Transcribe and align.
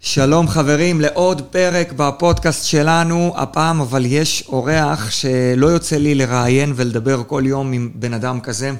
שלום 0.00 0.48
חברים 0.48 1.00
לעוד 1.00 1.42
פרק 1.42 1.92
בפודקאסט 1.96 2.66
שלנו, 2.66 3.34
הפעם 3.36 3.80
אבל 3.80 4.06
יש 4.06 4.44
אורח 4.48 5.10
שלא 5.10 5.66
יוצא 5.66 5.96
לי 5.96 6.14
לראיין 6.14 6.72
ולדבר 6.76 7.22
כל 7.26 7.42
יום 7.46 7.72
עם 7.72 7.90
בן 7.94 8.14
אדם 8.14 8.40
כזה. 8.40 8.72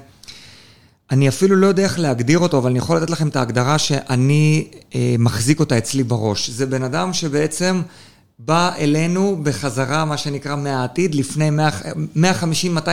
אני 1.10 1.28
אפילו 1.28 1.56
לא 1.56 1.66
יודע 1.66 1.82
איך 1.82 1.98
להגדיר 1.98 2.38
אותו, 2.38 2.58
אבל 2.58 2.70
אני 2.70 2.78
יכול 2.78 2.96
לתת 2.96 3.10
לכם 3.10 3.28
את 3.28 3.36
ההגדרה 3.36 3.78
שאני 3.78 4.68
אה, 4.94 5.14
מחזיק 5.18 5.60
אותה 5.60 5.78
אצלי 5.78 6.02
בראש. 6.02 6.50
זה 6.50 6.66
בן 6.66 6.82
אדם 6.82 7.12
שבעצם 7.12 7.82
בא 8.38 8.70
אלינו 8.78 9.38
בחזרה, 9.42 10.04
מה 10.04 10.16
שנקרא, 10.16 10.56
מהעתיד, 10.56 11.14
לפני 11.14 11.50
150-200 12.16 12.20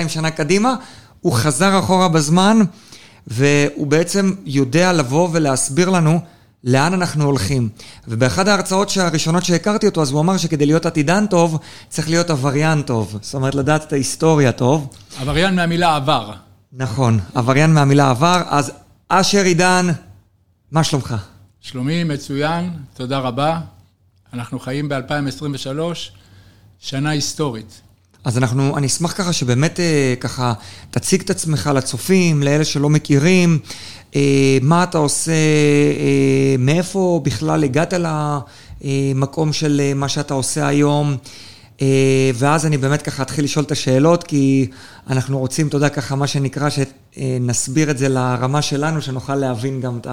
שנה 0.08 0.32
קדימה, 0.32 0.76
הוא 1.22 1.34
חזר 1.34 1.80
אחורה 1.80 2.08
בזמן, 2.08 2.60
והוא 3.28 3.88
בעצם 3.88 4.34
יודע 4.46 4.94
לבוא 4.94 5.30
ולהסביר 5.32 5.90
לנו 5.90 6.20
לאן 6.66 6.94
אנחנו 6.94 7.24
הולכים. 7.24 7.70
ובאחד 8.08 8.48
ההרצאות 8.48 8.92
הראשונות 8.98 9.46
שהכרתי 9.46 9.86
אותו, 9.86 10.02
אז 10.02 10.12
הוא 10.12 10.22
אמר 10.22 10.38
שכדי 10.38 10.66
להיות 10.66 10.86
עתידן 10.86 11.26
טוב, 11.28 11.60
צריך 11.90 12.10
להיות 12.10 12.30
עבריין 12.30 12.82
טוב. 12.82 13.18
זאת 13.22 13.34
אומרת, 13.34 13.56
לדעת 13.56 13.84
את 13.84 13.94
ההיסטוריה 13.94 14.52
טוב. 14.52 14.88
עבריין 15.18 15.56
מהמילה 15.56 15.96
עבר. 15.96 16.34
נכון, 16.74 17.20
עבריין 17.36 17.74
מהמילה 17.74 18.10
עבר. 18.10 18.42
אז 18.50 18.72
אשר 19.10 19.44
עידן, 19.44 19.88
מה 20.72 20.84
שלומך? 20.84 21.16
שלומי, 21.62 22.04
מצוין, 22.04 22.70
תודה 22.94 23.20
רבה. 23.20 23.60
אנחנו 24.34 24.60
חיים 24.60 24.90
ב-2023, 24.90 25.80
שנה 26.80 27.10
היסטורית. 27.10 27.82
אז 28.26 28.38
אנחנו, 28.38 28.78
אני 28.78 28.88
אשמח 28.88 29.14
ככה 29.18 29.34
שבאמת 29.34 29.80
אה, 29.80 30.14
ככה 30.20 30.54
תציג 30.92 31.22
את 31.22 31.30
עצמך 31.30 31.70
לצופים, 31.76 32.44
לאלה 32.44 32.66
שלא 32.66 32.90
מכירים, 32.90 33.60
מה 34.62 34.84
אתה 34.84 34.98
עושה, 34.98 35.32
אה, 35.32 36.56
מאיפה 36.60 37.22
בכלל 37.24 37.64
הגעת 37.64 37.94
למקום 38.84 39.54
של 39.54 39.82
מה 39.96 40.10
שאתה 40.10 40.34
עושה 40.34 40.68
היום, 40.68 41.16
ואז 42.36 42.66
אני 42.66 42.78
באמת 42.78 43.02
ככה 43.02 43.24
אתחיל 43.24 43.46
לשאול 43.46 43.66
את 43.66 43.72
השאלות, 43.72 44.24
כי 44.24 44.68
אנחנו 45.10 45.40
רוצים, 45.40 45.68
אתה 45.68 45.78
יודע, 45.78 45.90
ככה 45.90 46.16
מה 46.16 46.28
שנקרא, 46.28 46.70
שנסביר 46.70 47.92
את 47.92 47.98
זה 47.98 48.10
לרמה 48.10 48.62
שלנו, 48.62 49.02
שנוכל 49.02 49.36
להבין 49.36 49.82
גם 49.82 49.98
את 49.98 50.08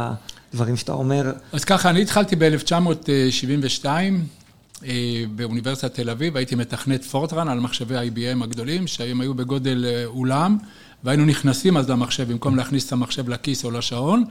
הדברים 0.52 0.76
שאתה 0.76 0.92
אומר. 0.92 1.32
אז 1.52 1.64
ככה, 1.64 1.90
אני 1.90 2.02
התחלתי 2.02 2.36
ב-1972. 2.36 3.86
אה, 4.86 5.24
באוניברסיטת 5.34 5.94
תל 5.94 6.10
אביב, 6.10 6.36
הייתי 6.36 6.54
מתכנת 6.54 7.04
פורטרן 7.04 7.48
על 7.48 7.60
מחשבי 7.60 7.94
IBM 7.98 8.44
הגדולים, 8.44 8.86
שהיום 8.86 9.20
היו 9.20 9.34
בגודל 9.34 9.84
אה, 9.88 10.04
אולם, 10.06 10.58
והיינו 11.04 11.24
נכנסים 11.24 11.76
אז 11.76 11.90
למחשב 11.90 12.32
במקום 12.32 12.56
להכניס 12.56 12.86
את 12.86 12.92
המחשב 12.92 13.28
לכיס 13.28 13.64
או 13.64 13.70
לשעון. 13.70 14.24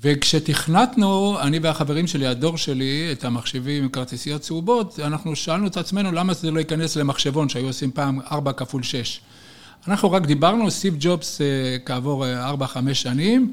וכשתכנתנו, 0.00 1.40
אני 1.40 1.58
והחברים 1.58 2.06
שלי, 2.06 2.26
הדור 2.26 2.56
שלי, 2.56 3.08
את 3.12 3.24
המחשבים 3.24 3.82
עם 3.82 3.88
כרטיסיות 3.88 4.40
צהובות, 4.40 5.00
אנחנו 5.00 5.36
שאלנו 5.36 5.66
את 5.66 5.76
עצמנו 5.76 6.12
למה 6.12 6.34
זה 6.34 6.50
לא 6.50 6.58
ייכנס 6.58 6.96
למחשבון 6.96 7.48
שהיו 7.48 7.66
עושים 7.66 7.90
פעם 7.90 8.20
4 8.32 8.52
כפול 8.52 8.82
6. 8.82 9.20
אנחנו 9.88 10.12
רק 10.12 10.26
דיברנו, 10.26 10.70
סטיב 10.70 10.96
ג'ובס 11.00 11.40
אה, 11.40 11.46
כעבור 11.84 12.24
4-5 12.60 12.94
שנים, 12.94 13.52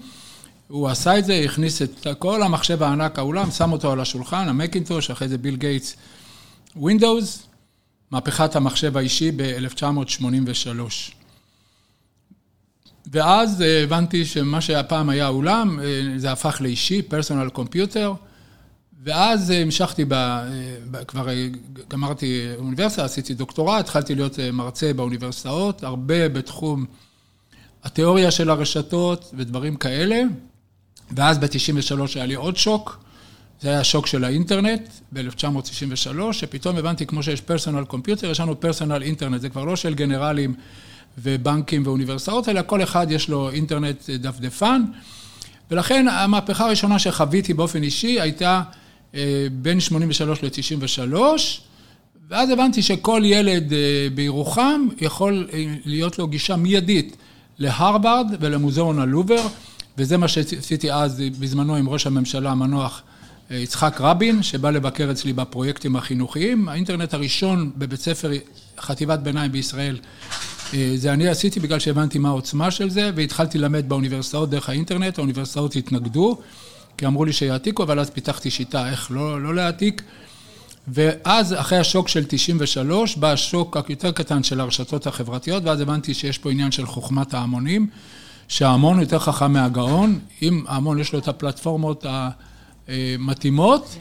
הוא 0.67 0.87
עשה 0.89 1.19
את 1.19 1.25
זה, 1.25 1.41
הכניס 1.45 1.81
את 1.81 2.07
כל 2.19 2.43
המחשב 2.43 2.83
הענק 2.83 3.19
האולם, 3.19 3.51
שם 3.51 3.71
אותו 3.71 3.91
על 3.91 3.99
השולחן, 3.99 4.49
המקינטוש, 4.49 5.11
אחרי 5.11 5.27
זה 5.27 5.37
ביל 5.37 5.55
גייטס, 5.55 5.95
Windows, 6.75 7.43
מהפכת 8.11 8.55
המחשב 8.55 8.97
האישי 8.97 9.31
ב-1983. 9.35 11.16
ואז 13.11 13.61
אה, 13.61 13.83
הבנתי 13.83 14.25
שמה 14.25 14.61
שהפעם 14.61 15.09
היה 15.09 15.27
אולם, 15.27 15.79
אה, 15.79 15.85
זה 16.17 16.31
הפך 16.31 16.57
לאישי, 16.61 17.01
פרסונל 17.01 17.49
קומפיוטר, 17.49 18.13
ואז 19.03 19.51
אה, 19.51 19.61
המשכתי, 19.61 20.05
ב, 20.07 20.13
כבר 21.07 21.27
גמרתי 21.89 22.47
אוניברסיטה, 22.57 23.05
עשיתי 23.05 23.33
דוקטורט, 23.33 23.79
התחלתי 23.79 24.15
להיות 24.15 24.39
מרצה 24.53 24.93
באוניברסיטאות, 24.93 25.83
הרבה 25.83 26.29
בתחום 26.29 26.85
התיאוריה 27.83 28.31
של 28.31 28.49
הרשתות 28.49 29.31
ודברים 29.37 29.75
כאלה. 29.75 30.21
ואז 31.11 31.37
ב-93 31.37 32.01
היה 32.15 32.25
לי 32.25 32.35
עוד 32.35 32.57
שוק, 32.57 32.99
זה 33.61 33.69
היה 33.69 33.79
השוק 33.79 34.07
של 34.07 34.23
האינטרנט 34.23 34.81
ב-1993, 35.11 36.33
שפתאום 36.33 36.77
הבנתי, 36.77 37.05
כמו 37.05 37.23
שיש 37.23 37.41
פרסונל 37.41 37.83
קומפיוטר, 37.83 38.31
יש 38.31 38.39
לנו 38.39 38.59
פרסונל 38.59 39.03
אינטרנט, 39.03 39.41
זה 39.41 39.49
כבר 39.49 39.63
לא 39.63 39.75
של 39.75 39.93
גנרלים 39.93 40.53
ובנקים 41.17 41.83
ואוניברסיטאות, 41.85 42.49
אלא 42.49 42.61
כל 42.65 42.83
אחד 42.83 43.07
יש 43.11 43.29
לו 43.29 43.49
אינטרנט 43.49 44.09
דפדפן, 44.09 44.83
ולכן 45.71 46.07
המהפכה 46.07 46.65
הראשונה 46.65 46.99
שחוויתי 46.99 47.53
באופן 47.53 47.83
אישי 47.83 48.21
הייתה 48.21 48.61
אה, 49.15 49.47
בין 49.51 49.79
83 49.79 50.43
ל-93, 50.43 51.15
ואז 52.29 52.49
הבנתי 52.49 52.81
שכל 52.81 53.21
ילד 53.25 53.73
אה, 53.73 54.07
בירוחם 54.15 54.87
יכול 55.01 55.47
אה, 55.53 55.65
להיות 55.85 56.19
לו 56.19 56.27
גישה 56.27 56.55
מיידית 56.55 57.17
להרווארד 57.59 58.27
ולמוזיאון 58.39 58.99
הלובר. 58.99 59.47
וזה 59.97 60.17
מה 60.17 60.27
שעשיתי 60.27 60.91
אז 60.91 61.23
בזמנו 61.39 61.75
עם 61.75 61.89
ראש 61.89 62.07
הממשלה 62.07 62.51
המנוח 62.51 63.01
יצחק 63.51 63.97
רבין, 64.01 64.43
שבא 64.43 64.69
לבקר 64.69 65.11
אצלי 65.11 65.33
בפרויקטים 65.33 65.95
החינוכיים. 65.95 66.69
האינטרנט 66.69 67.13
הראשון 67.13 67.71
בבית 67.77 67.99
ספר 67.99 68.31
חטיבת 68.79 69.19
ביניים 69.19 69.51
בישראל, 69.51 69.97
זה 70.95 71.13
אני 71.13 71.27
עשיתי 71.27 71.59
בגלל 71.59 71.79
שהבנתי 71.79 72.19
מה 72.19 72.29
העוצמה 72.29 72.71
של 72.71 72.89
זה, 72.89 73.11
והתחלתי 73.15 73.57
ללמד 73.57 73.89
באוניברסיטאות 73.89 74.49
דרך 74.49 74.69
האינטרנט, 74.69 75.17
האוניברסיטאות 75.17 75.75
התנגדו, 75.75 76.37
כי 76.97 77.05
אמרו 77.05 77.25
לי 77.25 77.33
שיעתיקו, 77.33 77.83
אבל 77.83 77.99
אז 77.99 78.09
פיתחתי 78.09 78.51
שיטה 78.51 78.89
איך 78.89 79.11
לא, 79.11 79.41
לא 79.41 79.55
להעתיק. 79.55 80.01
ואז 80.87 81.53
אחרי 81.53 81.77
השוק 81.77 82.07
של 82.07 82.25
93, 82.27 83.17
בא 83.17 83.31
השוק 83.31 83.77
היותר 83.87 84.11
קטן 84.11 84.43
של 84.43 84.59
הרשתות 84.59 85.07
החברתיות, 85.07 85.63
ואז 85.65 85.81
הבנתי 85.81 86.13
שיש 86.13 86.37
פה 86.37 86.51
עניין 86.51 86.71
של 86.71 86.85
חוכמת 86.85 87.33
ההמונים. 87.33 87.87
שההמון 88.47 88.99
יותר 88.99 89.19
חכם 89.19 89.53
מהגאון, 89.53 90.19
אם 90.41 90.63
ההמון 90.67 90.99
יש 90.99 91.13
לו 91.13 91.19
את 91.19 91.27
הפלטפורמות 91.27 92.05
המתאימות. 92.87 93.95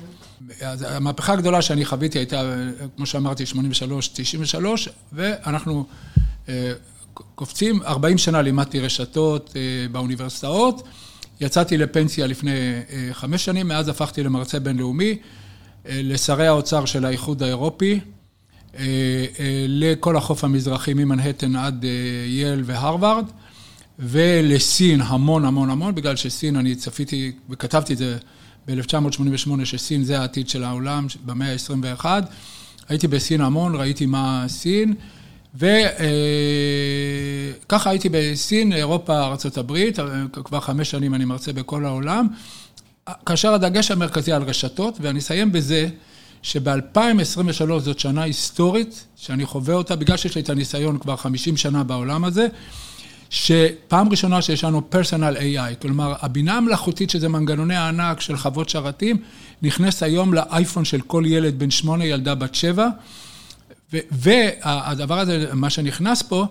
אז 0.61 0.85
המהפכה 0.89 1.33
הגדולה 1.33 1.63
שאני 1.63 1.85
חוויתי 1.85 2.19
הייתה, 2.19 2.43
כמו 2.97 3.07
שאמרתי, 3.07 3.47
83, 3.47 4.09
93, 4.09 4.89
ואנחנו 5.13 5.79
אה, 5.79 6.27
קופצים, 7.35 7.83
40 7.83 8.19
שנה 8.19 8.43
לימדתי 8.43 8.81
רשתות 8.81 9.53
אה, 9.57 9.89
באוניברסיטאות, 9.93 10.83
יצאתי 11.41 11.79
לפנסיה 11.79 12.27
לפני 12.27 12.51
אה, 12.51 13.09
חמש 13.13 13.45
שנים, 13.45 13.69
מאז 13.69 13.89
הפכתי 13.89 14.23
למרצה 14.23 14.61
בינלאומי, 14.61 15.19
לשרי 15.89 16.47
האוצר 16.47 16.85
של 16.85 17.05
האיחוד 17.05 17.43
האירופי, 17.43 18.01
לכל 19.69 20.17
החוף 20.17 20.45
המזרחי 20.45 20.95
ממנהטן 20.95 21.57
עד 21.57 21.85
יל 22.29 22.63
והרווארד. 22.65 23.25
ולסין 23.99 25.01
המון 25.01 25.45
המון 25.45 25.71
המון, 25.71 25.95
בגלל 25.95 26.17
שסין, 26.17 26.57
אני 26.57 26.75
צפיתי 26.75 27.33
וכתבתי 27.51 27.93
את 27.93 27.99
זה 27.99 28.19
ב-1988, 28.69 29.65
שסין 29.65 30.05
זה 30.05 30.21
העתיד 30.21 30.49
של 30.49 30.65
העולם 30.65 31.07
במאה 31.25 31.53
ה-21. 31.53 32.05
הייתי 32.89 33.09
בסין 33.09 33.41
המון, 33.41 33.75
ראיתי 33.75 34.07
מה 34.07 34.45
סין, 34.49 34.95
וככה 35.59 37.91
הייתי 37.91 38.09
בסין, 38.09 38.73
אירופה, 38.73 39.19
ארה"ב, 39.19 39.91
כבר 40.45 40.61
חמש 40.61 40.91
שנים 40.91 41.15
אני 41.15 41.25
מרצה 41.25 41.53
בכל 41.53 41.85
העולם, 41.85 42.27
כאשר 43.27 43.55
הדגש 43.55 43.91
המרכזי 43.91 44.33
על 44.33 44.43
רשתות, 44.43 44.99
ואני 45.01 45.19
אסיים 45.19 45.53
בזה 45.53 45.89
שב-2023 46.43 47.79
זאת 47.79 47.99
שנה 47.99 48.23
היסטורית, 48.23 49.07
שאני 49.17 49.47
חווה 49.47 49.75
אותה, 49.75 49.97
בגלל 49.97 50.17
שיש 50.17 50.35
לי 50.35 50.41
את 50.41 50.51
הניסיון 50.51 50.99
כבר 50.99 51.17
50 51.17 51.57
שנה 51.57 51.85
בעולם 51.85 52.25
הזה, 52.25 52.47
שפעם 53.31 54.09
ראשונה 54.09 54.43
שיש 54.43 54.65
לנו 54.65 54.91
פרסונל 54.91 55.37
AI, 55.37 55.75
כלומר, 55.83 56.15
הבינה 56.21 56.57
המלאכותית, 56.57 57.11
שזה 57.11 57.29
מנגנוני 57.29 57.77
הענק 57.77 58.21
של 58.21 58.37
חוות 58.37 58.69
שרתים, 58.69 59.17
נכנס 59.63 60.03
היום 60.03 60.35
לאייפון 60.35 60.85
של 60.85 61.01
כל 61.01 61.25
ילד 61.27 61.59
בן 61.59 61.71
שמונה, 61.71 62.05
ילדה 62.05 62.35
בת 62.35 62.55
שבע, 62.55 62.89
והדבר 63.93 65.19
הזה, 65.19 65.47
מה 65.53 65.71
שנכנס 65.71 66.23
פה, 66.23 66.47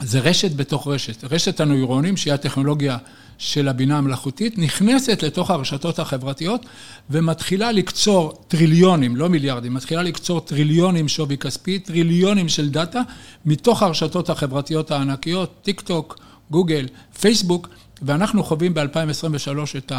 זה 0.00 0.20
רשת 0.20 0.56
בתוך 0.56 0.88
רשת. 0.88 1.24
רשת 1.24 1.60
הנוירונים, 1.60 2.16
שהיא 2.16 2.32
הטכנולוגיה 2.34 2.98
של 3.38 3.68
הבינה 3.68 3.98
המלאכותית, 3.98 4.58
נכנסת 4.58 5.22
לתוך 5.22 5.50
הרשתות 5.50 5.98
החברתיות 5.98 6.66
ומתחילה 7.10 7.72
לקצור 7.72 8.44
טריליונים, 8.48 9.16
לא 9.16 9.28
מיליארדים, 9.28 9.74
מתחילה 9.74 10.02
לקצור 10.02 10.40
טריליונים 10.40 11.08
שווי 11.08 11.38
כספי, 11.38 11.78
טריליונים 11.78 12.48
של 12.48 12.70
דאטה, 12.70 13.00
מתוך 13.46 13.82
הרשתות 13.82 14.30
החברתיות 14.30 14.90
הענקיות, 14.90 15.54
טיק 15.62 15.80
טוק, 15.80 16.18
גוגל, 16.50 16.86
פייסבוק, 17.20 17.68
ואנחנו 18.02 18.44
חווים 18.44 18.74
ב-2023 18.74 19.78
את 19.78 19.92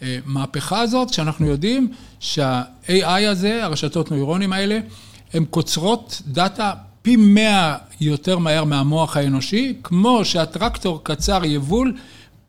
המהפכה 0.00 0.80
הזאת, 0.80 1.12
שאנחנו 1.12 1.46
יודעים 1.46 1.92
שה-AI 2.20 3.26
הזה, 3.28 3.64
הרשתות 3.64 4.10
נוירונים 4.10 4.52
האלה, 4.52 4.78
הן 5.32 5.44
קוצרות 5.44 6.22
דאטה 6.26 6.72
פי 7.02 7.16
מאה 7.16 7.76
יותר 8.00 8.38
מהר 8.38 8.64
מהמוח 8.64 9.16
האנושי, 9.16 9.76
כמו 9.82 10.24
שהטרקטור 10.24 11.00
קצר 11.04 11.44
יבול 11.44 11.96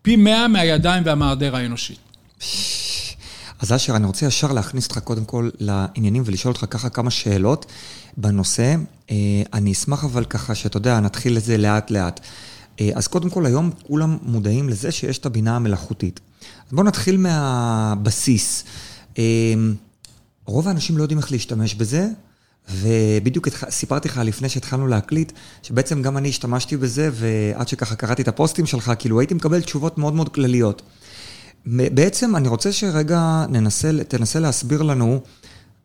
פי 0.01 0.15
מאה 0.15 0.47
מהידיים 0.47 1.03
והמעדר 1.05 1.55
האנושי. 1.55 1.95
אז 3.59 3.73
אשר, 3.73 3.95
אני 3.95 4.05
רוצה 4.05 4.25
ישר 4.25 4.51
להכניס 4.51 4.85
אותך 4.85 4.99
קודם 4.99 5.25
כל 5.25 5.49
לעניינים 5.59 6.23
ולשאול 6.25 6.53
אותך 6.53 6.65
ככה 6.69 6.89
כמה 6.89 7.11
שאלות 7.11 7.65
בנושא. 8.17 8.75
אה, 9.11 9.15
אני 9.53 9.71
אשמח 9.71 10.03
אבל 10.03 10.25
ככה 10.25 10.55
שאתה 10.55 10.77
יודע, 10.77 10.99
נתחיל 10.99 11.37
את 11.37 11.43
זה 11.43 11.57
לאט-לאט. 11.57 12.19
אה, 12.81 12.89
אז 12.95 13.07
קודם 13.07 13.29
כל, 13.29 13.45
היום 13.45 13.71
כולם 13.87 14.17
מודעים 14.21 14.69
לזה 14.69 14.91
שיש 14.91 15.17
את 15.17 15.25
הבינה 15.25 15.55
המלאכותית. 15.55 16.19
אז 16.67 16.73
בואו 16.73 16.85
נתחיל 16.85 17.17
מהבסיס. 17.17 18.63
אה, 19.17 19.23
רוב 20.45 20.67
האנשים 20.67 20.97
לא 20.97 21.03
יודעים 21.03 21.17
איך 21.19 21.31
להשתמש 21.31 21.75
בזה, 21.75 22.07
ובדיוק 22.71 23.47
סיפרתי 23.69 24.07
לך 24.07 24.21
לפני 24.23 24.49
שהתחלנו 24.49 24.87
להקליט, 24.87 25.31
שבעצם 25.63 26.01
גם 26.01 26.17
אני 26.17 26.29
השתמשתי 26.29 26.77
בזה, 26.77 27.09
ועד 27.13 27.67
שככה 27.67 27.95
קראתי 27.95 28.21
את 28.21 28.27
הפוסטים 28.27 28.65
שלך, 28.65 28.91
כאילו 28.99 29.19
הייתי 29.19 29.33
מקבל 29.33 29.61
תשובות 29.61 29.97
מאוד 29.97 30.13
מאוד 30.13 30.29
כלליות. 30.29 30.81
בעצם 31.65 32.35
אני 32.35 32.47
רוצה 32.47 32.71
שרגע 32.71 33.45
ננסה, 33.49 33.91
תנסה 34.07 34.39
להסביר 34.39 34.81
לנו 34.81 35.19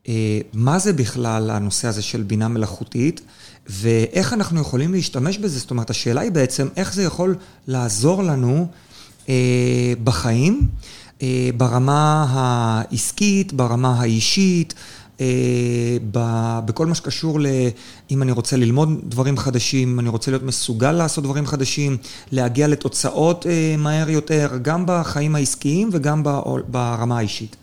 אה, 0.08 0.40
מה 0.52 0.78
זה 0.78 0.92
בכלל 0.92 1.50
הנושא 1.50 1.88
הזה 1.88 2.02
של 2.02 2.22
בינה 2.22 2.48
מלאכותית, 2.48 3.20
ואיך 3.66 4.32
אנחנו 4.32 4.60
יכולים 4.60 4.92
להשתמש 4.92 5.38
בזה. 5.38 5.58
זאת 5.58 5.70
אומרת, 5.70 5.90
השאלה 5.90 6.20
היא 6.20 6.32
בעצם 6.32 6.68
איך 6.76 6.94
זה 6.94 7.02
יכול 7.02 7.36
לעזור 7.66 8.22
לנו 8.22 8.66
אה, 9.28 9.92
בחיים, 10.04 10.68
אה, 11.22 11.50
ברמה 11.56 12.26
העסקית, 12.30 13.52
ברמה 13.52 14.00
האישית. 14.00 14.74
אה, 15.20 15.96
בכל 16.64 16.86
מה 16.86 16.94
שקשור 16.94 17.40
ל... 17.40 17.46
אם 18.10 18.22
אני 18.22 18.32
רוצה 18.32 18.56
ללמוד 18.56 18.88
דברים 19.04 19.36
חדשים, 19.36 20.00
אני 20.00 20.08
רוצה 20.08 20.30
להיות 20.30 20.42
מסוגל 20.42 20.92
לעשות 20.92 21.24
דברים 21.24 21.46
חדשים, 21.46 21.96
להגיע 22.32 22.68
לתוצאות 22.68 23.46
אה, 23.46 23.74
מהר 23.78 24.10
יותר, 24.10 24.58
גם 24.62 24.84
בחיים 24.86 25.34
העסקיים 25.34 25.88
וגם 25.92 26.22
ברמה 26.68 27.18
האישית. 27.18 27.56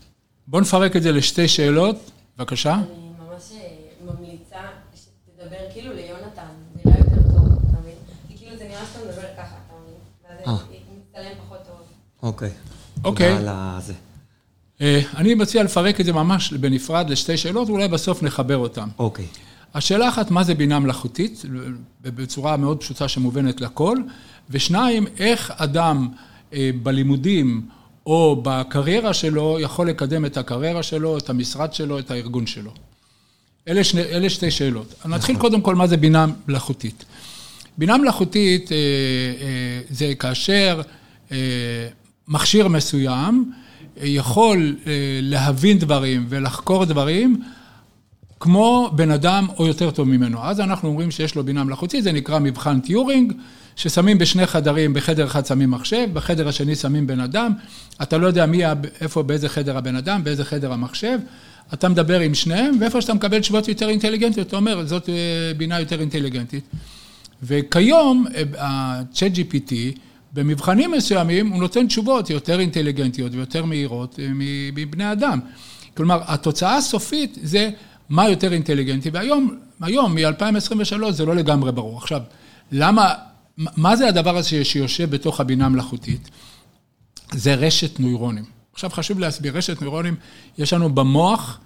בוא 0.47 0.61
נפרק 0.61 0.95
את 0.95 1.03
זה 1.03 1.11
לשתי 1.11 1.47
שאלות, 1.47 2.11
בבקשה. 2.37 2.73
אני 2.73 2.83
ממש 3.19 3.51
אה, 3.51 3.67
ממליצה 4.05 4.59
שתדבר 4.95 5.57
כאילו 5.73 5.93
ליונתן, 5.93 6.41
זה 6.73 6.81
נראה 6.85 6.99
יותר 6.99 7.21
טוב, 7.31 7.47
אתה 7.69 7.79
מבין? 7.81 7.95
כי 8.27 8.37
כאילו 8.37 8.57
זה 8.57 8.63
נראה 8.63 8.85
שאתה 8.93 8.99
מדבר 9.05 9.27
ככה, 9.37 9.55
אתה 9.67 9.73
מבין? 9.81 10.45
ואז 10.45 10.59
זה 10.59 10.75
מצטלם 10.99 11.45
פחות 11.45 11.59
טוב. 11.67 11.75
אוקיי. 12.23 12.49
אוקיי. 13.03 13.37
תודה 13.37 13.73
על 13.75 13.81
זה. 13.81 13.93
אה, 14.81 15.01
אני 15.17 15.35
מציע 15.35 15.63
לפרק 15.63 15.99
את 15.99 16.05
זה 16.05 16.13
ממש 16.13 16.53
בנפרד 16.53 17.09
לשתי 17.09 17.37
שאלות, 17.37 17.69
ואולי 17.69 17.87
בסוף 17.87 18.23
נחבר 18.23 18.57
אותן. 18.57 18.87
אוקיי. 18.99 19.25
השאלה 19.73 20.09
אחת, 20.09 20.31
מה 20.31 20.43
זה 20.43 20.55
בינה 20.55 20.79
מלאכותית, 20.79 21.45
בצורה 22.01 22.57
מאוד 22.57 22.79
פשוטה 22.79 23.07
שמובנת 23.07 23.61
לכל, 23.61 23.97
ושניים, 24.49 25.07
איך 25.17 25.53
אדם 25.57 26.07
אה, 26.53 26.69
בלימודים 26.83 27.61
או 28.05 28.41
בקריירה 28.43 29.13
שלו 29.13 29.57
יכול 29.61 29.89
לקדם 29.89 30.25
את 30.25 30.37
הקריירה 30.37 30.83
שלו, 30.83 31.17
את 31.17 31.29
המשרד 31.29 31.73
שלו, 31.73 31.99
את 31.99 32.11
הארגון 32.11 32.47
שלו. 32.47 32.71
אלה, 33.67 33.83
שני, 33.83 34.01
אלה 34.01 34.29
שתי 34.29 34.51
שאלות. 34.51 34.93
נכון. 34.99 35.13
נתחיל 35.13 35.37
קודם 35.37 35.61
כל 35.61 35.75
מה 35.75 35.87
זה 35.87 35.97
בינה 35.97 36.25
מלאכותית. 36.47 37.05
בינה 37.77 37.97
מלאכותית 37.97 38.71
אה, 38.71 38.77
זה 39.89 40.13
כאשר 40.15 40.81
מכשיר 42.27 42.67
מסוים 42.67 43.51
יכול 44.03 44.75
אה, 44.87 44.91
להבין 45.21 45.79
דברים 45.79 46.25
ולחקור 46.29 46.85
דברים 46.85 47.41
כמו 48.39 48.91
בן 48.95 49.11
אדם 49.11 49.47
או 49.57 49.67
יותר 49.67 49.91
טוב 49.91 50.07
ממנו. 50.07 50.43
אז 50.43 50.59
אנחנו 50.59 50.89
אומרים 50.89 51.11
שיש 51.11 51.35
לו 51.35 51.43
בינה 51.43 51.63
מלאכותית, 51.63 52.03
זה 52.03 52.11
נקרא 52.11 52.39
מבחן 52.39 52.79
טיורינג, 52.79 53.33
ששמים 53.75 54.17
בשני 54.17 54.45
חדרים, 54.45 54.93
בחדר 54.93 55.25
אחד 55.25 55.45
שמים 55.45 55.71
מחשב, 55.71 56.07
בחדר 56.13 56.47
השני 56.47 56.75
שמים 56.75 57.07
בן 57.07 57.19
אדם, 57.19 57.53
אתה 58.01 58.17
לא 58.17 58.27
יודע 58.27 58.45
מי, 58.45 58.61
איפה, 59.01 59.23
באיזה 59.23 59.49
חדר 59.49 59.77
הבן 59.77 59.95
אדם, 59.95 60.23
באיזה 60.23 60.45
חדר 60.45 60.73
המחשב, 60.73 61.19
אתה 61.73 61.89
מדבר 61.89 62.19
עם 62.19 62.33
שניהם, 62.33 62.77
ואיפה 62.79 63.01
שאתה 63.01 63.13
מקבל 63.13 63.39
תשובות 63.39 63.67
יותר 63.67 63.89
אינטליגנטיות, 63.89 64.47
אתה 64.47 64.55
אומר, 64.55 64.85
זאת 64.85 65.09
אה, 65.09 65.13
בינה 65.57 65.79
יותר 65.79 65.99
אינטליגנטית. 66.01 66.63
וכיום, 67.43 68.25
ה-chat 68.57 69.23
אה, 69.23 69.27
GPT, 69.35 69.73
במבחנים 70.33 70.91
מסוימים 70.91 71.47
הוא 71.47 71.59
נותן 71.59 71.87
תשובות 71.87 72.29
יותר 72.29 72.59
אינטליגנטיות 72.59 73.33
ויותר 73.33 73.65
מהירות 73.65 74.19
אה, 74.19 74.27
מבני 74.73 75.11
אדם. 75.11 75.39
כלומר, 75.97 76.21
התוצאה 76.27 76.75
הסופית 76.75 77.37
זה 77.41 77.69
מה 78.09 78.29
יותר 78.29 78.53
אינטליגנטי, 78.53 79.09
והיום, 79.09 79.57
היום, 79.81 80.15
מ-2023, 80.15 81.11
זה 81.11 81.25
לא 81.25 81.35
לגמרי 81.35 81.71
ברור. 81.71 81.97
עכשיו, 81.97 82.21
למה, 82.71 83.13
מה 83.57 83.95
זה 83.95 84.07
הדבר 84.07 84.37
הזה 84.37 84.65
שיושב 84.65 85.09
בתוך 85.09 85.39
הבינה 85.39 85.65
המלאכותית? 85.65 86.29
זה 87.31 87.55
רשת 87.55 87.99
נוירונים. 87.99 88.45
עכשיו 88.73 88.89
חשוב 88.89 89.19
להסביר, 89.19 89.57
רשת 89.57 89.81
נוירונים, 89.81 90.15
יש 90.57 90.73
לנו 90.73 90.89
במוח 90.89 91.59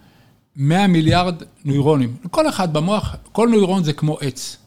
100 0.55 0.87
מיליארד 0.87 1.35
נוירונים. 1.65 2.15
כל 2.31 2.49
אחד 2.49 2.73
במוח, 2.73 3.15
כל 3.31 3.49
נוירון 3.49 3.83
זה 3.83 3.93
כמו 3.93 4.17
עץ. 4.21 4.57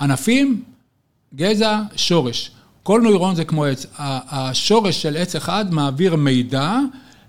ענפים, 0.00 0.62
גזע, 1.34 1.80
שורש. 1.96 2.50
כל 2.82 3.00
נוירון 3.00 3.34
זה 3.34 3.44
כמו 3.44 3.64
עץ. 3.64 3.86
השורש 3.98 5.02
של 5.02 5.16
עץ 5.16 5.36
אחד 5.36 5.74
מעביר 5.74 6.16
מידע 6.16 6.78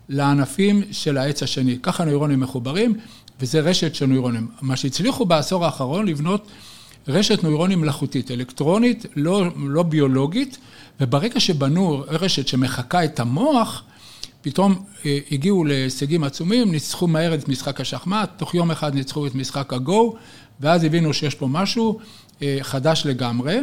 לענפים 0.10 0.84
של 0.92 1.18
העץ 1.18 1.44
השני. 1.44 1.78
ככה 1.84 2.06
נוירונים 2.06 2.40
מחוברים, 2.40 2.94
וזה 3.40 3.60
רשת 3.60 3.96
של 3.96 4.06
נוירונים. 4.06 4.48
מה 4.62 4.76
שהצליחו 4.76 5.26
בעשור 5.26 5.66
האחרון 5.66 6.08
לבנות 6.08 6.48
רשת 7.08 7.44
נוירונים 7.44 7.82
מלאכותית, 7.82 8.32
אלקטרונית, 8.32 9.06
לא, 9.16 9.46
לא 9.58 9.84
ביולוגית, 9.84 10.58
וברגע 11.00 11.40
שבנו 11.40 12.04
רשת 12.08 12.48
שמחקה 12.48 13.04
את 13.04 13.20
המוח, 13.20 13.84
פתאום 14.42 14.76
אה, 15.06 15.20
הגיעו 15.32 15.66
להישגים 15.66 16.24
עצומים, 16.24 16.72
ניצחו 16.72 17.08
מהר 17.08 17.34
את 17.34 17.50
משחק 17.50 17.82
השחמט, 17.82 18.30
תוך 18.38 18.56
יום 18.56 18.72
אחד 18.72 18.96
ניצחו 18.96 19.28
את 19.28 19.36
משחק 19.36 19.74
הגו, 19.74 20.16
ואז 20.60 20.84
הבינו 20.84 21.14
שיש 21.14 21.36
פה 21.36 21.48
משהו 21.48 22.00
חדש 22.62 23.06
לגמרי. 23.06 23.60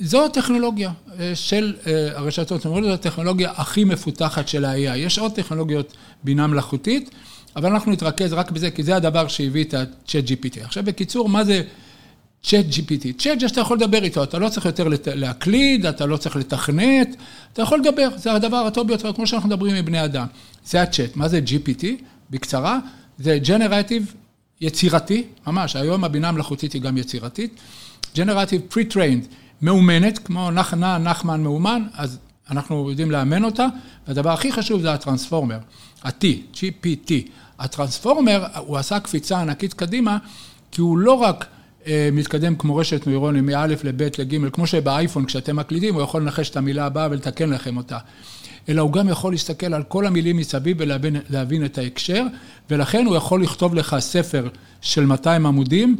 זו 0.00 0.24
הטכנולוגיה 0.24 0.90
אה, 1.18 1.32
של 1.34 1.74
אה, 1.86 2.08
הרשתות 2.14 2.64
הנוירוניות, 2.64 3.02
זו 3.02 3.08
הטכנולוגיה 3.08 3.50
הכי 3.56 3.84
מפותחת 3.84 4.48
של 4.48 4.64
ה-AI. 4.64 4.96
יש 4.96 5.18
עוד 5.18 5.32
טכנולוגיות 5.32 5.92
בינה 6.24 6.46
מלאכותית, 6.46 7.10
אבל 7.56 7.70
אנחנו 7.70 7.92
נתרכז 7.92 8.32
רק 8.32 8.50
בזה, 8.50 8.70
כי 8.70 8.82
זה 8.82 8.96
הדבר 8.96 9.28
שהביא 9.28 9.64
את 9.64 9.74
ה-Chat 9.74 10.28
GPT. 10.28 10.64
עכשיו, 10.64 10.84
בקיצור, 10.84 11.28
מה 11.28 11.44
זה 11.44 11.62
Chat 12.44 12.72
GPT? 12.72 13.20
Chat 13.20 13.40
זה 13.40 13.48
שאתה 13.48 13.60
יכול 13.60 13.76
לדבר 13.76 14.04
איתו, 14.04 14.22
אתה 14.22 14.38
לא 14.38 14.48
צריך 14.48 14.66
יותר 14.66 14.88
להקליד, 15.06 15.86
אתה 15.86 16.06
לא 16.06 16.16
צריך 16.16 16.36
לתכנת, 16.36 17.16
אתה 17.52 17.62
יכול 17.62 17.78
לדבר, 17.78 18.08
זה 18.16 18.32
הדבר 18.32 18.56
הטוב 18.56 18.88
ביותר, 18.88 19.12
כמו 19.12 19.26
שאנחנו 19.26 19.48
מדברים 19.48 19.74
עם 19.76 19.84
בני 19.84 20.04
אדם. 20.04 20.26
זה 20.66 20.82
ה-Chat. 20.82 21.10
מה 21.14 21.28
זה 21.28 21.40
GPT? 21.46 21.84
בקצרה, 22.30 22.78
זה 23.18 23.38
Generative 23.44 24.14
יצירתי, 24.60 25.24
ממש, 25.46 25.76
היום 25.76 26.04
הבינה 26.04 26.28
המלאכותית 26.28 26.72
היא 26.72 26.82
גם 26.82 26.96
יצירתית. 26.96 27.60
Generative 28.14 28.74
Pre-Trained, 28.74 29.26
מאומנת, 29.62 30.18
כמו 30.18 30.50
נחנה, 30.50 30.98
נחמן 30.98 31.42
מאומן, 31.42 31.82
אז 31.94 32.18
אנחנו 32.50 32.90
יודעים 32.90 33.10
לאמן 33.10 33.44
אותה, 33.44 33.66
והדבר 34.08 34.30
הכי 34.30 34.52
חשוב 34.52 34.82
זה 34.82 34.92
הטרנספורמר, 34.92 35.58
ה-T, 36.02 36.24
GPT. 36.54 37.12
הטרנספורמר, 37.58 38.46
הוא 38.56 38.76
עשה 38.76 39.00
קפיצה 39.00 39.40
ענקית 39.40 39.74
קדימה, 39.74 40.18
כי 40.70 40.80
הוא 40.80 40.98
לא 40.98 41.12
רק 41.12 41.46
אה, 41.86 42.08
מתקדם 42.12 42.56
כמו 42.56 42.76
רשת 42.76 43.06
נוירונים 43.06 43.46
מא' 43.46 43.66
לב' 43.66 44.02
לג', 44.02 44.50
כמו 44.52 44.66
שבאייפון 44.66 45.24
כשאתם 45.24 45.56
מקלידים, 45.56 45.94
הוא 45.94 46.02
יכול 46.02 46.22
לנחש 46.22 46.50
את 46.50 46.56
המילה 46.56 46.86
הבאה 46.86 47.08
ולתקן 47.10 47.50
לכם 47.50 47.76
אותה. 47.76 47.98
אלא 48.68 48.82
הוא 48.82 48.92
גם 48.92 49.08
יכול 49.08 49.32
להסתכל 49.32 49.74
על 49.74 49.82
כל 49.82 50.06
המילים 50.06 50.36
מסביב 50.36 50.76
ולהבין 50.80 51.64
את 51.64 51.78
ההקשר, 51.78 52.24
ולכן 52.70 53.06
הוא 53.06 53.16
יכול 53.16 53.42
לכתוב 53.42 53.74
לך 53.74 53.96
ספר 53.98 54.48
של 54.80 55.06
200 55.06 55.46
עמודים 55.46 55.96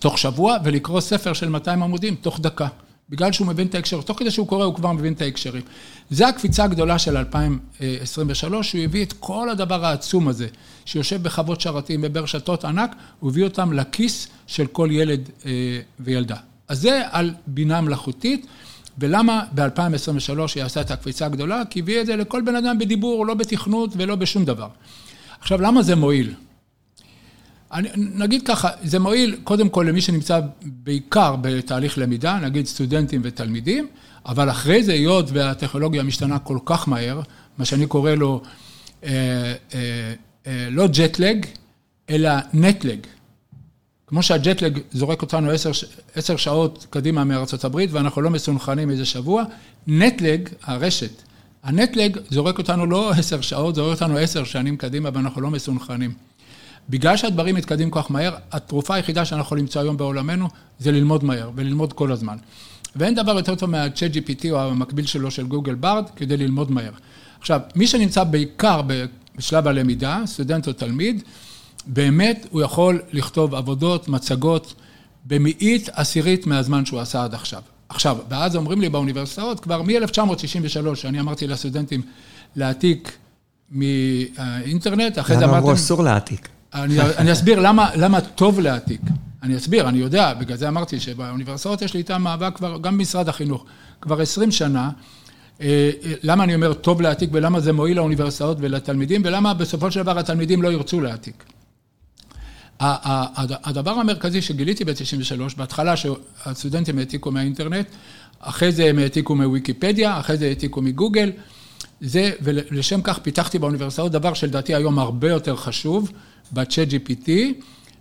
תוך 0.00 0.18
שבוע, 0.18 0.56
ולקרוא 0.64 1.00
ספר 1.00 1.32
של 1.32 1.48
200 1.48 1.82
עמודים 1.82 2.14
תוך 2.14 2.40
דקה. 2.40 2.66
בגלל 3.10 3.32
שהוא 3.32 3.46
מבין 3.46 3.66
את 3.66 3.74
ההקשר, 3.74 4.00
תוך 4.00 4.18
כדי 4.18 4.30
שהוא 4.30 4.46
קורא 4.46 4.64
הוא 4.64 4.74
כבר 4.74 4.92
מבין 4.92 5.12
את 5.12 5.22
ההקשרים. 5.22 5.62
זה 6.10 6.28
הקפיצה 6.28 6.64
הגדולה 6.64 6.98
של 6.98 7.16
2023, 7.16 8.70
שהוא 8.70 8.84
הביא 8.84 9.04
את 9.04 9.12
כל 9.12 9.48
הדבר 9.48 9.84
העצום 9.84 10.28
הזה, 10.28 10.46
שיושב 10.84 11.22
בחוות 11.22 11.60
שרתים 11.60 12.00
וברשתות 12.02 12.64
ענק, 12.64 12.94
הוא 13.20 13.30
הביא 13.30 13.44
אותם 13.44 13.72
לכיס 13.72 14.28
של 14.46 14.66
כל 14.66 14.88
ילד 14.92 15.30
אה, 15.46 15.50
וילדה. 16.00 16.36
אז 16.68 16.80
זה 16.80 17.02
על 17.10 17.34
בינה 17.46 17.80
מלאכותית. 17.80 18.46
ולמה 18.98 19.44
ב-2023 19.54 20.38
היא 20.54 20.64
עשה 20.64 20.80
את 20.80 20.90
הקפיצה 20.90 21.26
הגדולה? 21.26 21.62
כי 21.70 21.80
הביא 21.80 22.00
את 22.00 22.06
זה 22.06 22.16
לכל 22.16 22.42
בן 22.42 22.56
אדם 22.56 22.78
בדיבור, 22.78 23.26
לא 23.26 23.34
בתכנות 23.34 23.90
ולא 23.96 24.14
בשום 24.14 24.44
דבר. 24.44 24.68
עכשיו, 25.40 25.60
למה 25.60 25.82
זה 25.82 25.96
מועיל? 25.96 26.34
אני, 27.72 27.88
נגיד 27.94 28.46
ככה, 28.46 28.68
זה 28.82 28.98
מועיל 28.98 29.36
קודם 29.44 29.68
כל 29.68 29.86
למי 29.88 30.00
שנמצא 30.00 30.40
בעיקר 30.62 31.36
בתהליך 31.40 31.98
למידה, 31.98 32.38
נגיד 32.38 32.66
סטודנטים 32.66 33.20
ותלמידים, 33.24 33.86
אבל 34.26 34.50
אחרי 34.50 34.82
זה, 34.82 34.92
היות 34.92 35.30
והטכנולוגיה 35.32 36.02
משתנה 36.02 36.38
כל 36.38 36.58
כך 36.64 36.88
מהר, 36.88 37.20
מה 37.58 37.64
שאני 37.64 37.86
קורא 37.86 38.10
לו 38.10 38.40
אה, 39.04 39.10
אה, 39.74 40.14
אה, 40.46 40.68
לא 40.70 40.86
ג'טלג, 40.86 41.46
אלא 42.10 42.30
נטלג. 42.54 42.98
כמו 44.06 44.22
שהג'טלג 44.22 44.78
זורק 44.92 45.22
אותנו 45.22 45.50
עשר, 45.50 45.70
עשר 46.14 46.36
שעות 46.36 46.86
קדימה 46.90 47.24
מארצות 47.24 47.64
הברית 47.64 47.92
ואנחנו 47.92 48.22
לא 48.22 48.30
מסונכנים 48.30 48.90
איזה 48.90 49.04
שבוע, 49.04 49.44
נטלג, 49.86 50.48
הרשת, 50.62 51.22
הנטלג 51.62 52.18
זורק 52.30 52.58
אותנו 52.58 52.86
לא 52.86 53.10
עשר 53.10 53.40
שעות, 53.40 53.74
זורק 53.74 54.02
אותנו 54.02 54.16
עשר 54.16 54.44
שנים 54.44 54.76
קדימה 54.76 55.10
ואנחנו 55.12 55.40
לא 55.40 55.50
מסונכרנים. 55.50 56.29
בגלל 56.88 57.16
שהדברים 57.16 57.54
מתקדמים 57.54 57.90
כל 57.90 58.02
כך 58.02 58.10
מהר, 58.10 58.34
התרופה 58.52 58.94
היחידה 58.94 59.24
שאנחנו 59.24 59.46
יכולים 59.46 59.64
למצוא 59.64 59.80
היום 59.80 59.96
בעולמנו 59.96 60.48
זה 60.78 60.92
ללמוד 60.92 61.24
מהר 61.24 61.50
וללמוד 61.54 61.92
כל 61.92 62.12
הזמן. 62.12 62.36
ואין 62.96 63.14
דבר 63.14 63.36
יותר 63.36 63.54
טוב 63.54 63.70
מה-chat 63.70 64.14
GPT 64.14 64.50
או 64.50 64.60
המקביל 64.60 65.06
שלו 65.06 65.30
של 65.30 65.46
גוגל 65.46 65.74
ברד 65.74 66.04
כדי 66.16 66.36
ללמוד 66.36 66.70
מהר. 66.70 66.92
עכשיו, 67.40 67.60
מי 67.74 67.86
שנמצא 67.86 68.24
בעיקר 68.24 68.80
בשלב 69.36 69.68
הלמידה, 69.68 70.22
סטודנט 70.26 70.68
או 70.68 70.72
תלמיד, 70.72 71.22
באמת 71.86 72.46
הוא 72.50 72.62
יכול 72.62 73.02
לכתוב 73.12 73.54
עבודות, 73.54 74.08
מצגות, 74.08 74.74
במאית 75.24 75.88
עשירית 75.92 76.46
מהזמן 76.46 76.84
שהוא 76.86 77.00
עשה 77.00 77.24
עד 77.24 77.34
עכשיו. 77.34 77.62
עכשיו, 77.88 78.16
ואז 78.28 78.56
אומרים 78.56 78.80
לי 78.80 78.88
באוניברסיטאות, 78.88 79.60
כבר 79.60 79.82
מ-1963, 79.82 80.94
שאני 80.94 81.20
אמרתי 81.20 81.46
לסטודנטים 81.46 82.02
להעתיק 82.56 83.18
מאינטרנט, 83.70 85.18
אחרי 85.18 85.36
זה 85.36 85.44
אמרתם... 85.44 85.56
למה 85.56 85.58
אמרו 85.58 85.72
אסור 85.72 86.02
להעתיק? 86.02 86.48
אני, 86.74 87.00
אני 87.00 87.32
אסביר 87.32 87.60
למה, 87.60 87.90
למה 87.96 88.20
טוב 88.20 88.60
להעתיק. 88.60 89.00
אני 89.42 89.56
אסביר, 89.56 89.88
אני 89.88 89.98
יודע, 89.98 90.34
בגלל 90.34 90.56
זה 90.56 90.68
אמרתי 90.68 91.00
שבאוניברסיטאות 91.00 91.82
יש 91.82 91.94
לי 91.94 91.98
איתם 91.98 92.22
מאבק 92.22 92.56
כבר, 92.56 92.78
גם 92.80 92.98
במשרד 92.98 93.28
החינוך, 93.28 93.64
כבר 94.00 94.20
20 94.20 94.50
שנה. 94.50 94.90
אה, 95.60 95.90
למה 96.22 96.44
אני 96.44 96.54
אומר 96.54 96.72
טוב 96.72 97.00
להעתיק 97.00 97.30
ולמה 97.32 97.60
זה 97.60 97.72
מועיל 97.72 97.96
לאוניברסיטאות 97.96 98.56
ולתלמידים 98.60 99.22
ולמה 99.24 99.54
בסופו 99.54 99.90
של 99.90 100.02
דבר 100.02 100.18
התלמידים 100.18 100.62
לא 100.62 100.72
ירצו 100.72 101.00
להעתיק. 101.00 101.44
הדבר 102.80 103.90
המרכזי 103.90 104.42
שגיליתי 104.42 104.84
ב-93, 104.84 105.56
בהתחלה 105.56 105.94
שהסטודנטים 105.96 106.98
העתיקו 106.98 107.30
מהאינטרנט, 107.30 107.86
אחרי 108.40 108.72
זה 108.72 108.84
הם 108.84 108.98
העתיקו 108.98 109.34
מוויקיפדיה, 109.36 110.20
אחרי 110.20 110.36
זה 110.36 110.46
העתיקו 110.46 110.82
מגוגל, 110.82 111.30
זה, 112.00 112.30
ולשם 112.42 113.02
כך 113.02 113.18
פיתחתי 113.18 113.58
באוניברסיטאות 113.58 114.12
דבר 114.12 114.34
שלדעתי 114.34 114.74
היום 114.74 114.98
הרבה 114.98 115.30
יותר 115.30 115.56
חשוב, 115.56 116.12
ב-chat 116.52 116.90
GPT, 116.90 117.30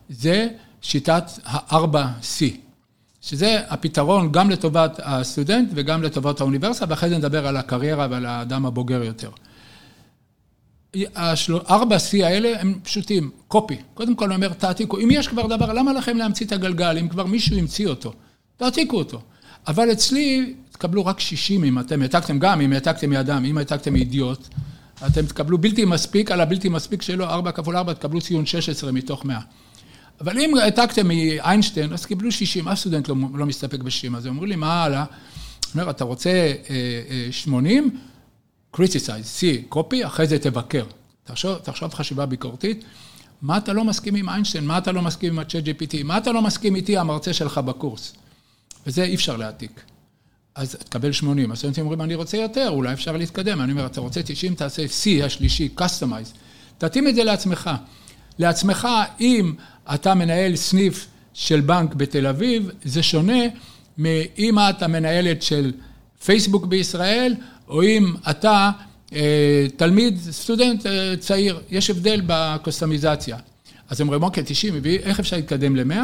זה 0.09 0.47
שיטת 0.81 1.23
ה-4C, 1.45 2.45
שזה 3.21 3.59
הפתרון 3.67 4.31
גם 4.31 4.49
לטובת 4.49 4.99
הסטודנט 5.03 5.69
וגם 5.73 6.03
לטובת 6.03 6.41
האוניברסיטה, 6.41 6.85
ואחרי 6.89 7.09
זה 7.09 7.17
נדבר 7.17 7.47
על 7.47 7.57
הקריירה 7.57 8.07
ועל 8.11 8.25
האדם 8.25 8.65
הבוגר 8.65 9.03
יותר. 9.03 9.29
ארבע 11.69 11.97
C 11.97 12.25
האלה 12.25 12.61
הם 12.61 12.79
פשוטים, 12.83 13.31
קופי. 13.47 13.77
קודם 13.93 14.15
כל 14.15 14.25
אני 14.25 14.35
אומר, 14.35 14.53
תעתיקו. 14.53 14.97
אם 14.99 15.09
יש 15.11 15.27
כבר 15.27 15.47
דבר, 15.47 15.73
למה 15.73 15.93
לכם 15.93 16.17
להמציא 16.17 16.45
את 16.45 16.51
הגלגל? 16.51 16.97
אם 16.97 17.07
כבר 17.07 17.25
מישהו 17.25 17.57
המציא 17.57 17.87
אותו, 17.87 18.13
תעתיקו 18.57 18.97
אותו. 18.97 19.21
אבל 19.67 19.91
אצלי 19.91 20.53
תקבלו 20.71 21.05
רק 21.05 21.19
60 21.19 21.63
אם 21.63 21.79
אתם 21.79 22.01
העתקתם 22.01 22.39
גם, 22.39 22.61
אם 22.61 22.73
העתקתם 22.73 23.09
מאדם, 23.09 23.45
אם 23.45 23.57
העתקתם 23.57 23.93
מאידיוט, 23.93 24.47
אתם 25.07 25.25
תקבלו 25.25 25.57
בלתי 25.57 25.85
מספיק, 25.85 26.31
על 26.31 26.41
הבלתי 26.41 26.69
מספיק 26.69 27.01
שלו, 27.01 27.25
4 27.25 27.51
כפול 27.51 27.77
4 27.77 27.93
תקבלו 27.93 28.21
ציון 28.21 28.45
16 28.45 28.91
מתוך 28.91 29.25
100. 29.25 29.39
אבל 30.21 30.39
אם 30.39 30.57
העתקתם 30.57 31.07
מאיינשטיין, 31.07 31.93
אז 31.93 32.05
קיבלו 32.05 32.31
60, 32.31 32.67
אף 32.67 32.79
סטודנט 32.79 33.07
לא, 33.07 33.15
לא 33.33 33.45
מסתפק 33.45 33.79
ב-60, 33.79 34.17
אז 34.17 34.27
אמרו 34.27 34.45
לי, 34.45 34.55
מה 34.55 34.83
הלאה? 34.83 35.05
אומר, 35.75 35.89
אתה 35.89 36.03
רוצה 36.03 36.53
80? 37.31 37.83
אה, 37.83 37.89
אה, 37.89 38.85
criticize, 38.85 39.39
see, 39.39 39.73
copy, 39.75 40.05
אחרי 40.05 40.27
זה 40.27 40.39
תבקר. 40.39 40.85
תחשוב, 41.23 41.57
תחשוב 41.57 41.93
חשיבה 41.93 42.25
ביקורתית. 42.25 42.83
מה 43.41 43.57
אתה 43.57 43.73
לא 43.73 43.83
מסכים 43.83 44.15
עם 44.15 44.29
איינשטיין? 44.29 44.65
מה 44.65 44.77
אתה 44.77 44.91
לא 44.91 45.01
מסכים 45.01 45.33
עם 45.33 45.39
ה-chat 45.39 45.65
GPT? 45.65 46.03
מה 46.03 46.17
אתה 46.17 46.31
לא 46.31 46.41
מסכים 46.41 46.75
איתי, 46.75 46.97
המרצה 46.97 47.33
שלך 47.33 47.57
בקורס? 47.57 48.13
וזה 48.87 49.03
אי 49.03 49.15
אפשר 49.15 49.37
להעתיק. 49.37 49.81
אז 50.55 50.75
תקבל 50.75 51.11
80. 51.11 51.51
הסטודנטים 51.51 51.83
אומרים, 51.83 52.01
אני 52.01 52.15
רוצה 52.15 52.37
יותר, 52.37 52.69
אולי 52.69 52.93
אפשר 52.93 53.17
להתקדם. 53.17 53.61
אני 53.61 53.71
אומר, 53.71 53.85
אתה 53.85 54.01
רוצה 54.01 54.21
90, 54.23 54.55
תעשה 54.55 54.85
C 54.85 55.23
השלישי, 55.23 55.69
customize. 55.77 56.37
תתאים 56.77 57.07
את 57.07 57.15
זה 57.15 57.23
לעצמך. 57.23 57.69
לעצמך, 58.39 58.87
אם 59.19 59.53
אתה 59.93 60.13
מנהל 60.13 60.55
סניף 60.55 61.07
של 61.33 61.61
בנק 61.61 61.93
בתל 61.93 62.27
אביב, 62.27 62.69
זה 62.83 63.03
שונה 63.03 63.43
מאם 63.97 64.59
את 64.59 64.83
המנהלת 64.83 65.41
של 65.41 65.73
פייסבוק 66.25 66.65
בישראל, 66.65 67.35
או 67.67 67.83
אם 67.83 68.13
אתה 68.29 68.71
אה, 69.13 69.65
תלמיד, 69.75 70.17
סטודנט 70.31 70.85
אה, 70.85 71.13
צעיר, 71.19 71.59
יש 71.69 71.89
הבדל 71.89 72.21
בקוסטומיזציה. 72.25 73.37
אז 73.89 74.01
הם 74.01 74.07
אומרים, 74.07 74.23
אוקיי, 74.23 74.43
90, 74.47 74.73
איך 75.03 75.19
אפשר 75.19 75.35
להתקדם 75.35 75.75
ל-100? 75.75 75.95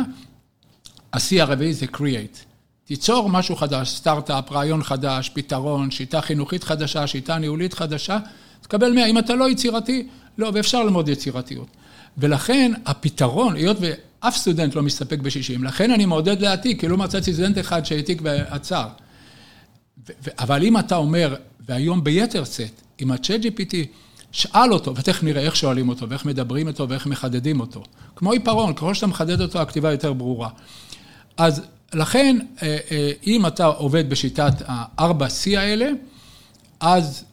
השיא 1.13 1.41
הרביעי 1.41 1.73
זה 1.73 1.85
create. 1.95 2.54
תיצור 2.85 3.29
משהו 3.29 3.55
חדש, 3.55 3.89
סטארט-אפ, 3.89 4.51
רעיון 4.51 4.83
חדש, 4.83 5.29
פתרון, 5.33 5.91
שיטה 5.91 6.21
חינוכית 6.21 6.63
חדשה, 6.63 7.07
שיטה 7.07 7.37
ניהולית 7.37 7.73
חדשה, 7.73 8.17
תקבל 8.61 8.91
100. 8.91 9.05
אם 9.05 9.17
אתה 9.17 9.35
לא 9.35 9.49
יצירתי, 9.49 10.07
לא, 10.37 10.51
ואפשר 10.53 10.83
ללמוד 10.83 11.09
יצירתיות. 11.09 11.67
ולכן 12.17 12.71
הפתרון, 12.85 13.55
היות 13.55 13.77
ואף 13.79 14.37
סטודנט 14.37 14.75
לא 14.75 14.81
מסתפק 14.81 15.19
ב-60, 15.19 15.63
לכן 15.63 15.91
אני 15.91 16.05
מעודד 16.05 16.41
להעתיק, 16.41 16.79
כי 16.79 16.87
לא 16.87 16.97
מצאתי 16.97 17.33
סטודנט 17.33 17.57
אחד 17.57 17.85
שהעתיק 17.85 18.21
ועצר. 18.23 18.87
אבל 20.39 20.63
אם 20.63 20.77
אתה 20.77 20.95
אומר, 20.95 21.35
והיום 21.67 22.03
ביתר 22.03 22.43
שאת, 22.43 22.81
עם 22.97 23.11
ה-chat 23.11 23.43
GPT, 23.43 23.75
שאל 24.31 24.73
אותו, 24.73 24.95
ותכף 24.95 25.23
נראה 25.23 25.41
איך 25.41 25.55
שואלים 25.55 25.89
אותו, 25.89 26.09
ואיך 26.09 26.25
מדברים 26.25 26.67
איתו, 26.67 26.89
ואיך 26.89 27.07
מחדדים 27.07 27.59
אותו. 27.59 27.83
כמו 28.15 28.31
עיפרון, 28.31 28.73
ככל 28.73 28.93
שאתה 28.93 29.07
מחדד 29.07 29.41
אותו, 29.41 29.59
הכתיבה 29.61 29.91
יותר 29.91 30.13
ברורה. 30.13 30.49
אז 31.37 31.61
לכן, 31.95 32.37
אה, 32.63 32.77
אה, 32.91 33.11
אם 33.27 33.45
אתה 33.45 33.65
עובד 33.65 34.09
בשיטת 34.09 34.53
ה-4C 34.67 35.57
האלה, 35.57 35.89
אז 36.79 37.23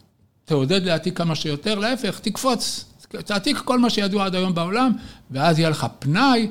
תעודד 0.44 0.84
להעתיק 0.84 1.18
כמה 1.18 1.34
שיותר, 1.34 1.78
להפך, 1.78 2.18
תקפוץ, 2.18 2.84
תעתיק 3.08 3.56
כל 3.56 3.78
מה 3.78 3.90
שידוע 3.90 4.24
עד 4.24 4.34
היום 4.34 4.54
בעולם, 4.54 4.92
ואז 5.30 5.58
יהיה 5.58 5.70
לך 5.70 5.86
פנאי 5.98 6.48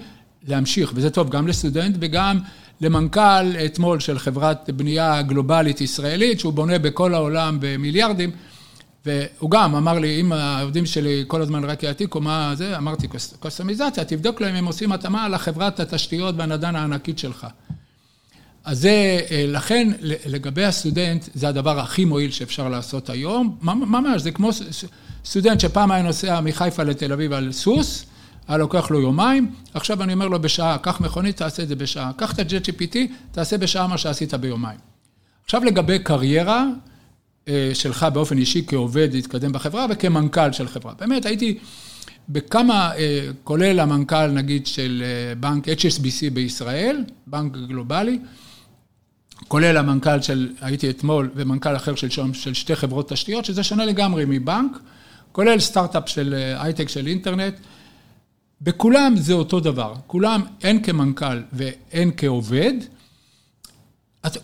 להמשיך, 0.48 0.91
וזה 0.96 1.10
טוב 1.10 1.30
גם 1.30 1.48
לסטודנט 1.48 1.96
וגם 2.00 2.39
למנכ"ל 2.82 3.58
אתמול 3.65 4.00
של 4.00 4.20
חברת 4.20 4.70
בנייה 4.70 5.22
גלובלית 5.22 5.82
ישראלית, 5.82 6.39
שהוא 6.39 6.53
בונה 6.53 6.80
בכל 6.80 7.13
העולם 7.13 7.58
במיליארדים, 7.62 8.32
והוא 9.06 9.51
גם 9.51 9.75
אמר 9.75 10.00
לי, 10.00 10.22
אם 10.22 10.32
העובדים 10.32 10.86
שלי 10.86 11.24
כל 11.27 11.41
הזמן 11.41 11.63
רק 11.63 11.84
יעתיקו, 11.84 12.22
מה 12.22 12.53
זה? 12.56 12.77
אמרתי, 12.77 13.08
קוסטומיזציה, 13.39 14.06
תבדוק 14.06 14.41
להם 14.41 14.51
אם 14.51 14.58
הם 14.58 14.65
עושים 14.65 14.91
התאמה 14.91 15.30
לחברת 15.30 15.80
התשתיות 15.80 16.36
והנדן 16.38 16.75
הענקית 16.75 17.20
שלך. 17.20 17.48
אז 18.65 18.80
זה, 18.80 19.20
אה, 19.32 19.46
לכן 19.48 19.91
לגבי 20.01 20.65
הסטודנט, 20.65 21.30
זה 21.34 21.48
הדבר 21.48 21.80
הכי 21.80 22.06
מועיל 22.06 22.32
שאפשר 22.32 22.70
לעשות 22.70 23.10
היום, 23.10 23.58
ממש, 23.62 24.22
זה 24.22 24.32
כמו 24.32 24.50
סטודנט 25.25 25.60
שפעם 25.60 25.91
היה 25.91 26.03
נוסע 26.03 26.41
מחיפה 26.41 26.84
לתל 26.84 27.13
אביב 27.13 27.34
על 27.34 27.51
סוס, 27.51 28.06
היה 28.48 28.58
לוקח 28.58 28.91
לו 28.91 29.01
יומיים, 29.01 29.51
עכשיו 29.74 30.03
אני 30.03 30.13
אומר 30.13 30.27
לו 30.27 30.41
בשעה, 30.41 30.77
קח 30.77 31.01
מכונית, 31.01 31.38
תעשה 31.38 31.63
את 31.63 31.68
זה 31.68 31.75
בשעה, 31.75 32.12
קח 32.18 32.34
את 32.34 32.39
ה-JetGPT, 32.39 32.98
תעשה 33.32 33.58
בשעה 33.58 33.88
מה 33.88 33.98
שעשית 33.98 34.34
ביומיים. 34.34 34.80
עכשיו 35.44 35.63
לגבי 35.63 36.00
קריירה 36.00 36.65
אה, 37.48 37.72
שלך 37.74 38.06
באופן 38.13 38.38
אישי 38.38 38.63
כעובד 38.68 39.10
להתקדם 39.13 39.51
בחברה 39.51 39.86
וכמנכ"ל 39.89 40.51
של 40.51 40.68
חברה. 40.68 40.94
באמת, 41.00 41.25
הייתי 41.25 41.58
בכמה, 42.30 42.91
אה, 42.96 43.27
כולל 43.44 43.80
המנכ"ל 43.80 44.27
נגיד 44.27 44.68
של 44.68 45.03
בנק 45.39 45.68
HSBC 45.68 46.30
בישראל, 46.34 47.03
בנק 47.27 47.58
גלובלי, 47.58 48.20
כולל 49.48 49.77
המנכ"ל 49.77 50.21
של, 50.21 50.50
הייתי 50.62 50.89
אתמול, 50.89 51.29
ומנכ"ל 51.36 51.75
אחר 51.75 51.95
של, 51.95 52.33
של 52.33 52.53
שתי 52.53 52.75
חברות 52.75 53.10
תשתיות, 53.10 53.45
שזה 53.45 53.63
שונה 53.63 53.86
לגמרי 53.86 54.24
מבנק, 54.27 54.71
כולל 55.31 55.60
סטארט-אפ 55.60 56.10
של 56.10 56.33
אה, 56.33 56.63
הייטק 56.63 56.89
של 56.89 57.07
אינטרנט. 57.07 57.53
בכולם 58.62 59.13
זה 59.17 59.33
אותו 59.33 59.60
דבר, 59.60 59.93
כולם, 60.07 60.41
הן 60.63 60.83
כמנכ"ל 60.83 61.41
והן 61.53 62.12
כעובד, 62.17 62.74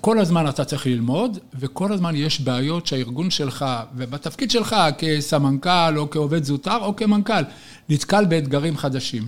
כל 0.01 0.19
הזמן 0.19 0.49
אתה 0.49 0.65
צריך 0.65 0.87
ללמוד, 0.87 1.37
וכל 1.59 1.93
הזמן 1.93 2.15
יש 2.15 2.41
בעיות 2.41 2.87
שהארגון 2.87 3.29
שלך, 3.29 3.65
ובתפקיד 3.95 4.51
שלך 4.51 4.75
כסמנכ"ל 4.97 5.97
או 5.97 6.09
כעובד 6.09 6.43
זוטר 6.43 6.77
או 6.77 6.95
כמנכ"ל, 6.95 7.43
נתקל 7.89 8.25
באתגרים 8.25 8.77
חדשים. 8.77 9.27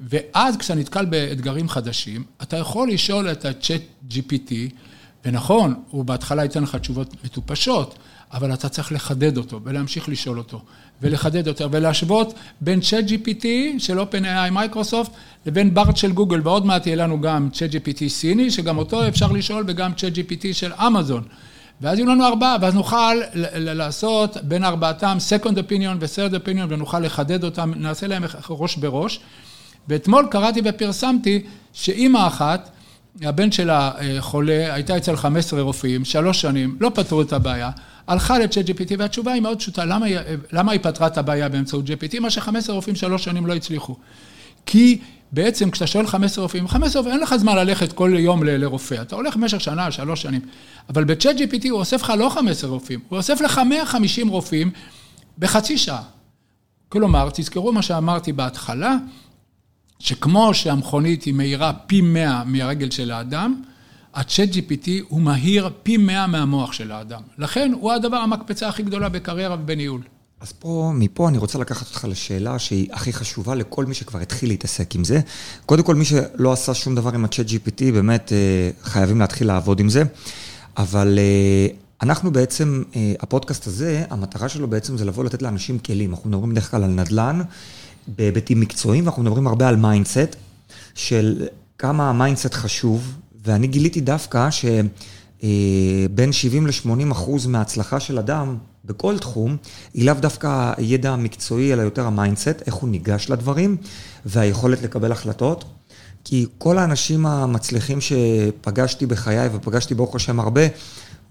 ואז 0.00 0.56
כשאתה 0.56 0.74
נתקל 0.74 1.04
באתגרים 1.04 1.68
חדשים, 1.68 2.24
אתה 2.42 2.56
יכול 2.56 2.90
לשאול 2.90 3.32
את 3.32 3.44
ה-chat 3.44 4.12
GPT, 4.14 4.52
ונכון, 5.24 5.74
הוא 5.90 6.04
בהתחלה 6.04 6.42
ייתן 6.42 6.62
לך 6.62 6.76
תשובות 6.76 7.14
מטופשות, 7.24 7.98
אבל 8.32 8.54
אתה 8.54 8.68
צריך 8.68 8.92
לחדד 8.92 9.36
אותו 9.36 9.60
ולהמשיך 9.64 10.08
לשאול 10.08 10.38
אותו 10.38 10.62
ולחדד 11.02 11.46
יותר 11.46 11.68
ולהשוות 11.72 12.34
בין 12.60 12.80
צ'אט 12.80 13.04
GPT 13.08 13.44
של 13.78 14.00
OpenAI 14.00 14.50
מייקרוסופט 14.52 15.10
לבין 15.46 15.74
בארט 15.74 15.96
של 15.96 16.12
גוגל 16.12 16.40
ועוד 16.44 16.66
מעט 16.66 16.86
יהיה 16.86 16.96
לנו 16.96 17.20
גם 17.20 17.48
צ'אט 17.52 17.70
GPT 17.70 18.08
סיני 18.08 18.50
שגם 18.50 18.78
אותו 18.78 19.08
אפשר 19.08 19.32
לשאול 19.32 19.64
וגם 19.66 19.94
צ'אט 19.94 20.12
GPT 20.12 20.52
של 20.52 20.72
אמזון 20.72 21.22
ואז 21.80 21.98
יהיו 21.98 22.08
לנו 22.08 22.26
ארבעה 22.26 22.56
ואז 22.60 22.74
נוכל 22.74 23.14
לעשות 23.34 24.36
בין 24.42 24.64
ארבעתם 24.64 25.16
second 25.30 25.54
opinion 25.54 25.96
ו-third 26.00 26.34
opinion 26.34 26.66
ונוכל 26.68 27.00
לחדד 27.00 27.44
אותם, 27.44 27.72
נעשה 27.76 28.06
להם 28.06 28.24
ראש 28.50 28.76
בראש 28.76 29.20
ואתמול 29.88 30.26
קראתי 30.30 30.60
ופרסמתי 30.64 31.42
שאימא 31.72 32.26
אחת 32.26 32.70
הבן 33.22 33.52
שלה 33.52 33.90
חולה, 34.18 34.74
הייתה 34.74 34.96
אצל 34.96 35.16
15 35.16 35.60
רופאים, 35.60 36.04
שלוש 36.04 36.40
שנים, 36.40 36.76
לא 36.80 36.90
פתרו 36.94 37.22
את 37.22 37.32
הבעיה, 37.32 37.70
הלכה 38.06 38.38
ל-chat 38.38 38.68
GPT, 38.68 38.94
והתשובה 38.98 39.32
היא 39.32 39.42
מאוד 39.42 39.58
פשוטה, 39.58 39.84
למה, 39.84 40.06
למה 40.52 40.72
היא 40.72 40.80
פתרה 40.82 41.06
את 41.06 41.18
הבעיה 41.18 41.48
באמצעות 41.48 41.84
GPT? 41.84 42.20
מה 42.20 42.30
ש-15 42.30 42.72
רופאים 42.72 42.96
שלוש 42.96 43.24
שנים 43.24 43.46
לא 43.46 43.54
הצליחו. 43.54 43.96
כי 44.66 44.98
בעצם 45.32 45.70
כשאתה 45.70 45.86
שואל 45.86 46.06
15 46.06 46.42
רופאים, 46.42 46.68
15 46.68 47.00
רופאים, 47.00 47.14
אין 47.14 47.22
לך 47.22 47.36
זמן 47.36 47.56
ללכת 47.56 47.92
כל 47.92 48.12
יום 48.18 48.44
ל- 48.44 48.56
לרופא, 48.56 49.02
אתה 49.02 49.16
הולך 49.16 49.36
במשך 49.36 49.60
שנה, 49.60 49.90
שלוש 49.90 50.22
שנים. 50.22 50.40
אבל 50.88 51.04
ב-chat 51.04 51.38
GPT 51.38 51.68
הוא 51.70 51.78
אוסף 51.78 52.02
לך 52.02 52.12
לא 52.18 52.28
15 52.28 52.70
רופאים, 52.70 53.00
הוא 53.08 53.16
אוסף 53.16 53.40
לך 53.40 53.58
150 53.58 54.28
רופאים 54.28 54.70
בחצי 55.38 55.78
שעה. 55.78 56.02
כלומר, 56.88 57.28
תזכרו 57.32 57.72
מה 57.72 57.82
שאמרתי 57.82 58.32
בהתחלה, 58.32 58.96
שכמו 59.98 60.54
שהמכונית 60.54 61.22
היא 61.22 61.34
מהירה 61.34 61.72
פי 61.72 62.00
100 62.00 62.42
מהרגל 62.46 62.90
של 62.90 63.10
האדם, 63.10 63.62
ה-chat 64.14 64.54
GPT 64.54 64.88
הוא 65.08 65.20
מהיר 65.20 65.70
פי 65.82 65.96
100 65.96 66.26
מהמוח 66.26 66.72
של 66.72 66.92
האדם. 66.92 67.22
לכן 67.38 67.72
הוא 67.80 67.92
הדבר, 67.92 68.16
המקפצה 68.16 68.68
הכי 68.68 68.82
גדולה 68.82 69.08
בקריירה 69.08 69.56
ובניהול. 69.60 70.00
אז 70.40 70.52
פה, 70.52 70.92
מפה 70.94 71.28
אני 71.28 71.38
רוצה 71.38 71.58
לקחת 71.58 71.86
אותך 71.86 72.06
לשאלה 72.10 72.58
שהיא 72.58 72.88
הכי 72.92 73.12
חשובה 73.12 73.54
לכל 73.54 73.84
מי 73.84 73.94
שכבר 73.94 74.18
התחיל 74.18 74.48
להתעסק 74.48 74.94
עם 74.94 75.04
זה. 75.04 75.20
קודם 75.66 75.82
כל, 75.82 75.94
מי 75.94 76.04
שלא 76.04 76.52
עשה 76.52 76.74
שום 76.74 76.94
דבר 76.94 77.14
עם 77.14 77.24
ה-chat 77.24 77.48
GPT, 77.48 77.92
באמת 77.92 78.32
אה, 78.32 78.70
חייבים 78.82 79.20
להתחיל 79.20 79.46
לעבוד 79.46 79.80
עם 79.80 79.88
זה. 79.88 80.02
אבל 80.76 81.18
אה, 81.18 81.66
אנחנו 82.02 82.32
בעצם, 82.32 82.82
אה, 82.96 83.12
הפודקאסט 83.20 83.66
הזה, 83.66 84.04
המטרה 84.10 84.48
שלו 84.48 84.68
בעצם 84.68 84.96
זה 84.96 85.04
לבוא 85.04 85.24
לתת 85.24 85.42
לאנשים 85.42 85.78
כלים. 85.78 86.10
אנחנו 86.10 86.30
מדברים 86.30 86.50
בדרך 86.50 86.70
כלל 86.70 86.84
על 86.84 86.90
נדל"ן, 86.90 87.40
בהיבטים 88.16 88.60
מקצועיים, 88.60 89.04
ואנחנו 89.04 89.22
מדברים 89.22 89.46
הרבה 89.46 89.68
על 89.68 89.76
mindset, 89.76 90.36
של 90.94 91.46
כמה 91.78 92.10
ה-mindset 92.10 92.54
חשוב, 92.54 93.14
ואני 93.44 93.66
גיליתי 93.66 94.00
דווקא 94.00 94.48
שבין 94.50 96.32
70 96.32 96.66
ל-80 96.66 97.12
אחוז 97.12 97.46
מההצלחה 97.46 98.00
של 98.00 98.18
אדם 98.18 98.56
בכל 98.84 99.18
תחום, 99.18 99.56
היא 99.94 100.04
לאו 100.04 100.14
דווקא 100.14 100.72
הידע 100.76 101.10
המקצועי, 101.10 101.72
אלא 101.72 101.82
יותר 101.82 102.06
ה 102.06 102.12
mindset, 102.12 102.62
איך 102.66 102.74
הוא 102.74 102.88
ניגש 102.88 103.30
לדברים, 103.30 103.76
והיכולת 104.26 104.82
לקבל 104.82 105.12
החלטות. 105.12 105.64
כי 106.24 106.46
כל 106.58 106.78
האנשים 106.78 107.26
המצליחים 107.26 107.98
שפגשתי 108.00 109.06
בחיי, 109.06 109.48
ופגשתי 109.52 109.94
ברוך 109.94 110.16
השם 110.16 110.40
הרבה, 110.40 110.60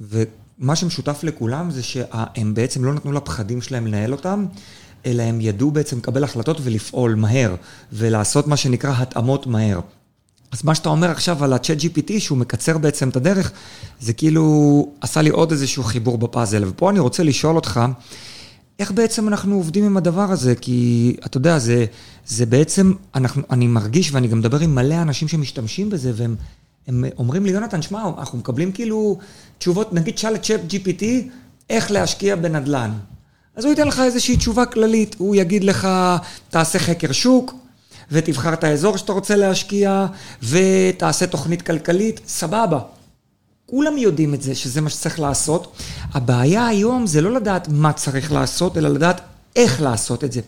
ומה 0.01 0.75
שמשותף 0.75 1.19
לכולם 1.23 1.71
זה 1.71 1.83
שהם 1.83 2.53
בעצם 2.53 2.83
לא 2.83 2.93
נתנו 2.93 3.11
לפחדים 3.11 3.61
שלהם 3.61 3.87
לנהל 3.87 4.11
אותם, 4.11 4.45
אלא 5.07 5.23
הם 5.23 5.41
ידעו 5.41 5.71
בעצם 5.71 5.97
לקבל 5.97 6.23
החלטות 6.23 6.57
ולפעול 6.63 7.15
מהר, 7.15 7.55
ולעשות 7.93 8.47
מה 8.47 8.57
שנקרא 8.57 8.93
התאמות 8.97 9.47
מהר. 9.47 9.79
אז 10.51 10.63
מה 10.63 10.75
שאתה 10.75 10.89
אומר 10.89 11.11
עכשיו 11.11 11.43
על 11.43 11.53
ה- 11.53 11.81
ChatGPT, 11.81 12.19
שהוא 12.19 12.37
מקצר 12.37 12.77
בעצם 12.77 13.09
את 13.09 13.15
הדרך, 13.15 13.51
זה 13.99 14.13
כאילו 14.13 14.91
עשה 15.01 15.21
לי 15.21 15.29
עוד 15.29 15.51
איזשהו 15.51 15.83
חיבור 15.83 16.17
בפאזל. 16.17 16.63
ופה 16.67 16.89
אני 16.89 16.99
רוצה 16.99 17.23
לשאול 17.23 17.55
אותך, 17.55 17.81
איך 18.79 18.91
בעצם 18.91 19.27
אנחנו 19.27 19.55
עובדים 19.55 19.85
עם 19.85 19.97
הדבר 19.97 20.31
הזה? 20.31 20.55
כי 20.55 21.15
אתה 21.25 21.37
יודע, 21.37 21.59
זה, 21.59 21.85
זה 22.27 22.45
בעצם, 22.45 22.93
אנחנו, 23.15 23.41
אני 23.49 23.67
מרגיש, 23.67 24.11
ואני 24.11 24.27
גם 24.27 24.39
מדבר 24.39 24.59
עם 24.59 24.75
מלא 24.75 25.01
אנשים 25.01 25.27
שמשתמשים 25.27 25.89
בזה, 25.89 26.11
והם 26.15 26.35
הם 26.87 27.03
אומרים 27.17 27.45
לי, 27.45 27.51
יונתן, 27.51 27.81
שמע, 27.81 28.03
אנחנו 28.17 28.37
מקבלים 28.37 28.71
כאילו 28.71 29.17
תשובות, 29.57 29.93
נגיד, 29.93 30.13
תשאל 30.13 30.35
את 30.35 30.43
צ'אט 30.43 30.61
GPT, 30.69 31.03
איך 31.69 31.91
להשקיע 31.91 32.35
בנדל"ן. 32.35 32.91
אז 33.57 33.65
הוא 33.65 33.69
ייתן 33.69 33.87
לך 33.87 33.99
איזושהי 33.99 34.37
תשובה 34.37 34.65
כללית, 34.65 35.15
הוא 35.17 35.35
יגיד 35.35 35.63
לך, 35.63 35.87
תעשה 36.49 36.79
חקר 36.79 37.11
שוק, 37.11 37.53
ותבחר 38.11 38.53
את 38.53 38.63
האזור 38.63 38.97
שאתה 38.97 39.13
רוצה 39.13 39.35
להשקיע, 39.35 40.05
ותעשה 40.43 41.27
תוכנית 41.27 41.61
כלכלית, 41.61 42.21
סבבה. 42.27 42.79
כולם 43.65 43.97
יודעים 43.97 44.33
את 44.33 44.41
זה, 44.41 44.55
שזה 44.55 44.81
מה 44.81 44.89
שצריך 44.89 45.19
לעשות. 45.19 45.75
הבעיה 46.13 46.67
היום 46.67 47.07
זה 47.07 47.21
לא 47.21 47.31
לדעת 47.31 47.67
מה 47.71 47.93
צריך 47.93 48.31
לעשות, 48.31 48.77
אלא 48.77 48.89
לדעת 48.89 49.21
איך 49.55 49.81
לעשות 49.81 50.23
את 50.23 50.31
זה. 50.31 50.41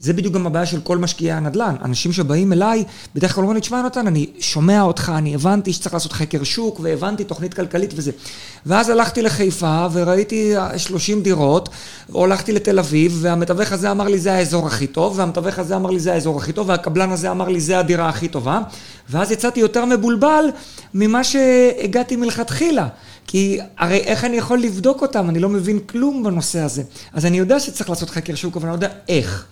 זה 0.00 0.12
בדיוק 0.12 0.34
גם 0.34 0.46
הבעיה 0.46 0.66
של 0.66 0.80
כל 0.80 0.98
משקיעי 0.98 1.32
הנדל"ן. 1.32 1.74
אנשים 1.84 2.12
שבאים 2.12 2.52
אליי, 2.52 2.84
בדרך 3.14 3.34
כלל 3.34 3.42
אומרים 3.42 3.54
לי, 3.54 3.60
תשמע, 3.60 3.82
נתן, 3.82 4.06
אני 4.06 4.26
שומע 4.40 4.82
אותך, 4.82 5.12
אני 5.16 5.34
הבנתי 5.34 5.72
שצריך 5.72 5.94
לעשות 5.94 6.12
חקר 6.12 6.44
שוק, 6.44 6.80
והבנתי 6.82 7.24
תוכנית 7.24 7.54
כלכלית 7.54 7.92
וזה. 7.96 8.12
ואז 8.66 8.88
הלכתי 8.88 9.22
לחיפה, 9.22 9.86
וראיתי 9.92 10.54
30 10.76 11.22
דירות, 11.22 11.68
או 12.14 12.24
הלכתי 12.24 12.52
לתל 12.52 12.78
אביב, 12.78 13.18
והמתווך 13.20 13.72
הזה 13.72 13.90
אמר 13.90 14.08
לי, 14.08 14.18
זה 14.18 14.32
האזור 14.32 14.66
הכי 14.66 14.86
טוב, 14.86 15.18
והמתווך 15.18 15.58
הזה 15.58 15.76
אמר 15.76 15.90
לי, 15.90 16.00
זה 16.00 16.12
האזור 16.12 16.38
הכי 16.38 16.52
טוב, 16.52 16.68
והקבלן 16.68 17.10
הזה 17.10 17.30
אמר 17.30 17.48
לי, 17.48 17.60
זה 17.60 17.78
הדירה 17.78 18.08
הכי 18.08 18.28
טובה. 18.28 18.60
ואז 19.10 19.30
יצאתי 19.30 19.60
יותר 19.60 19.84
מבולבל 19.84 20.44
ממה 20.94 21.24
שהגעתי 21.24 22.16
מלכתחילה. 22.16 22.88
כי 23.26 23.58
הרי 23.78 23.96
איך 23.96 24.24
אני 24.24 24.36
יכול 24.36 24.58
לבדוק 24.58 25.02
אותם? 25.02 25.30
אני 25.30 25.38
לא 25.38 25.48
מבין 25.48 25.78
כלום 25.78 26.22
בנושא 26.22 26.60
הזה. 26.60 26.82
אז 27.12 27.26
אני 27.26 27.38
יודע 27.38 27.60
שצריך 27.60 27.90
לעשות 27.90 28.10
חקר 28.10 28.34
שוק, 28.34 28.56
אבל 28.56 28.68
אני 28.68 28.70
לא 28.70 28.86
יודע 28.86 28.94
איך. 29.08 29.46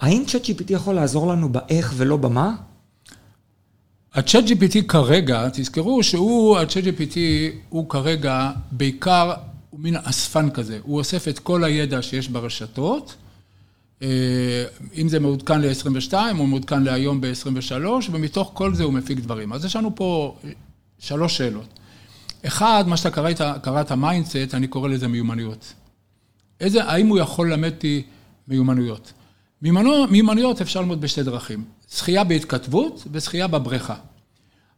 האם 0.00 0.24
צ'אט 0.26 0.44
GPT 0.44 0.72
יכול 0.72 0.94
לעזור 0.94 1.26
לנו 1.26 1.48
באיך 1.48 1.92
ולא 1.96 2.16
במה? 2.16 2.54
הצ'אט 4.14 4.44
GPT 4.44 4.82
כרגע, 4.88 5.48
תזכרו 5.52 6.02
שהוא, 6.02 6.58
הצ'אט 6.58 6.84
GPT 6.84 7.16
הוא 7.68 7.88
כרגע 7.88 8.50
בעיקר, 8.70 9.32
הוא 9.70 9.80
מין 9.80 9.96
אספן 9.96 10.50
כזה, 10.50 10.78
הוא 10.82 10.98
אוסף 10.98 11.28
את 11.28 11.38
כל 11.38 11.64
הידע 11.64 12.02
שיש 12.02 12.28
ברשתות, 12.28 13.14
אה, 14.02 14.64
אם 14.96 15.08
זה 15.08 15.20
מעודכן 15.20 15.60
ל-22 15.60 16.12
או 16.38 16.46
מעודכן 16.46 16.82
להיום 16.82 17.20
ב-23, 17.20 17.84
ומתוך 18.12 18.50
כל 18.54 18.74
זה 18.74 18.84
הוא 18.84 18.92
מפיק 18.92 19.18
דברים. 19.18 19.52
אז 19.52 19.64
יש 19.64 19.76
לנו 19.76 19.94
פה 19.94 20.36
שלוש 20.98 21.36
שאלות. 21.36 21.78
אחד, 22.46 22.84
מה 22.86 22.96
שאתה 22.96 23.10
קראת, 23.10 23.40
קראת 23.62 23.92
mindset, 23.92 24.54
אני 24.54 24.66
קורא 24.66 24.88
לזה 24.88 25.08
מיומנויות. 25.08 25.72
איזה, 26.60 26.84
האם 26.84 27.06
הוא 27.06 27.18
יכול 27.18 27.50
ללמד 27.50 27.72
אותי 27.72 28.02
מיומנויות? 28.48 29.12
מיומנויות 29.62 30.60
אפשר 30.60 30.80
ללמוד 30.80 31.00
בשתי 31.00 31.22
דרכים, 31.22 31.64
שחייה 31.94 32.24
בהתכתבות 32.24 33.06
ושחייה 33.12 33.46
בבריכה. 33.46 33.94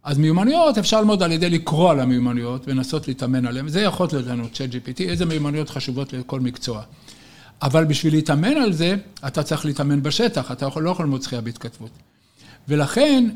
אז 0.04 0.18
מיומנויות 0.18 0.78
אפשר 0.78 1.00
ללמוד 1.00 1.22
על 1.22 1.32
ידי 1.32 1.50
לקרוא 1.50 1.90
על 1.90 2.00
המיומנויות 2.00 2.68
ולנסות 2.68 3.08
להתאמן 3.08 3.46
עליהן, 3.46 3.68
זה 3.68 3.80
יכול 3.80 4.08
להיות 4.12 4.26
לנו 4.26 4.48
ChatGPT, 4.52 5.02
איזה 5.02 5.26
מיומנויות 5.26 5.70
חשובות 5.70 6.12
לכל 6.12 6.40
מקצוע. 6.40 6.82
אבל 7.62 7.84
בשביל 7.84 8.14
להתאמן 8.14 8.56
על 8.56 8.72
זה, 8.72 8.96
אתה 9.26 9.42
צריך 9.42 9.64
להתאמן 9.64 10.02
בשטח, 10.02 10.52
אתה 10.52 10.66
יכול, 10.66 10.82
לא 10.82 10.90
יכול 10.90 11.04
ללמוד 11.04 11.22
שחייה 11.22 11.40
בהתכתבות. 11.40 11.90
ולכן, 12.68 13.30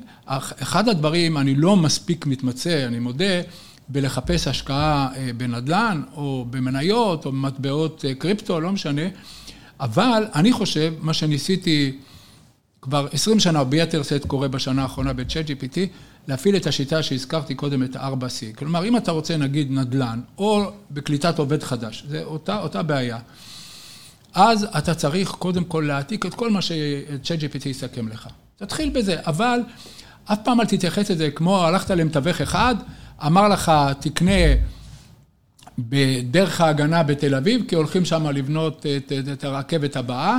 אחד 0.62 0.88
הדברים, 0.88 1.38
אני 1.38 1.54
לא 1.54 1.76
מספיק 1.76 2.26
מתמצא, 2.26 2.86
אני 2.86 2.98
מודה, 2.98 3.40
בלחפש 3.88 4.48
השקעה 4.48 5.08
אה, 5.16 5.30
בנדל"ן, 5.36 6.02
או 6.16 6.46
במניות, 6.50 7.26
או 7.26 7.32
במטבעות 7.32 8.04
אה, 8.04 8.14
קריפטו, 8.14 8.60
לא 8.60 8.72
משנה, 8.72 9.02
אבל 9.80 10.24
אני 10.34 10.52
חושב, 10.52 10.94
מה 11.00 11.14
שניסיתי 11.14 11.98
כבר 12.82 13.08
20 13.12 13.40
שנה, 13.40 13.64
ביתר 13.64 14.02
שאת 14.02 14.24
קורה 14.26 14.48
בשנה 14.48 14.82
האחרונה 14.82 15.12
ב-chat 15.12 15.48
GPT, 15.48 15.78
להפעיל 16.28 16.56
את 16.56 16.66
השיטה 16.66 17.02
שהזכרתי 17.02 17.54
קודם, 17.54 17.82
את 17.82 17.96
ה-4C. 17.96 18.56
כלומר, 18.58 18.84
אם 18.84 18.96
אתה 18.96 19.12
רוצה 19.12 19.36
נגיד 19.36 19.70
נדל"ן, 19.70 20.20
או 20.38 20.70
בקליטת 20.90 21.38
עובד 21.38 21.62
חדש, 21.62 22.04
זה 22.08 22.24
אותה, 22.24 22.58
אותה 22.58 22.82
בעיה. 22.82 23.18
אז 24.34 24.66
אתה 24.78 24.94
צריך 24.94 25.30
קודם 25.30 25.64
כל 25.64 25.84
להעתיק 25.86 26.26
את 26.26 26.34
כל 26.34 26.50
מה 26.50 26.62
ש-chat 26.62 27.40
GPT 27.40 27.68
יסכם 27.68 28.08
לך. 28.08 28.28
תתחיל 28.56 28.90
בזה, 28.90 29.16
אבל 29.26 29.60
אף 30.24 30.38
פעם 30.44 30.60
אל 30.60 30.66
תתייחס 30.66 31.10
לזה 31.10 31.30
כמו 31.30 31.64
הלכת 31.64 31.90
למתווך 31.90 32.40
אחד, 32.40 32.74
אמר 33.26 33.48
לך, 33.48 33.72
תקנה 34.00 34.32
בדרך 35.78 36.60
ההגנה 36.60 37.02
בתל 37.02 37.34
אביב, 37.34 37.62
כי 37.68 37.74
הולכים 37.74 38.04
שם 38.04 38.26
לבנות 38.26 38.86
את, 38.96 39.12
את, 39.12 39.28
את 39.32 39.44
הרכבת 39.44 39.96
הבאה, 39.96 40.38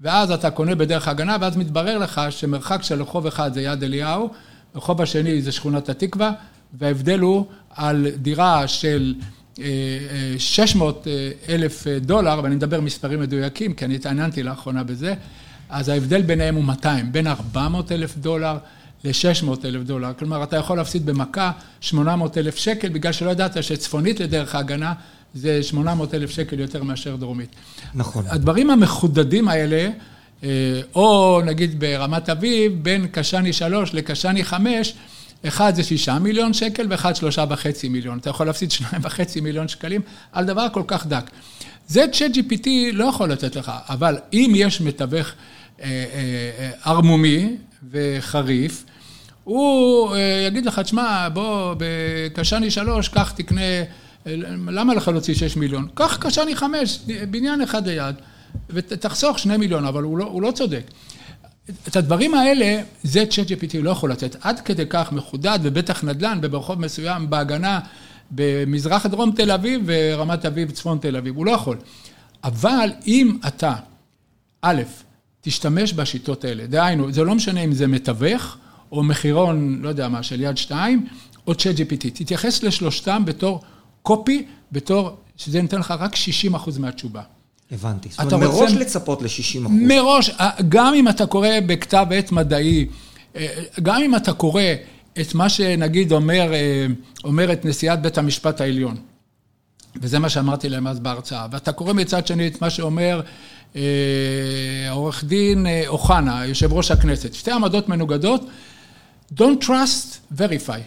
ואז 0.00 0.30
אתה 0.30 0.50
קונה 0.50 0.74
בדרך 0.74 1.08
ההגנה, 1.08 1.36
ואז 1.40 1.56
מתברר 1.56 1.98
לך 1.98 2.20
שמרחק 2.30 2.82
של 2.82 3.02
רחוב 3.02 3.26
אחד 3.26 3.54
זה 3.54 3.62
יד 3.62 3.82
אליהו, 3.82 4.30
רחוב 4.74 5.02
השני 5.02 5.42
זה 5.42 5.52
שכונת 5.52 5.88
התקווה, 5.88 6.32
וההבדל 6.78 7.20
הוא 7.20 7.46
על 7.70 8.06
דירה 8.16 8.68
של 8.68 9.14
600 10.38 11.06
אה, 11.06 11.12
אה, 11.12 11.54
אלף 11.54 11.86
דולר, 12.00 12.40
ואני 12.42 12.54
מדבר 12.54 12.80
מספרים 12.80 13.20
מדויקים, 13.20 13.74
כי 13.74 13.84
אני 13.84 13.94
התעניינתי 13.94 14.42
לאחרונה 14.42 14.84
בזה, 14.84 15.14
אז 15.68 15.88
ההבדל 15.88 16.22
ביניהם 16.22 16.54
הוא 16.54 16.64
200, 16.64 17.12
בין 17.12 17.26
400 17.26 17.92
אלף 17.92 18.16
דולר 18.16 18.58
ל-600 19.04 19.48
אלף 19.64 19.82
דולר. 19.82 20.12
כלומר, 20.18 20.42
אתה 20.42 20.56
יכול 20.56 20.76
להפסיד 20.76 21.06
במכה 21.06 21.50
800 21.80 22.38
אלף 22.38 22.56
שקל, 22.56 22.88
בגלל 22.88 23.12
שלא 23.12 23.30
ידעת 23.30 23.62
שצפונית 23.62 24.20
לדרך 24.20 24.54
ההגנה 24.54 24.92
זה 25.34 25.62
800 25.62 26.14
אלף 26.14 26.30
שקל 26.30 26.60
יותר 26.60 26.82
מאשר 26.82 27.16
דרומית. 27.16 27.48
נכון. 27.94 28.24
הדברים 28.28 28.70
המחודדים 28.70 29.48
האלה, 29.48 29.88
אה, 30.44 30.80
או 30.94 31.40
נגיד 31.44 31.80
ברמת 31.80 32.28
אביב, 32.28 32.72
בין 32.82 33.06
קשני 33.12 33.52
3 33.52 33.94
לקשני 33.94 34.44
5, 34.44 34.94
אחד 35.48 35.74
זה 35.74 35.82
שישה 35.82 36.18
מיליון 36.18 36.52
שקל 36.52 36.86
ואחד 36.90 37.16
שלושה 37.16 37.44
וחצי 37.50 37.88
מיליון. 37.88 38.18
אתה 38.18 38.30
יכול 38.30 38.46
להפסיד 38.46 38.70
שניים 38.70 39.02
וחצי 39.02 39.40
מיליון 39.40 39.68
שקלים 39.68 40.00
על 40.32 40.44
דבר 40.44 40.66
כל 40.72 40.82
כך 40.86 41.06
דק. 41.06 41.30
זה 41.88 42.04
צ'אט 42.12 42.30
GPT 42.30 42.68
לא 42.92 43.04
יכול 43.04 43.32
לתת 43.32 43.56
לך, 43.56 43.72
אבל 43.88 44.18
אם 44.32 44.52
יש 44.56 44.80
מתווך 44.80 45.32
אה, 45.80 45.86
אה, 45.86 46.70
ערמומי 46.84 47.56
וחריף, 47.90 48.84
הוא 49.44 50.14
אה, 50.14 50.44
יגיד 50.46 50.66
לך, 50.66 50.78
תשמע, 50.78 51.28
בוא, 51.28 51.74
בקשני 51.78 52.70
שלוש, 52.70 53.08
קח 53.08 53.30
תקנה, 53.30 53.60
למה 54.68 54.94
לך 54.94 55.08
להוציא 55.08 55.34
שש 55.34 55.56
מיליון? 55.56 55.88
קח 55.94 56.16
קשני 56.20 56.56
חמש, 56.56 56.98
בניין 57.30 57.60
אחד 57.60 57.88
ליד, 57.88 58.14
ותחסוך 58.70 59.38
שני 59.38 59.56
מיליון, 59.56 59.84
אבל 59.84 60.02
הוא 60.02 60.18
לא, 60.18 60.24
הוא 60.24 60.42
לא 60.42 60.50
צודק. 60.50 60.82
את 61.88 61.96
הדברים 61.96 62.34
האלה, 62.34 62.82
זה 63.02 63.24
צ'אט 63.30 63.46
GPT 63.46 63.78
לא 63.82 63.90
יכול 63.90 64.10
לתת. 64.10 64.36
עד 64.40 64.60
כדי 64.60 64.84
כך 64.90 65.12
מחודד, 65.12 65.58
ובטח 65.62 66.04
נדל"ן, 66.04 66.38
וברחוב 66.42 66.80
מסוים, 66.80 67.30
בהגנה, 67.30 67.80
במזרח 68.30 69.06
דרום 69.06 69.32
תל 69.32 69.50
אביב 69.50 69.82
ורמת 69.86 70.46
אביב, 70.46 70.70
צפון 70.70 70.98
תל 70.98 71.16
אביב, 71.16 71.36
הוא 71.36 71.46
לא 71.46 71.50
יכול. 71.50 71.76
אבל 72.44 72.90
אם 73.06 73.38
אתה, 73.46 73.74
א', 74.62 74.82
תשתמש 75.40 75.92
בשיטות 75.92 76.44
האלה, 76.44 76.66
דהיינו, 76.66 77.12
זה 77.12 77.24
לא 77.24 77.34
משנה 77.34 77.60
אם 77.60 77.72
זה 77.72 77.86
מתווך, 77.86 78.56
או 78.92 79.02
מחירון, 79.02 79.78
לא 79.82 79.88
יודע 79.88 80.08
מה, 80.08 80.22
של 80.22 80.40
יד 80.40 80.56
שתיים, 80.56 81.06
או 81.46 81.54
צ'אט 81.54 81.76
GPT. 81.76 82.10
תתייחס 82.12 82.62
לשלושתם 82.62 83.22
בתור 83.24 83.60
קופי, 84.02 84.46
בתור, 84.72 85.16
שזה 85.36 85.62
נותן 85.62 85.78
לך 85.78 85.94
רק 85.98 86.16
60 86.16 86.54
אחוז 86.54 86.78
מהתשובה. 86.78 87.22
הבנתי. 87.72 88.08
זאת 88.08 88.32
אומרת, 88.32 88.50
מראש 88.50 88.60
רוצה... 88.70 88.80
לצפות 88.80 89.22
ל-60 89.22 89.28
אחוז. 89.28 89.70
מראש, 89.70 90.30
גם 90.68 90.94
אם 90.94 91.08
אתה 91.08 91.26
קורא 91.26 91.48
בכתב 91.66 92.06
עת 92.10 92.32
מדעי, 92.32 92.86
אה, 93.36 93.46
גם 93.82 94.02
אם 94.02 94.16
אתה 94.16 94.32
קורא 94.32 94.62
את 95.20 95.34
מה 95.34 95.48
שנגיד 95.48 96.12
אומר, 96.12 96.52
אה, 96.54 96.86
אומרת 97.24 97.64
נשיאת 97.64 98.02
בית 98.02 98.18
המשפט 98.18 98.60
העליון, 98.60 98.96
וזה 99.96 100.18
מה 100.18 100.28
שאמרתי 100.28 100.68
להם 100.68 100.86
אז 100.86 101.00
בהרצאה, 101.00 101.46
ואתה 101.50 101.72
קורא 101.72 101.92
מצד 101.92 102.26
שני 102.26 102.46
את 102.46 102.62
מה 102.62 102.70
שאומר 102.70 103.20
אה, 103.76 103.82
עורך 104.90 105.24
דין 105.24 105.66
אוחנה, 105.86 106.46
יושב 106.46 106.72
ראש 106.72 106.90
הכנסת, 106.90 107.34
שתי 107.34 107.50
עמדות 107.50 107.88
מנוגדות, 107.88 108.44
Don't 109.32 109.66
trust, 109.66 110.36
verify. 110.38 110.80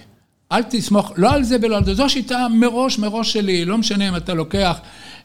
אל 0.51 0.63
תסמוך, 0.63 1.11
לא 1.17 1.33
על 1.33 1.43
זה 1.43 1.57
ולא 1.61 1.77
על 1.77 1.85
זה, 1.85 1.93
זו 1.93 2.05
השיטה 2.05 2.47
מראש, 2.47 2.99
מראש 2.99 3.33
שלי, 3.33 3.65
לא 3.65 3.77
משנה 3.77 4.09
אם 4.09 4.15
אתה 4.15 4.33
לוקח 4.33 4.79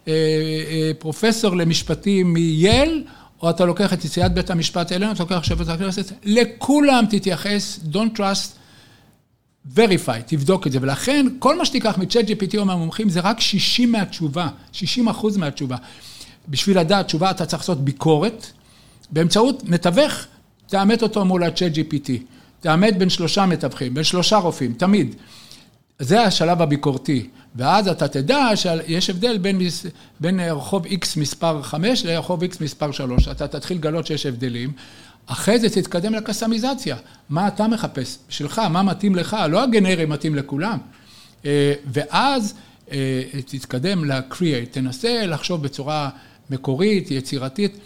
אה, 0.09 0.13
אה, 0.13 0.91
פרופסור 0.99 1.57
למשפטים 1.57 2.35
מייל, 2.35 3.05
או 3.43 3.51
אתה 3.51 3.65
לוקח 3.65 3.93
את 3.93 4.05
נשיאת 4.05 4.35
בית 4.35 4.51
המשפט 4.51 4.93
העליון, 4.93 5.13
אתה 5.13 5.23
לוקח 5.23 5.43
שופט 5.43 5.69
הכנסת, 5.69 6.13
לכולם 6.25 7.05
תתייחס, 7.11 7.81
Don't 7.93 8.19
trust, 8.19 8.57
verify, 9.77 10.23
תבדוק 10.27 10.67
את 10.67 10.73
זה. 10.73 10.79
ולכן, 10.83 11.27
כל 11.39 11.59
מה 11.59 11.65
שתיקח 11.65 11.99
מצ'אט 11.99 12.25
GPT 12.29 12.59
או 12.59 12.65
מהמומחים 12.65 13.09
זה 13.09 13.21
רק 13.21 13.41
60 13.41 13.93
מהתשובה, 13.93 14.49
60 14.73 15.09
אחוז 15.09 15.37
מהתשובה. 15.37 15.77
בשביל 16.49 16.79
לדעת 16.79 17.07
תשובה 17.07 17.31
אתה 17.31 17.47
צריך 17.47 17.63
לעשות 17.63 17.85
ביקורת, 17.85 18.47
באמצעות 19.11 19.63
מתווך, 19.69 20.13
תאמת 20.67 21.03
אותו 21.03 21.25
מול 21.25 21.43
ה-chat 21.43 21.77
GPT. 21.77 22.11
תאמת 22.63 22.99
בין 22.99 23.09
שלושה 23.09 23.47
מתווכים, 23.47 23.95
בין 23.95 24.05
שלושה 24.05 24.37
רופאים, 24.37 24.73
תמיד. 24.73 25.15
זה 25.99 26.23
השלב 26.23 26.63
הביקורתי. 26.63 27.29
ואז 27.57 27.89
אתה 27.89 28.09
תדע 28.09 28.49
שיש 28.55 29.11
הבדל 29.11 29.39
בין, 29.39 29.59
בין 30.21 30.41
רחוב 30.41 30.87
X 30.87 31.07
מספר 31.17 31.63
5 31.63 32.05
לרחוב 32.05 32.45
X 32.45 32.57
מספר 32.61 32.93
3. 32.93 33.29
אתה 33.29 33.49
תתחיל 33.49 33.77
לגלות 33.77 34.07
שיש 34.07 34.27
הבדלים. 34.27 34.73
אחרי 35.27 35.59
זה 35.59 35.71
תתקדם 35.71 36.15
לקסמיזציה. 36.15 36.97
מה 37.29 37.49
אתה 37.49 37.69
מחפש? 37.69 38.19
בשבילך, 38.29 38.59
מה 38.59 38.83
מתאים 38.83 39.15
לך? 39.15 39.37
לא 39.51 39.63
הגנרי 39.63 40.05
מתאים 40.05 40.35
לכולם. 40.35 40.79
אה, 41.45 41.73
ואז 41.87 42.55
אה, 42.93 43.23
תתקדם 43.47 44.05
ל-create. 44.05 44.69
תנסה 44.71 45.27
לחשוב 45.27 45.63
בצורה 45.63 46.11
מקורית, 46.51 47.11
יצירתית. 47.11 47.79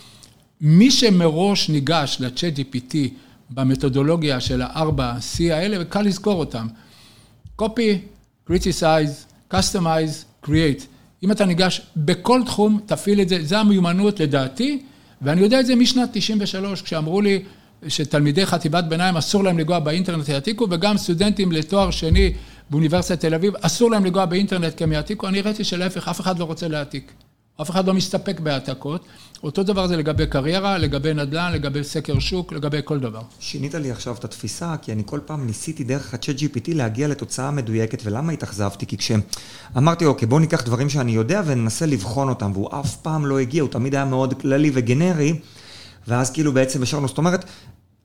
מי 0.61 0.91
שמראש 0.91 1.69
ניגש 1.69 2.17
ל-chat 2.21 2.59
GPT 2.59 2.97
במתודולוגיה 3.51 4.41
של 4.41 4.63
הארבע 4.63 5.13
C 5.13 5.53
האלה, 5.53 5.77
וקל 5.81 6.03
לזכור 6.03 6.39
אותם. 6.39 6.67
copy, 7.63 7.99
criticize, 8.51 9.27
customize, 9.55 10.45
create. 10.47 10.83
אם 11.23 11.33
אתה 11.33 11.45
ניגש 11.45 11.81
בכל 11.97 12.43
תחום, 12.47 12.81
תפעיל 12.87 13.21
את 13.21 13.29
זה, 13.29 13.39
זה 13.45 13.59
המיומנות 13.59 14.21
לדעתי, 14.21 14.83
ואני 15.23 15.41
יודע 15.41 15.61
את 15.61 15.67
זה 15.67 15.75
משנת 15.77 16.09
93, 16.13 16.83
כשאמרו 16.83 17.21
לי 17.21 17.43
שתלמידי 17.89 18.47
חטיבת 18.47 18.85
ביניים 18.85 19.17
אסור 19.17 19.45
להם 19.45 19.59
לנגוע 19.59 19.79
באינטרנט 19.79 20.29
יעתיקו, 20.29 20.67
וגם 20.71 20.97
סטודנטים 20.97 21.53
לתואר 21.53 21.91
שני 21.91 22.33
באוניברסיטת 22.71 23.21
תל 23.21 23.35
אביב, 23.35 23.55
אסור 23.61 23.91
להם 23.91 24.05
לנגוע 24.05 24.25
באינטרנט 24.25 24.75
כי 24.75 24.85
הם 24.85 24.93
יעתיקו, 24.93 25.29
אני 25.29 25.41
ראיתי 25.41 25.65
שלהפך, 25.65 26.09
אף 26.09 26.21
אחד 26.21 26.39
לא 26.39 26.45
רוצה 26.45 26.69
להעתיק. 26.69 27.13
אף 27.63 27.71
אחד 27.71 27.87
לא 27.87 27.95
מסתפק 27.95 28.41
בהעתקות. 28.41 29.05
אותו 29.43 29.63
דבר 29.63 29.87
זה 29.87 29.97
לגבי 29.97 30.27
קריירה, 30.27 30.79
לגבי 30.79 31.15
נדל"ן, 31.15 31.53
לגבי 31.53 31.85
סקר 31.85 32.19
שוק, 32.19 32.53
לגבי 32.53 32.79
כל 32.85 32.99
דבר. 32.99 33.23
שינית 33.41 33.75
לי 33.75 33.91
עכשיו 33.91 34.15
את 34.15 34.25
התפיסה, 34.25 34.75
כי 34.83 34.93
אני 34.93 35.03
כל 35.07 35.21
פעם 35.27 35.47
ניסיתי 35.47 35.85
דרך 35.85 36.15
ה-chat 36.15 36.39
GPT 36.39 36.75
להגיע 36.75 37.09
לתוצאה 37.09 37.51
מדויקת, 37.51 38.03
ולמה 38.05 38.33
התאכזבתי? 38.33 38.87
כי 38.87 38.97
כשאמרתי, 38.97 40.05
אוקיי, 40.05 40.29
בואו 40.29 40.41
ניקח 40.41 40.63
דברים 40.63 40.89
שאני 40.89 41.13
יודע 41.13 41.43
וננסה 41.47 41.87
לבחון 41.87 42.29
אותם, 42.29 42.51
והוא 42.55 42.69
אף 42.81 42.97
פעם 42.97 43.27
לא 43.27 43.39
הגיע, 43.39 43.63
הוא 43.63 43.71
תמיד 43.71 43.95
היה 43.95 44.05
מאוד 44.05 44.41
כללי 44.41 44.71
וגנרי, 44.75 45.41
ואז 46.09 46.31
כאילו 46.31 46.53
בעצם 46.53 46.83
השארנו, 46.83 47.09
זאת 47.09 47.19
אומרת, 47.19 47.45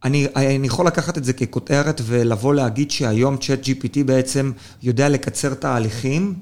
אני, 0.03 0.27
אני 0.35 0.67
יכול 0.67 0.87
לקחת 0.87 1.17
את 1.17 1.23
זה 1.23 1.33
ככותרת 1.33 2.01
ולבוא 2.03 2.53
להגיד 2.53 2.91
שהיום 2.91 3.37
צ'אט 3.37 3.65
GPT 3.65 4.03
בעצם 4.05 4.51
יודע 4.83 5.09
לקצר 5.09 5.53
תהליכים. 5.53 6.35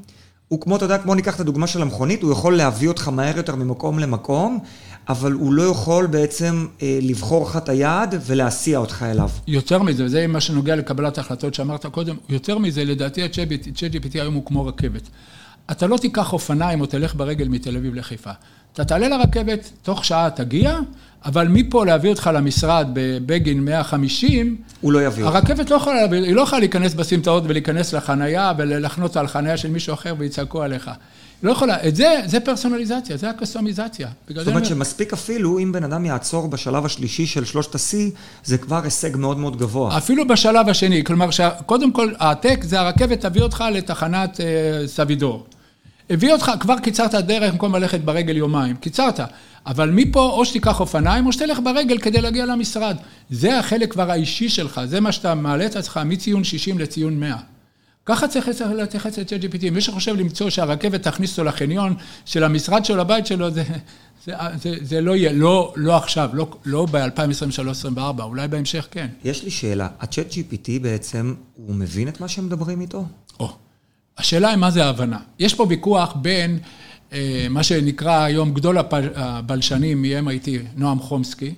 הוא 0.49 0.61
כמו, 0.61 0.75
אתה 0.75 0.85
יודע, 0.85 0.97
כמו 0.97 1.15
ניקח 1.15 1.35
את 1.35 1.39
הדוגמה 1.39 1.67
של 1.67 1.81
המכונית, 1.81 2.23
הוא 2.23 2.31
יכול 2.31 2.57
להביא 2.57 2.87
אותך 2.87 3.07
מהר 3.07 3.37
יותר 3.37 3.55
ממקום 3.55 3.99
למקום, 3.99 4.59
אבל 5.09 5.31
הוא 5.31 5.53
לא 5.53 5.63
יכול 5.63 6.05
בעצם 6.05 6.67
אה, 6.81 6.99
לבחור 7.01 7.49
לך 7.49 7.57
את 7.57 7.69
היעד 7.69 8.15
ולהסיע 8.25 8.77
אותך 8.77 9.05
אליו. 9.11 9.29
יותר 9.47 9.83
מזה, 9.83 10.05
וזה 10.05 10.27
מה 10.27 10.41
שנוגע 10.41 10.75
לקבלת 10.75 11.17
ההחלטות 11.17 11.53
שאמרת 11.53 11.85
קודם, 11.85 12.15
יותר 12.29 12.57
מזה, 12.57 12.85
לדעתי 12.85 13.23
ה-ChatGPT 13.23 14.13
היום 14.13 14.33
הוא 14.33 14.45
כמו 14.45 14.65
רכבת. 14.65 15.09
אתה 15.71 15.87
לא 15.87 15.97
תיקח 15.97 16.33
אופניים 16.33 16.81
או 16.81 16.85
תלך 16.85 17.15
ברגל 17.15 17.47
מתל 17.47 17.77
אביב 17.77 17.95
לחיפה. 17.95 18.31
אתה 18.73 18.85
תעלה 18.85 19.07
לרכבת, 19.07 19.69
תוך 19.83 20.05
שעה 20.05 20.29
תגיע, 20.29 20.79
אבל 21.25 21.47
מפה 21.47 21.85
להביא 21.85 22.09
אותך 22.09 22.29
למשרד 22.33 22.87
בבגין 22.93 23.65
150, 23.65 24.57
הוא 24.81 24.91
לא 24.91 25.05
יביא. 25.05 25.25
הרכבת 25.25 25.69
לא 25.69 25.75
יכולה 25.75 26.01
היא 26.11 26.35
לא 26.35 26.41
יכולה 26.41 26.59
להיכנס 26.59 26.93
בסמטאות 26.93 27.43
ולהיכנס 27.47 27.93
לחנייה 27.93 28.53
ולחנות 28.57 29.17
על 29.17 29.27
חנייה 29.27 29.57
של 29.57 29.71
מישהו 29.71 29.93
אחר 29.93 30.15
ויצעקו 30.17 30.61
עליך. 30.61 30.91
לא 31.43 31.51
יכולה, 31.51 31.87
את 31.87 31.95
זה, 31.95 32.21
זה 32.25 32.39
פרסונליזציה, 32.39 33.17
זה 33.17 33.29
הקסטומיזציה. 33.29 34.07
זאת 34.35 34.47
אומרת 34.47 34.65
שמספיק 34.65 35.13
אפילו 35.13 35.59
אם 35.59 35.71
בן 35.71 35.83
אדם 35.83 36.05
יעצור 36.05 36.47
בשלב 36.47 36.85
השלישי 36.85 37.25
של 37.25 37.45
שלושת 37.45 37.75
ה-C, 37.75 37.97
זה 38.43 38.57
כבר 38.57 38.83
הישג 38.83 39.17
מאוד 39.17 39.37
מאוד 39.37 39.57
גבוה. 39.57 39.97
אפילו 39.97 40.27
בשלב 40.27 40.69
השני, 40.69 41.03
כלומר, 41.03 41.29
קודם 41.65 41.91
כל, 41.91 42.13
העתק 42.19 42.59
זה 42.63 42.79
הרכבת 42.79 43.21
תביא 43.21 43.41
אותך 43.41 43.63
לתחנת 43.73 44.39
אה, 44.41 44.87
סבידור. 44.87 45.45
הביא 46.09 46.33
אותך, 46.33 46.51
כבר 46.59 46.79
קיצרת 46.79 47.13
דרך 47.15 47.51
במקום 47.51 47.75
ללכת 47.75 47.99
ברגל 47.99 48.37
יומיים, 48.37 48.75
קיצרת. 48.75 49.19
אבל 49.65 49.89
מפה 49.89 50.21
או 50.21 50.45
שתיקח 50.45 50.79
אופניים 50.79 51.25
או 51.25 51.31
שתלך 51.31 51.59
ברגל 51.63 51.97
כדי 51.97 52.21
להגיע 52.21 52.45
למשרד. 52.45 52.97
זה 53.29 53.59
החלק 53.59 53.91
כבר 53.91 54.11
האישי 54.11 54.49
שלך, 54.49 54.81
זה 54.85 54.99
מה 54.99 55.11
שאתה 55.11 55.35
מעלה 55.35 55.65
את 55.65 55.75
עצמך 55.75 55.99
מציון 56.05 56.43
60 56.43 56.79
לציון 56.79 57.19
100. 57.19 57.35
ככה 58.05 58.27
צריך 58.27 58.49
להתייחס 58.75 59.19
ל-ChatGPT. 59.19 59.69
מי 59.71 59.81
שחושב 59.81 60.15
למצוא 60.15 60.49
שהרכבת 60.49 61.03
תכניס 61.03 61.31
אותו 61.31 61.43
לחניון 61.43 61.95
של 62.25 62.43
המשרד 62.43 62.85
שלו, 62.85 62.97
לבית 62.97 63.25
שלו, 63.25 63.51
זה, 63.51 63.63
זה, 64.25 64.33
זה, 64.61 64.75
זה 64.81 65.01
לא 65.01 65.15
יהיה, 65.15 65.33
לא, 65.33 65.73
לא 65.75 65.97
עכשיו, 65.97 66.29
לא, 66.33 66.49
לא 66.65 66.85
ב-2023-2024, 66.91 68.21
אולי 68.21 68.47
בהמשך 68.47 68.87
כן. 68.91 69.07
יש 69.23 69.43
לי 69.43 69.51
שאלה, 69.51 69.87
ה-ChatGPT 69.99 70.69
בעצם, 70.81 71.33
הוא 71.55 71.75
מבין 71.75 72.07
את 72.07 72.21
מה 72.21 72.27
שמדברים 72.27 72.81
איתו? 72.81 73.05
או. 73.39 73.68
השאלה 74.19 74.49
היא 74.49 74.57
מה 74.57 74.71
זה 74.71 74.85
ההבנה. 74.85 75.17
יש 75.39 75.53
פה 75.53 75.65
ויכוח 75.69 76.13
בין 76.21 76.59
אה, 77.13 77.47
מה 77.49 77.63
שנקרא 77.63 78.23
היום 78.23 78.53
גדול 78.53 78.77
הבלשנים 79.15 80.01
מ-MIT, 80.01 80.49
נועם 80.75 80.99
חומסקי, 80.99 81.53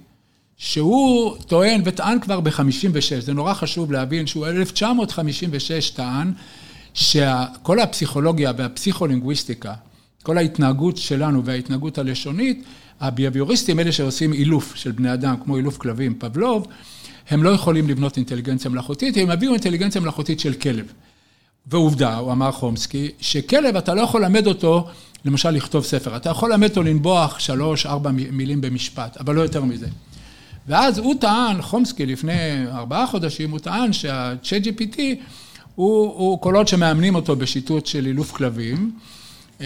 שהוא 0.58 1.38
טוען 1.38 1.82
וטען 1.86 2.19
כבר 2.19 2.39
ב-56, 2.39 3.19
זה 3.19 3.34
נורא 3.34 3.54
חשוב 3.54 3.91
להבין 3.91 4.28
שהוא 4.28 4.47
1956 4.47 5.89
טען 5.89 6.32
שכל 6.93 7.80
הפסיכולוגיה 7.80 8.52
והפסיכולינגוויסטיקה, 8.58 9.74
כל 10.24 10.38
ההתנהגות 10.38 10.97
שלנו 10.97 11.45
וההתנהגות 11.45 11.97
הלשונית, 11.97 12.63
הביאביוריסטים, 13.00 13.80
אלה 13.80 13.91
שעושים 13.91 14.34
אילוף 14.34 14.76
של 14.76 14.91
בני 14.91 15.13
אדם, 15.13 15.36
כמו 15.43 15.58
אילוף 15.58 15.78
כלבים, 15.78 16.15
פבלוב, 16.19 16.67
הם 17.30 17.43
לא 17.43 17.50
יכולים 17.50 17.89
לבנות 17.89 18.17
אינטליגנציה 18.17 18.71
מלאכותית, 18.71 19.17
הם 19.17 19.30
הביאו 19.30 19.54
אינטליגנציה 19.54 20.02
מלאכותית 20.02 20.39
של 20.39 20.54
כלב. 20.54 20.86
ועובדה, 21.67 22.15
הוא 22.15 22.32
אמר 22.32 22.52
חומסקי, 22.52 23.12
שכלב 23.19 23.76
אתה 23.76 23.93
לא 23.93 24.02
יכול 24.02 24.21
ללמד 24.21 24.47
אותו, 24.47 24.88
למשל 25.26 25.50
לכתוב 25.50 25.84
ספר, 25.84 26.15
אתה 26.15 26.30
יכול 26.30 26.50
ללמד 26.52 26.69
אותו 26.69 26.84
לנבוח 26.84 27.39
שלוש, 27.39 27.86
ארבע 27.86 28.12
מילים 28.12 28.62
במשפט, 28.62 29.17
אבל 29.17 29.36
לא 29.36 29.41
יותר 29.41 29.63
מזה. 29.63 29.88
ואז 30.67 30.97
הוא 30.97 31.15
טען, 31.19 31.62
חומסקי 31.62 32.06
לפני 32.06 32.67
ארבעה 32.67 33.08
חודשים, 33.08 33.52
הוא 33.52 33.60
טען 33.60 33.93
שה-chat 33.93 34.65
GPT 34.65 35.00
הוא, 35.76 36.04
הוא, 36.06 36.39
כל 36.39 36.54
עוד 36.54 36.67
שמאמנים 36.67 37.15
אותו 37.15 37.36
בשיטות 37.36 37.86
של 37.86 38.06
אילוף 38.06 38.32
כלבים, 38.32 38.91
uh, 39.60 39.62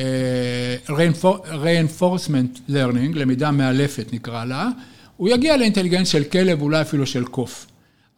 reinforcement 1.47 2.69
learning, 2.69 3.13
למידה 3.13 3.51
מאלפת 3.51 4.13
נקרא 4.13 4.45
לה, 4.45 4.69
הוא 5.17 5.29
יגיע 5.29 5.58
לאינטליגנציה 5.58 6.05
של 6.05 6.23
כלב, 6.23 6.62
אולי 6.62 6.81
אפילו 6.81 7.05
של 7.05 7.25
קוף. 7.25 7.65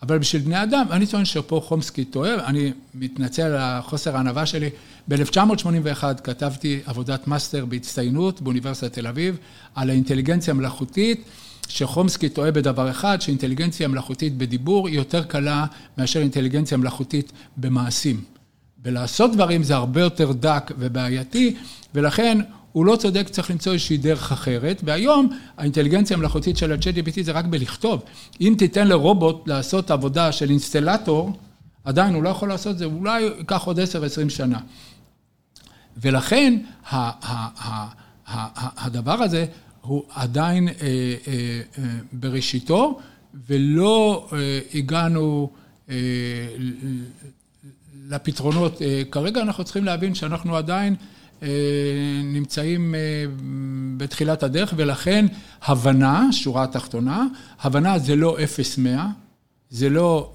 אבל 0.01 0.17
בשביל 0.17 0.41
בני 0.41 0.63
אדם, 0.63 0.85
אני 0.91 1.07
טוען 1.07 1.25
שפה 1.25 1.61
חומסקי 1.65 2.05
טועה, 2.05 2.45
אני 2.45 2.71
מתנצל 2.95 3.41
על 3.41 3.55
החוסר 3.57 4.17
הענווה 4.17 4.45
שלי. 4.45 4.69
ב-1981 5.07 6.03
כתבתי 6.23 6.79
עבודת 6.85 7.27
מאסטר 7.27 7.65
בהצטיינות 7.65 8.41
באוניברסיטת 8.41 8.93
תל 8.93 9.07
אביב 9.07 9.37
על 9.75 9.89
האינטליגנציה 9.89 10.53
המלאכותית, 10.53 11.23
שחומסקי 11.67 12.29
טועה 12.29 12.51
בדבר 12.51 12.89
אחד, 12.89 13.21
שאינטליגנציה 13.21 13.87
מלאכותית 13.87 14.37
בדיבור 14.37 14.87
היא 14.87 14.95
יותר 14.95 15.23
קלה 15.23 15.65
מאשר 15.97 16.19
אינטליגנציה 16.19 16.77
מלאכותית 16.77 17.31
במעשים. 17.57 18.21
ולעשות 18.83 19.31
דברים 19.31 19.63
זה 19.63 19.75
הרבה 19.75 20.01
יותר 20.01 20.31
דק 20.31 20.71
ובעייתי, 20.79 21.55
ולכן 21.95 22.37
הוא 22.77 22.85
לא 22.85 22.95
צודק, 22.95 23.27
צריך 23.29 23.51
למצוא 23.51 23.73
איזושהי 23.73 23.97
דרך 23.97 24.31
אחרת, 24.31 24.81
והיום 24.85 25.29
האינטליגנציה 25.57 26.17
המלאכותית 26.17 26.57
של 26.57 26.71
ה-ChatGPT 26.71 27.21
זה 27.23 27.31
רק 27.31 27.45
בלכתוב. 27.45 28.01
אם 28.41 28.55
תיתן 28.57 28.87
לרובוט 28.87 29.47
לעשות 29.47 29.91
עבודה 29.91 30.31
של 30.31 30.49
אינסטלטור, 30.49 31.31
עדיין 31.85 32.13
הוא 32.13 32.23
לא 32.23 32.29
יכול 32.29 32.49
לעשות 32.49 32.73
את 32.73 32.77
זה, 32.77 32.85
אולי 32.85 33.21
ייקח 33.21 33.63
עוד 33.63 33.79
10-20 33.79 33.83
שנה. 34.29 34.59
ולכן 36.01 36.57
הדבר 38.77 39.23
הזה 39.23 39.45
הוא 39.81 40.03
עדיין 40.15 40.67
אה, 40.67 40.73
אה, 40.73 40.83
אה, 41.77 41.83
בראשיתו, 42.13 42.99
ולא 43.47 44.29
הגענו 44.73 45.49
לפתרונות. 48.09 48.81
כרגע 49.11 49.41
אנחנו 49.41 49.63
צריכים 49.63 49.83
להבין 49.83 50.15
שאנחנו 50.15 50.55
עדיין 50.55 50.95
נמצאים 52.23 52.95
בתחילת 53.97 54.43
הדרך, 54.43 54.73
ולכן 54.77 55.25
הבנה, 55.61 56.27
שורה 56.31 56.63
התחתונה, 56.63 57.25
הבנה 57.61 57.99
זה 57.99 58.15
לא 58.15 58.37
0-100, 58.77 58.99
זה 59.69 59.89
לא 59.89 60.31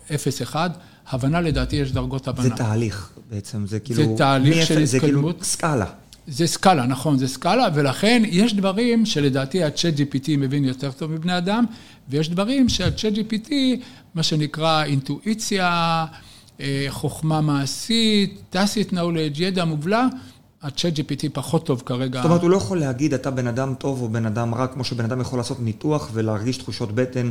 0-1, 0.52 0.56
הבנה 1.08 1.40
לדעתי 1.40 1.76
יש 1.76 1.92
דרגות 1.92 2.28
הבנה. 2.28 2.48
זה 2.48 2.54
תהליך 2.54 3.10
בעצם, 3.30 3.66
זה 3.66 3.80
כאילו... 3.80 4.02
זה 4.02 4.14
תהליך 4.16 4.66
של 4.66 4.78
התקדמות. 4.78 4.88
זה 4.90 5.00
כאילו 5.00 5.32
סקאלה. 5.42 5.86
זה 6.26 6.46
סקאלה, 6.46 6.86
נכון, 6.86 7.18
זה 7.18 7.28
סקאלה, 7.28 7.68
ולכן 7.74 8.22
יש 8.26 8.54
דברים 8.54 9.06
שלדעתי 9.06 9.64
ה-chat 9.64 9.98
GPT 9.98 10.28
מבין 10.38 10.64
יותר 10.64 10.90
טוב 10.90 11.10
מבני 11.10 11.38
אדם, 11.38 11.64
ויש 12.08 12.30
דברים 12.30 12.68
שה-chat 12.68 13.16
GPT, 13.16 13.52
מה 14.14 14.22
שנקרא 14.22 14.84
אינטואיציה, 14.84 16.04
אה, 16.60 16.86
חוכמה 16.88 17.40
מעשית, 17.40 18.54
tacit 18.54 18.92
knowledge, 18.92 19.38
ידע 19.42 19.64
מובלע, 19.64 20.06
ה-chat 20.62 20.96
GPT 20.96 21.28
פחות 21.32 21.66
טוב 21.66 21.82
כרגע. 21.86 22.22
זאת 22.22 22.24
אומרת, 22.24 22.42
הוא 22.42 22.50
לא 22.50 22.56
יכול 22.56 22.80
להגיד 22.80 23.14
אתה 23.14 23.30
בן 23.30 23.46
אדם 23.46 23.74
טוב 23.78 24.02
או 24.02 24.08
בן 24.08 24.26
אדם 24.26 24.54
רע, 24.54 24.66
כמו 24.66 24.84
שבן 24.84 25.04
אדם 25.04 25.20
יכול 25.20 25.38
לעשות 25.38 25.60
ניתוח 25.60 26.10
ולהרגיש 26.12 26.56
תחושות 26.56 26.92
בטן 26.92 27.30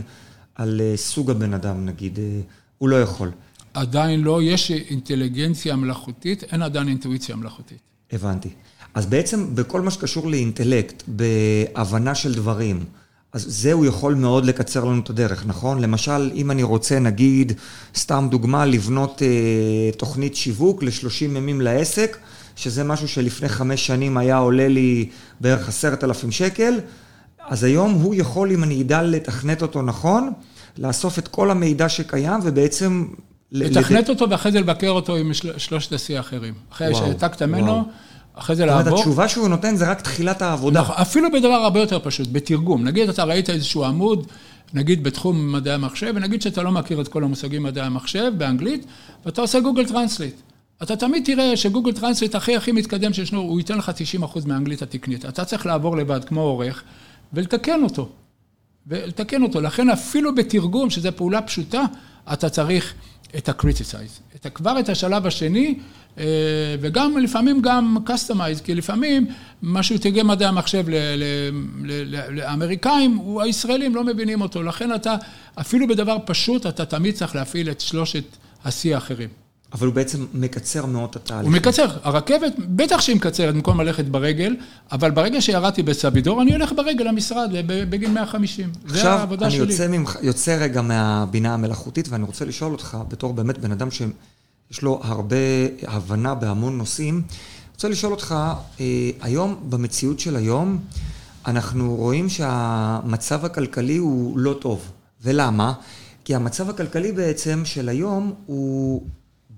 על 0.56 0.82
אה, 0.82 0.98
סוג 0.98 1.32
הבן 1.32 1.54
אדם, 1.54 1.86
נגיד, 1.86 2.20
אה, 2.20 2.41
הוא 2.78 2.89
לא 2.89 3.02
יכול. 3.02 3.32
עדיין 3.74 4.22
לא, 4.22 4.44
יש 4.44 4.72
אינטליגנציה 4.72 5.76
מלאכותית, 5.76 6.44
אין 6.44 6.62
עדיין 6.62 6.88
אינטואיציה 6.88 7.36
מלאכותית. 7.36 7.80
הבנתי. 8.12 8.50
אז 8.94 9.06
בעצם 9.06 9.56
בכל 9.56 9.82
מה 9.82 9.91
שקשור 9.91 10.30
לאינטלקט, 10.30 11.04
בהבנה 11.08 12.15
של 12.15 12.34
דברים, 12.34 12.86
אז 13.34 13.46
זה 13.48 13.74
הוא 13.74 13.86
יכול 13.86 14.15
מאוד 14.15 14.46
לקצר 14.46 14.84
לנו 14.86 15.00
את 15.00 15.10
הדרך, 15.10 15.46
נכון? 15.46 15.82
למשל, 15.82 16.32
אם 16.36 16.52
אני 16.52 16.63
רוצה, 16.63 17.00
נגיד, 17.00 17.54
סתם 17.96 18.28
דוגמה, 18.32 18.65
לבנות 18.65 19.22
אה, 19.22 19.91
תוכנית 19.98 20.36
שיווק 20.36 20.84
ל-30 20.84 21.24
ימים 21.24 21.62
לעסק, 21.62 22.17
שזה 22.55 22.83
משהו 22.83 23.07
שלפני 23.07 23.49
חמש 23.49 23.87
שנים 23.87 24.17
היה 24.17 24.37
עולה 24.37 24.67
לי 24.67 25.09
בערך 25.39 25.69
עשרת 25.69 26.03
אלפים 26.03 26.31
שקל, 26.31 26.79
אז 27.47 27.63
היום 27.63 27.91
הוא 27.91 28.15
יכול, 28.15 28.51
אם 28.51 28.63
אני 28.63 28.81
אדע 28.81 29.03
לתכנת 29.03 29.61
אותו 29.61 29.81
נכון, 29.81 30.31
לאסוף 30.77 31.19
את 31.19 31.27
כל 31.27 31.51
המידע 31.51 31.89
שקיים 31.89 32.39
ובעצם... 32.43 33.05
לתכנת 33.51 34.03
לד... 34.03 34.09
אותו 34.09 34.29
ואחרי 34.29 34.51
זה 34.51 34.59
לבקר 34.59 34.89
אותו 34.89 35.15
עם 35.15 35.31
שלושת 35.57 35.93
השיא 35.93 36.17
האחרים. 36.17 36.53
אחרי 36.71 36.95
שהעתקת 36.95 37.41
ממנו... 37.41 37.83
אחרי 38.33 38.55
זה 38.55 38.65
לעבור. 38.65 38.83
זאת 38.83 38.87
אומרת, 38.87 38.99
התשובה 38.99 39.27
שהוא 39.27 39.47
נותן 39.47 39.75
זה 39.75 39.91
רק 39.91 40.01
תחילת 40.01 40.41
העבודה. 40.41 40.81
נכון, 40.81 40.95
אפילו 40.95 41.31
בדבר 41.31 41.47
הרבה 41.47 41.79
יותר 41.79 41.99
פשוט, 42.03 42.27
בתרגום. 42.31 42.83
נגיד 42.83 43.09
אתה 43.09 43.23
ראית 43.23 43.49
איזשהו 43.49 43.85
עמוד, 43.85 44.27
נגיד 44.73 45.03
בתחום 45.03 45.51
מדעי 45.51 45.73
המחשב, 45.73 46.13
ונגיד 46.15 46.41
שאתה 46.41 46.63
לא 46.63 46.71
מכיר 46.71 47.01
את 47.01 47.07
כל 47.07 47.23
המושגים 47.23 47.63
מדעי 47.63 47.85
המחשב 47.85 48.31
באנגלית, 48.37 48.85
ואתה 49.25 49.41
עושה 49.41 49.59
Google 49.60 49.86
Translate. 49.88 50.36
אתה 50.84 50.96
תמיד 50.96 51.26
תראה 51.26 51.58
ש 51.58 51.66
Google 51.66 51.91
Translate 51.91 52.36
הכי 52.36 52.56
הכי 52.56 52.72
מתקדם 52.72 53.13
שישנו, 53.13 53.41
הוא 53.41 53.60
ייתן 53.60 53.78
לך 53.78 53.91
90% 54.22 54.48
מהאנגלית 54.48 54.82
התקנית. 54.82 55.26
אתה 55.26 55.46
צריך 55.46 55.65
לעבור 55.65 55.98
לבד 55.98 56.26
כמו 56.26 56.41
עורך, 56.41 56.84
ולתקן 57.34 57.84
אותו. 57.84 58.10
ולתקן 58.88 59.44
אותו. 59.44 59.62
לכן 59.62 59.89
אפילו 59.89 60.36
בתרגום, 60.36 60.89
שזו 60.89 61.10
פעולה 61.15 61.41
פשוטה, 61.41 61.84
אתה 62.34 62.50
צריך 62.50 62.94
את 63.38 63.50
ה-criticize. 63.50 64.36
את 64.36 64.48
כבר 64.54 64.80
את 64.80 64.89
השלב 64.89 65.28
השני, 65.28 65.80
אה, 66.17 66.26
וגם 66.82 67.17
לפעמים 67.17 67.62
גם 67.62 67.98
customize, 68.06 68.63
כי 68.63 68.76
לפעמים 68.76 69.28
מה 69.62 69.84
שהוא 69.84 69.98
תרגם 69.98 70.28
מדעי 70.28 70.48
המחשב 70.48 70.86
לאמריקאים, 72.32 73.22
הישראלים 73.39 73.96
לא 73.96 74.04
מבינים 74.04 74.41
אותו. 74.41 74.63
לכן 74.63 74.96
אתה, 74.96 75.15
אפילו 75.56 75.88
בדבר 75.88 76.17
פשוט, 76.26 76.65
אתה 76.65 76.86
תמיד 76.86 77.15
צריך 77.15 77.36
להפעיל 77.36 77.70
את 77.70 77.82
שלושת 77.82 78.24
השיא 78.65 78.96
האחרים. 78.96 79.40
אבל 79.73 79.88
הוא 79.88 79.95
בעצם 79.95 80.25
מקצר 80.34 80.86
מאוד 80.86 81.10
את 81.10 81.15
התהליך. 81.15 81.45
הוא 81.45 81.53
מקצר. 81.53 81.88
הרכבת, 82.03 82.53
בטח 82.60 83.01
שהיא 83.01 83.15
מקצרת 83.15 83.55
במקום 83.55 83.81
ללכת 83.81 84.05
ברגל, 84.05 84.55
אבל 84.91 85.12
ברגע 85.12 85.41
שירדתי 85.41 85.84
בסבידור, 85.84 86.41
אני 86.41 86.53
הולך 86.53 86.71
ברגל 86.77 87.05
למשרד 87.05 87.49
בגיל 87.67 88.12
150. 88.12 88.69
זה 88.88 89.10
העבודה 89.10 89.51
שלי. 89.51 89.63
עכשיו, 89.63 89.86
אני 89.86 89.97
יוצא 90.21 90.57
רגע 90.60 90.81
מהבינה 90.81 91.53
המלאכותית, 91.53 92.10
ואני 92.10 92.23
רוצה 92.23 92.45
לשאול 92.45 92.71
אותך, 92.71 92.97
בתור 93.07 93.34
באמת 93.34 93.57
בן 93.57 93.71
אדם 93.71 93.91
שיש 93.91 94.81
לו 94.81 94.99
הרבה 95.03 95.36
הבנה 95.88 96.36
בהמון 96.36 96.77
נושאים, 96.77 97.21
רוצה 97.73 97.89
לשאול 97.89 98.12
אותך, 98.13 98.36
אה, 98.79 99.10
היום, 99.21 99.55
במציאות 99.69 100.19
של 100.19 100.36
היום, 100.36 100.77
אנחנו 101.47 101.95
רואים 101.95 102.29
שהמצב 102.29 103.45
הכלכלי 103.45 103.97
הוא 103.97 104.39
לא 104.39 104.57
טוב. 104.62 104.91
ולמה? 105.23 105.73
כי 106.25 106.36
המצב 106.36 106.69
הכלכלי 106.69 107.12
בעצם 107.12 107.62
של 107.65 107.89
היום 107.89 108.34
הוא 108.45 109.03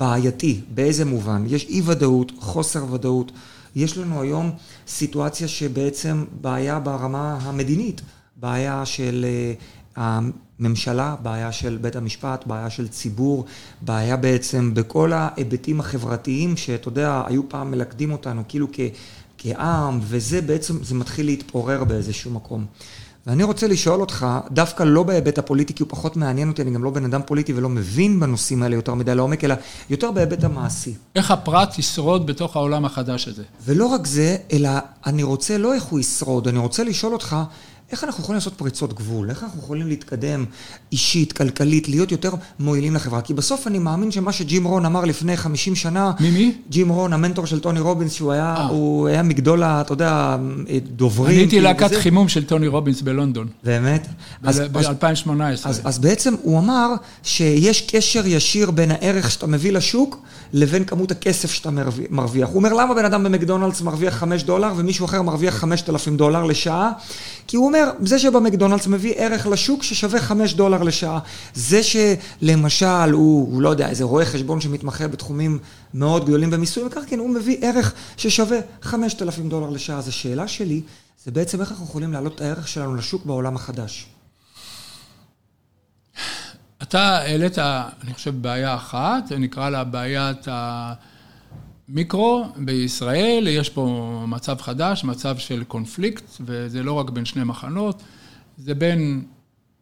בעייתי. 0.04 0.62
באיזה 0.74 1.06
מובן? 1.06 1.44
יש 1.48 1.66
אי 1.70 1.82
ודאות, 1.86 2.32
חוסר 2.39 2.94
ודאות. 2.94 3.32
יש 3.76 3.98
לנו 3.98 4.22
היום 4.22 4.52
סיטואציה 4.88 5.48
שבעצם 5.48 6.26
בעיה 6.42 6.80
ברמה 6.80 7.38
המדינית, 7.42 8.02
בעיה 8.36 8.86
של 8.86 9.26
אה, 9.98 10.20
הממשלה, 10.60 11.16
בעיה 11.22 11.52
של 11.52 11.78
בית 11.82 11.96
המשפט, 11.96 12.48
בעיה 12.48 12.70
של 12.70 12.88
ציבור, 12.88 13.46
בעיה 13.82 14.18
בעצם 14.18 14.74
בכל 14.74 15.12
ההיבטים 15.13 15.80
החברתיים 15.80 16.58
שאתה 16.58 16.88
יודע, 16.88 17.24
היו 17.28 17.50
פעם 17.50 17.72
מלכדים 17.72 18.12
אותנו 18.12 18.44
כאילו 18.48 18.68
כ, 18.74 18.80
כעם, 19.38 20.00
וזה 20.02 20.42
בעצם, 20.42 20.84
זה 20.84 20.96
מתחיל 20.96 21.26
להתפורר 21.26 21.84
באיזשהו 21.84 22.32
מקום. 22.32 22.66
ואני 23.28 23.44
רוצה 23.44 23.68
לשאול 23.68 24.02
אותך, 24.02 24.28
דווקא 24.52 24.84
לא 24.84 25.04
בהיבט 25.04 25.38
הפוליטי, 25.38 25.74
כי 25.74 25.84
הוא 25.84 25.90
פחות 25.90 26.18
מעניין 26.18 26.50
אותי, 26.50 26.62
אני 26.62 26.72
גם 26.72 26.84
לא 26.84 26.90
בן 26.90 27.06
אדם 27.06 27.22
פוליטי 27.26 27.54
ולא 27.54 27.70
מבין 27.70 28.20
בנושאים 28.20 28.64
האלה 28.64 28.76
יותר 28.76 28.94
מדי 28.94 29.16
לעומק, 29.16 29.44
אלא 29.44 29.56
יותר 29.90 30.12
בהיבט 30.12 30.44
המעשי. 30.44 30.94
איך 31.16 31.32
הפרט 31.32 31.80
ישרוד 31.80 32.26
בתוך 32.26 32.56
העולם 32.56 32.86
החדש 32.86 33.28
הזה. 33.28 33.44
ולא 33.66 33.86
רק 33.86 34.08
זה, 34.08 34.38
אלא 34.54 34.70
אני 35.06 35.24
רוצה 35.24 35.58
לא 35.58 35.74
איך 35.74 35.84
הוא 35.84 36.00
ישרוד, 36.00 36.48
אני 36.48 36.60
רוצה 36.60 36.84
לשאול 36.84 37.14
אותך, 37.14 37.36
איך 37.93 38.03
אנחנו 38.03 38.23
יכולים 38.23 38.38
לעשות 38.38 38.53
פריצות 38.53 38.93
גבול? 38.93 39.29
איך 39.29 39.43
אנחנו 39.43 39.60
יכולים 39.60 39.88
להתקדם 39.88 40.45
אישית, 40.91 41.34
כלכלית, 41.34 41.89
להיות 41.89 42.12
יותר 42.12 42.32
מועילים 42.60 42.95
לחברה? 42.95 43.21
כי 43.21 43.34
בסוף 43.34 43.67
אני 43.67 43.79
מאמין 43.79 44.12
שמה 44.12 44.32
שג'ים 44.32 44.63
רון 44.63 44.86
אמר 44.86 45.06
לפני 45.06 45.38
50 45.38 45.75
שנה... 45.75 46.12
מי 46.19 46.32
מי? 46.32 46.56
ג'ים 46.69 46.89
רון, 46.89 47.13
המנטור 47.13 47.45
של 47.45 47.60
טוני 47.60 47.79
רובינס, 47.79 48.13
שהוא 48.13 48.32
היה, 48.32 48.56
אה. 48.58 48.67
הוא 48.67 49.08
היה 49.08 49.23
מגדול, 49.23 49.63
אתה 49.63 49.93
יודע, 49.93 50.38
דוברים. 50.95 51.32
אני 51.32 51.39
הייתי 51.39 51.62
להקת 51.62 51.86
וזה... 51.86 52.01
חימום 52.01 52.27
של 52.27 52.45
טוני 52.45 52.67
רובינס 52.67 53.01
בלונדון. 53.01 53.47
באמת? 53.63 54.08
ב-2018. 54.43 54.49
אז, 55.43 55.62
אז, 55.65 55.82
אז 55.84 55.99
בעצם 55.99 56.36
הוא 56.41 56.60
אמר 56.60 56.93
שיש 57.23 57.82
קשר 57.82 58.27
ישיר 58.27 58.71
בין 58.71 58.91
הערך 58.91 59.32
שאתה 59.32 59.47
מביא 59.47 59.71
לשוק 59.71 60.19
לבין 60.53 60.86
כמות 60.86 61.12
הכסף 61.12 61.51
שאתה 61.51 61.69
מרוויח. 62.10 62.49
הוא 62.49 62.56
אומר, 62.56 62.73
למה 62.73 62.93
בן 62.93 63.06
אדם 63.06 63.23
במקדונלדס 63.23 63.82
מרוויח 63.82 64.13
5 64.13 64.43
דולר 64.43 64.73
ומישהו 64.75 65.06
אחר 65.06 65.21
מרוויח 65.21 65.56
5,000 65.56 66.17
דולר 66.17 66.43
לשעה? 66.43 66.91
כי 67.47 67.58
הוא 67.58 67.65
אומר, 67.65 67.83
זה 68.00 68.19
שבמקדונלדס 68.19 68.88
מביא 68.88 69.13
ערך 69.17 69.48
לשוק 69.48 69.84
ששווה 69.84 70.19
5 70.19 70.54
דולר 70.54 70.84
לשעה. 70.84 71.19
זה 71.54 71.82
שלמשל 71.84 73.12
הוא, 73.12 73.54
הוא 73.54 73.62
לא 73.62 73.69
יודע, 73.69 73.89
איזה 73.89 74.04
רואה 74.04 74.26
חשבון 74.26 74.62
שמתמחה 74.62 75.08
בתחומים 75.08 75.60
מאוד 75.93 76.26
גדולים 76.26 76.50
במיסוי 76.50 76.84
מקרקעין, 76.84 77.19
הוא 77.19 77.30
מביא 77.30 77.58
ערך 77.62 77.93
ששווה 78.17 78.58
5,000 78.82 79.50
דולר 79.50 79.69
לשעה. 79.69 79.98
אז 79.98 80.08
השאלה 80.08 80.48
שלי, 80.48 80.82
זה 81.26 81.32
בעצם 81.32 81.62
איך 81.62 81.72
אנחנו 81.72 81.86
יכולים 81.86 82.13
להעלות 82.13 82.36
את 82.36 82.41
הערך 82.41 82.67
שלנו 82.67 82.96
לשוק 82.96 83.26
בעולם 83.26 83.56
החדש. 83.56 84.08
אתה 86.82 87.17
העלית, 87.17 87.58
אני 88.04 88.13
חושב, 88.13 88.41
בעיה 88.41 88.76
אחת, 88.76 89.32
נקרא 89.32 89.69
לה 89.69 89.84
בעיית 89.84 90.48
המיקרו 91.89 92.46
בישראל, 92.58 93.48
יש 93.48 93.69
פה 93.69 94.26
מצב 94.28 94.62
חדש, 94.62 95.04
מצב 95.04 95.38
של 95.38 95.63
קונפליקט, 95.63 96.24
וזה 96.41 96.84
לא 96.84 96.93
רק 96.93 97.10
בין 97.10 97.26
שני 97.26 97.43
מחנות, 97.43 98.02
זה 98.58 98.76
בין 98.76 99.24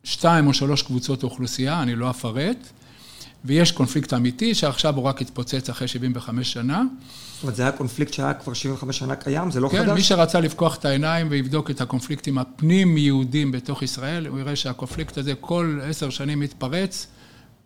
שתיים 0.04 0.48
או 0.48 0.54
שלוש 0.54 0.82
קבוצות 0.82 1.24
אוכלוסייה, 1.24 1.82
אני 1.82 1.96
לא 1.96 2.10
אפרט, 2.10 2.58
ויש 3.46 3.72
קונפליקט 3.72 4.14
אמיתי, 4.14 4.56
שעכשיו 4.56 4.96
הוא 4.96 5.04
רק 5.04 5.22
התפוצץ 5.22 5.70
אחרי 5.70 5.88
75 5.88 6.54
שנה. 6.54 6.84
זאת 7.34 7.44
אומרת, 7.44 7.56
זה 7.56 7.64
היה 7.64 7.72
קונפליקט 7.72 8.14
שהיה 8.14 8.34
כבר 8.34 8.54
75 8.54 8.98
שנה 8.98 9.16
קיים, 9.16 9.52
זה 9.52 9.60
לא 9.60 9.70
כן, 9.70 9.78
חדש? 9.78 9.88
כן, 9.88 9.94
מי 9.94 10.04
שרצה 10.04 10.40
לפקוח 10.40 10.76
את 10.76 10.86
העיניים 10.86 11.28
ויבדוק 11.30 11.72
את 11.72 11.82
הקונפליקטים 11.82 12.38
הפנים-יהודים 12.38 13.52
בתוך 13.52 13.84
ישראל, 13.84 14.28
הוא 14.28 14.40
יראה 14.40 14.56
שהקונפליקט 14.56 15.18
הזה 15.18 15.34
כל 15.40 15.80
עשר 15.84 16.10
שנים 16.10 16.40
מתפרץ, 16.40 17.08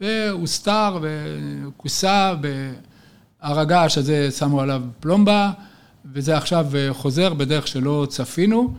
והוסתר 0.01 0.99
וכוסה, 1.01 2.33
והר 3.43 3.59
הגעש 3.59 3.97
הזה 3.97 4.31
שמו 4.31 4.61
עליו 4.61 4.81
פלומבה, 4.99 5.51
וזה 6.13 6.37
עכשיו 6.37 6.67
חוזר 6.91 7.33
בדרך 7.33 7.67
שלא 7.67 8.07
צפינו. 8.09 8.73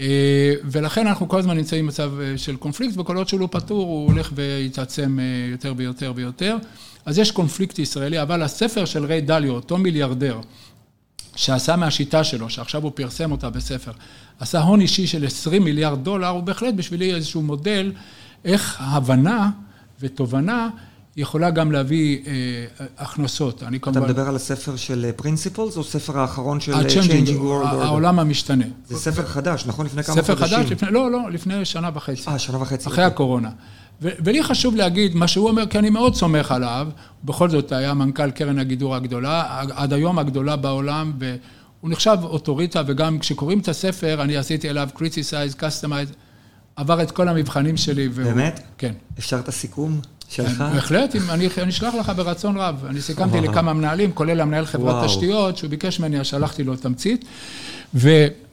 אה, 0.00 0.54
ולכן 0.64 1.06
אנחנו 1.06 1.28
כל 1.28 1.38
הזמן 1.38 1.56
נמצאים 1.56 1.84
במצב 1.84 2.20
אה, 2.20 2.38
של 2.38 2.56
קונפליקט, 2.56 2.98
וכל 2.98 3.16
עוד 3.16 3.28
שהוא 3.28 3.40
לא 3.40 3.48
פתור, 3.50 3.86
הוא 3.86 4.06
הולך 4.06 4.30
ויתעצם 4.34 5.18
אה, 5.20 5.50
יותר 5.50 5.74
ויותר 5.76 6.12
ויותר. 6.16 6.56
אז 7.06 7.18
יש 7.18 7.30
קונפליקט 7.30 7.78
ישראלי, 7.78 8.22
אבל 8.22 8.42
הספר 8.42 8.84
של 8.84 9.04
ריי 9.04 9.20
דליו, 9.20 9.50
אותו 9.54 9.78
מיליארדר, 9.78 10.40
שעשה 11.36 11.76
מהשיטה 11.76 12.24
שלו, 12.24 12.50
שעכשיו 12.50 12.82
הוא 12.82 12.92
פרסם 12.94 13.32
אותה 13.32 13.50
בספר, 13.50 13.92
עשה 14.40 14.60
הון 14.60 14.80
אישי 14.80 15.06
של 15.06 15.26
20 15.26 15.64
מיליארד 15.64 16.04
דולר, 16.04 16.28
הוא 16.28 16.42
בהחלט 16.42 16.74
בשבילי 16.74 17.14
איזשהו 17.14 17.42
מודל 17.42 17.92
איך 18.44 18.76
הבנה 18.80 19.50
ותובנה 20.00 20.68
יכולה 21.18 21.50
גם 21.50 21.72
להביא 21.72 22.18
אה, 22.26 22.32
הכנסות. 22.98 23.62
אני 23.62 23.80
כמובן... 23.80 24.00
אתה 24.00 24.08
מדבר 24.08 24.28
על 24.28 24.36
הספר 24.36 24.76
של 24.76 25.10
Principles, 25.16 25.76
או 25.76 25.84
ספר 25.84 26.18
האחרון 26.18 26.60
של 26.60 26.72
Changing 26.72 27.28
World 27.28 27.64
Order? 27.64 27.84
העולם 27.84 28.18
המשתנה. 28.18 28.64
זה 28.88 28.96
ספר 28.98 29.26
חדש, 29.26 29.66
נכון? 29.66 29.86
לפני 29.86 30.02
כמה 30.02 30.14
חודשים. 30.14 30.34
ספר 30.36 30.46
חדש, 30.46 30.72
לפני, 30.72 30.88
לא, 30.90 31.10
לא, 31.10 31.30
לפני 31.30 31.64
שנה 31.64 31.90
וחצי. 31.94 32.30
אה, 32.30 32.38
שנה 32.38 32.62
וחצי. 32.62 32.88
אחרי 32.88 33.04
הקורונה. 33.04 33.50
ו- 34.02 34.08
ולי 34.24 34.42
חשוב 34.42 34.76
להגיד 34.76 35.14
מה 35.14 35.28
שהוא 35.28 35.48
אומר, 35.48 35.66
כי 35.66 35.78
אני 35.78 35.90
מאוד 35.90 36.14
סומך 36.14 36.52
עליו, 36.52 36.88
בכל 37.24 37.50
זאת 37.50 37.72
היה 37.72 37.94
מנכ"ל 37.94 38.30
קרן 38.30 38.58
הגידור 38.58 38.94
הגדולה, 38.94 39.62
עד 39.74 39.92
היום 39.92 40.18
הגדולה 40.18 40.56
בעולם, 40.56 41.12
והוא 41.18 41.90
נחשב 41.90 42.16
אוטוריטה, 42.22 42.82
וגם 42.86 43.18
כשקוראים 43.18 43.58
את 43.58 43.68
הספר, 43.68 44.22
אני 44.22 44.36
עשיתי 44.36 44.70
אליו 44.70 44.88
criticize, 44.96 45.60
customize, 45.60 46.12
עבר 46.76 47.02
את 47.02 47.10
כל 47.10 47.28
המבחנים 47.28 47.76
שלי. 47.76 48.08
והוא, 48.12 48.32
באמת? 48.32 48.60
כן. 48.78 48.92
אפשר 49.18 49.38
את 49.38 49.48
הסיכום? 49.48 50.00
שלך? 50.28 50.64
בהחלט, 50.74 51.16
אני 51.30 51.68
אשלח 51.68 51.94
לך 51.94 52.12
ברצון 52.16 52.56
רב. 52.56 52.84
אני 52.88 53.00
סיכמתי 53.00 53.40
לכמה 53.40 53.72
מנהלים, 53.72 54.12
כולל 54.12 54.40
המנהל 54.40 54.66
חברת 54.66 55.04
תשתיות, 55.04 55.56
שהוא 55.56 55.70
ביקש 55.70 56.00
ממני, 56.00 56.20
אז 56.20 56.26
שלחתי 56.26 56.64
לו 56.64 56.76
תמצית. 56.76 57.24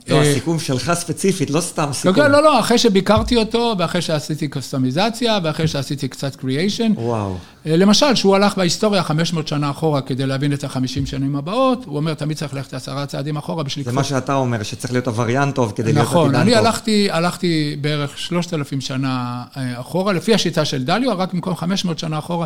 לא, 0.08 0.15
אה, 0.15 0.22
הסיכום 0.22 0.60
שלך 0.60 0.94
ספציפית, 0.94 1.50
לא 1.50 1.62
סתם 1.62 1.89
סיכום. 1.94 2.18
לא, 2.18 2.28
לא, 2.28 2.44
לא, 2.44 2.60
אחרי 2.60 2.78
שביקרתי 2.78 3.38
אותו, 3.38 3.76
ואחרי 3.80 4.02
שעשיתי 4.02 4.48
קוסטומיזציה, 4.48 5.39
ואחרי 5.44 5.68
שעשיתי 5.68 6.08
קצת 6.08 6.36
קריאיישן. 6.36 6.91
וואו. 6.96 7.38
אה, 7.65 7.78
למשל, 7.78 8.15
שהוא 8.15 8.36
הלך 8.36 8.58
בהיסטוריה 8.58 9.04
500 9.04 9.48
שנה 9.48 9.70
אחורה 9.70 10.02
כדי 10.02 10.26
להבין 10.26 10.54
את 10.54 10.63
ה-50 10.63 11.06
שנים 11.06 11.36
הבאות, 11.36 11.86
הוא 11.86 11.98
אומר, 11.98 12.13
תמיד 12.13 12.38
צריך 12.38 12.54
ללכת 12.54 12.74
עשרה 12.74 13.06
צעדים 13.06 13.38
אחורה 13.38 13.63
בשביל... 13.63 13.86
זה 13.86 13.91
מה 13.91 14.04
שאתה 14.04 14.34
אומר, 14.36 14.63
שצריך 14.63 14.94
להיות 14.94 15.08
עבריין 15.08 15.52
טוב 15.52 15.74
כדי 15.76 15.94
להיות 15.94 16.08
עתידן 16.08 16.20
טוב. 16.20 16.28
נכון, 16.28 16.36
אני 16.36 16.56
הלכתי, 16.56 17.08
הלכתי 17.12 17.78
בערך 17.82 18.18
3,000 18.18 18.82
שנה 18.82 19.44
אה, 19.58 19.80
אחורה, 19.80 20.13
לפי 20.13 20.34
השיטה 20.34 20.65
של 20.65 20.84
דליו, 20.84 21.18
רק 21.18 21.34
במקום 21.34 21.56
500 21.56 22.00
שנה 22.00 22.20
אחורה, 22.20 22.46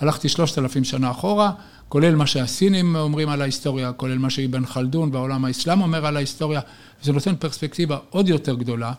הלכתי 0.00 0.28
3,000 0.28 0.84
שנה 0.84 1.10
אחורה, 1.10 1.50
כולל 1.88 2.14
מה 2.14 2.26
שהסינים 2.26 2.96
אומרים 2.96 3.28
על 3.28 3.42
ההיסטוריה, 3.42 3.92
כולל 3.92 4.18
מה 4.18 4.30
שאבן 4.30 4.66
חלדון 4.66 5.10
והעולם 5.12 5.44
האסלאם 5.44 5.80
אומר 5.80 6.06
על 6.06 6.16
ההיסטוריה. 6.16 6.60
זה 7.02 7.12
נותן 7.12 7.36
פרספקטיבה 7.36 7.98
עוד 8.10 8.28
יותר 8.28 8.54
גדולה. 8.54 8.92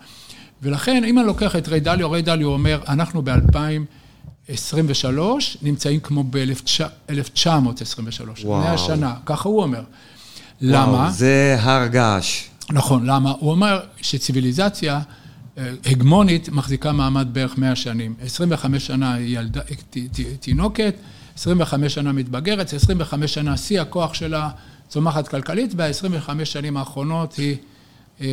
ולכן, 0.61 1.03
אם 1.03 1.19
אני 1.19 1.27
לוקח 1.27 1.55
את 1.55 1.67
ריי 1.67 1.79
דליו, 1.79 2.11
ריי 2.11 2.21
דליו 2.21 2.47
אומר, 2.47 2.79
אנחנו 2.87 3.21
ב-2023 3.21 5.19
נמצאים 5.61 5.99
כמו 5.99 6.23
ב-1923, 6.29 8.47
מאה 8.47 8.77
שנה, 8.77 9.13
ככה 9.25 9.49
הוא 9.49 9.61
אומר. 9.61 9.81
וואו, 10.61 10.61
למה? 10.61 11.11
זה 11.11 11.57
הר 11.59 11.87
געש. 11.87 12.43
נכון, 12.69 13.05
למה? 13.05 13.33
הוא 13.39 13.51
אומר 13.51 13.79
שציוויליזציה 14.01 14.99
הגמונית 15.85 16.49
מחזיקה 16.49 16.91
מעמד 16.91 17.27
בערך 17.31 17.57
100 17.57 17.75
שנים. 17.75 18.13
25 18.21 18.87
שנה 18.87 19.13
היא 19.13 19.39
ילדה, 19.39 19.61
תינוקת, 20.39 20.95
25 21.35 21.93
שנה 21.93 22.11
מתבגרת, 22.11 22.73
25 22.73 23.33
שנה 23.33 23.57
שיא 23.57 23.81
הכוח 23.81 24.13
שלה 24.13 24.49
צומחת 24.87 25.27
כלכלית, 25.27 25.73
וה-25 25.75 26.45
שנים 26.45 26.77
האחרונות 26.77 27.35
היא 27.35 27.55
אה, 28.21 28.27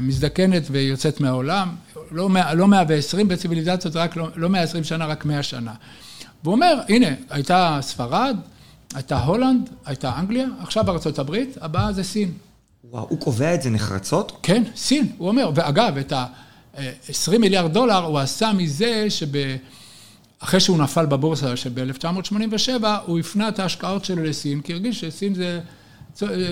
מזדקנת 0.00 0.62
ויוצאת 0.70 1.20
מהעולם, 1.20 1.68
לא, 2.10 2.28
לא 2.54 2.68
120 2.68 3.28
בציוויליזציות, 3.28 3.96
רק 3.96 4.16
לא, 4.16 4.28
לא 4.36 4.48
120 4.48 4.84
שנה, 4.84 5.06
רק 5.06 5.24
100 5.24 5.42
שנה. 5.42 5.72
והוא 6.42 6.54
אומר, 6.54 6.80
הנה, 6.88 7.06
הייתה 7.30 7.78
ספרד, 7.80 8.36
הייתה 8.94 9.24
הולנד, 9.24 9.70
הייתה 9.86 10.18
אנגליה, 10.18 10.46
עכשיו 10.60 10.90
ארצות 10.90 11.18
הברית, 11.18 11.58
הבאה 11.60 11.92
זה 11.92 12.02
סין. 12.02 12.32
וואו, 12.84 13.06
הוא 13.08 13.20
קובע 13.20 13.54
את 13.54 13.62
זה 13.62 13.70
נחרצות? 13.70 14.38
כן, 14.42 14.62
סין, 14.76 15.12
הוא 15.18 15.28
אומר, 15.28 15.50
ואגב, 15.54 15.96
את 15.96 16.12
ה-20 16.78 17.38
מיליארד 17.38 17.72
דולר 17.72 18.04
הוא 18.04 18.18
עשה 18.18 18.52
מזה 18.52 19.06
שב... 19.10 19.56
אחרי 20.38 20.60
שהוא 20.60 20.78
נפל 20.78 21.06
בבורסה 21.06 21.56
שב-1987, 21.56 22.84
הוא 23.06 23.18
הפנה 23.18 23.48
את 23.48 23.58
ההשקעות 23.58 24.04
שלו 24.04 24.22
לסין, 24.22 24.60
כי 24.60 24.72
הרגיש 24.72 25.00
שסין 25.00 25.34
זה 25.34 25.60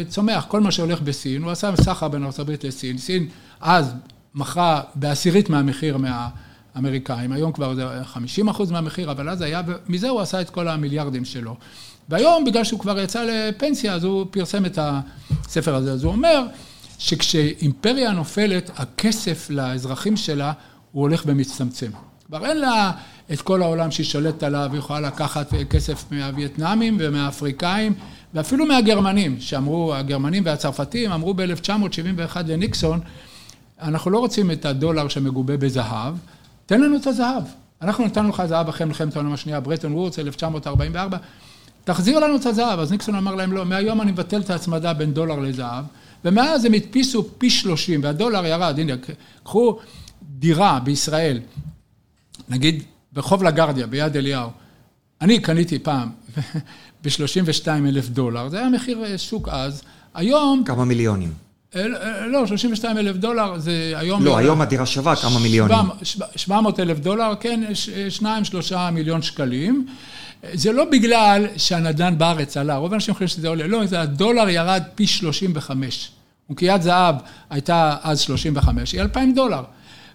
צומח, 0.08 0.44
כל 0.48 0.60
מה 0.60 0.70
שהולך 0.70 1.00
בסין, 1.00 1.42
הוא 1.42 1.50
עשה 1.50 1.70
סחר 1.76 2.08
בין 2.08 2.24
ארה"ב 2.24 2.50
לסין, 2.64 2.98
סין 2.98 3.28
אז 3.60 3.94
מכרה 4.34 4.80
בעשירית 4.94 5.50
מהמחיר 5.50 5.96
מהאמריקאים, 5.96 7.32
היום 7.32 7.52
כבר 7.52 7.74
זה 7.74 7.84
50 8.04 8.48
אחוז 8.48 8.70
מהמחיר, 8.70 9.10
אבל 9.10 9.28
אז 9.28 9.42
היה, 9.42 9.62
ומזה 9.66 10.08
הוא 10.08 10.20
עשה 10.20 10.40
את 10.40 10.50
כל 10.50 10.68
המיליארדים 10.68 11.24
שלו. 11.24 11.56
והיום, 12.08 12.44
בגלל 12.44 12.64
שהוא 12.64 12.80
כבר 12.80 13.00
יצא 13.00 13.24
לפנסיה, 13.24 13.94
אז 13.94 14.04
הוא 14.04 14.26
פרסם 14.30 14.66
את 14.66 14.78
הספר 14.82 15.74
הזה. 15.74 15.92
אז 15.92 16.04
הוא 16.04 16.12
אומר 16.12 16.42
שכשאימפריה 17.00 18.12
נופלת, 18.12 18.70
הכסף 18.76 19.50
לאזרחים 19.50 20.16
שלה, 20.16 20.52
הוא 20.92 21.02
הולך 21.02 21.22
ומצטמצם. 21.26 21.90
כבר 22.26 22.46
אין 22.46 22.56
לה 22.56 22.92
את 23.32 23.42
כל 23.42 23.62
העולם 23.62 23.90
שהיא 23.90 24.06
שולטת 24.06 24.42
עליו, 24.42 24.68
היא 24.72 24.78
יכולה 24.78 25.00
לקחת 25.00 25.52
כסף 25.70 26.04
מהווייטנאמים 26.10 26.96
ומהאפריקאים, 27.00 27.94
ואפילו 28.34 28.66
מהגרמנים, 28.66 29.40
שאמרו, 29.40 29.94
הגרמנים 29.94 30.42
והצרפתים 30.46 31.12
אמרו 31.12 31.34
ב-1971 31.34 32.36
לניקסון, 32.46 33.00
אנחנו 33.82 34.10
לא 34.10 34.18
רוצים 34.18 34.50
את 34.50 34.64
הדולר 34.64 35.08
שמגובה 35.08 35.56
בזהב, 35.56 36.14
תן 36.66 36.80
לנו 36.80 36.96
את 36.96 37.06
הזהב. 37.06 37.42
אנחנו 37.82 38.04
נתנו 38.04 38.28
לך 38.28 38.42
זהב 38.44 38.68
אחרי 38.68 38.86
מלחמת 38.86 39.16
העולם 39.16 39.32
השנייה, 39.32 39.60
ברטון 39.60 39.92
וורץ, 39.92 40.18
1944, 40.18 41.18
תחזיר 41.84 42.18
לנו 42.18 42.36
את 42.36 42.46
הזהב. 42.46 42.78
אז 42.78 42.92
ניקסון 42.92 43.14
אמר 43.14 43.34
להם, 43.34 43.52
לא, 43.52 43.64
מהיום 43.64 44.00
אני 44.00 44.12
מבטל 44.12 44.40
את 44.40 44.50
ההצמדה 44.50 44.92
בין 44.92 45.12
דולר 45.12 45.38
לזהב, 45.38 45.84
ומאז 46.24 46.64
הם 46.64 46.72
הדפיסו 46.74 47.28
פי 47.38 47.50
30, 47.50 48.00
והדולר 48.02 48.46
ירד, 48.46 48.78
הנה, 48.78 48.92
קחו 49.44 49.78
דירה 50.22 50.80
בישראל, 50.84 51.40
נגיד 52.48 52.82
ברחוב 53.12 53.42
לגרדיה, 53.42 53.86
ביד 53.86 54.16
אליהו, 54.16 54.50
אני 55.20 55.38
קניתי 55.38 55.78
פעם 55.78 56.08
ב-32 57.04 57.68
אלף 57.68 58.08
דולר, 58.08 58.48
זה 58.48 58.58
היה 58.58 58.68
מחיר 58.68 59.04
אה, 59.04 59.18
שוק 59.18 59.48
אז, 59.48 59.82
היום... 60.14 60.62
כמה 60.66 60.84
מיליונים? 60.84 61.32
אה, 61.76 61.80
אה, 61.80 62.26
לא, 62.26 62.46
32 62.46 62.98
אלף 62.98 63.16
דולר 63.16 63.58
זה 63.58 63.92
היום... 63.96 64.24
לא, 64.24 64.38
היום 64.38 64.60
הדירה 64.60 64.86
שווה 64.86 65.16
כמה 65.16 65.38
מיליונים. 65.38 65.76
700 66.36 66.80
אלף 66.80 66.98
דולר, 66.98 67.32
כן, 67.40 67.60
2-3 68.22 68.74
מיליון 68.92 69.22
שקלים. 69.22 69.86
זה 70.52 70.72
לא 70.72 70.84
בגלל 70.84 71.46
שהנדל"ן 71.56 72.18
בארץ 72.18 72.56
עלה, 72.56 72.76
רוב 72.76 72.92
האנשים 72.92 73.14
חושבים 73.14 73.28
שזה 73.28 73.48
עולה, 73.48 73.66
לא, 73.66 73.86
זה 73.86 74.00
הדולר 74.00 74.48
ירד 74.48 74.82
פי 74.94 75.06
35. 75.06 76.10
ואונקיית 76.50 76.82
זהב 76.82 77.14
הייתה 77.50 77.96
אז 78.02 78.20
35, 78.20 78.92
היא 78.92 79.00
2,000 79.00 79.34
דולר. 79.34 79.62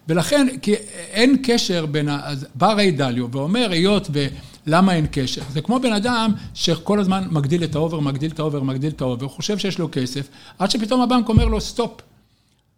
ולכן, 0.08 0.48
כי 0.62 0.74
אין 1.12 1.38
קשר 1.44 1.86
בין, 1.86 2.10
אז 2.10 2.46
בא 2.56 2.74
ריי 2.74 2.92
דליו 2.92 3.32
ואומר, 3.32 3.72
היות 3.72 4.10
ולמה 4.12 4.94
אין 4.96 5.06
קשר? 5.12 5.42
זה 5.50 5.62
כמו 5.62 5.80
בן 5.80 5.94
אדם 5.94 6.32
שכל 6.54 7.00
הזמן 7.00 7.28
מגדיל 7.32 7.64
את 7.64 7.76
האובר, 7.76 8.00
מגדיל 8.00 8.32
את 8.32 8.40
האובר, 8.40 8.64
מגדיל 8.64 8.92
את 8.92 9.02
האובר, 9.02 9.28
חושב 9.28 9.58
שיש 9.58 9.80
לו 9.80 9.90
כסף, 9.92 10.28
עד 10.60 10.72
שפתאום 10.72 11.02
הבנק 11.02 11.30
אומר 11.30 11.46
לו, 11.46 11.62
סטופ. 11.62 12.02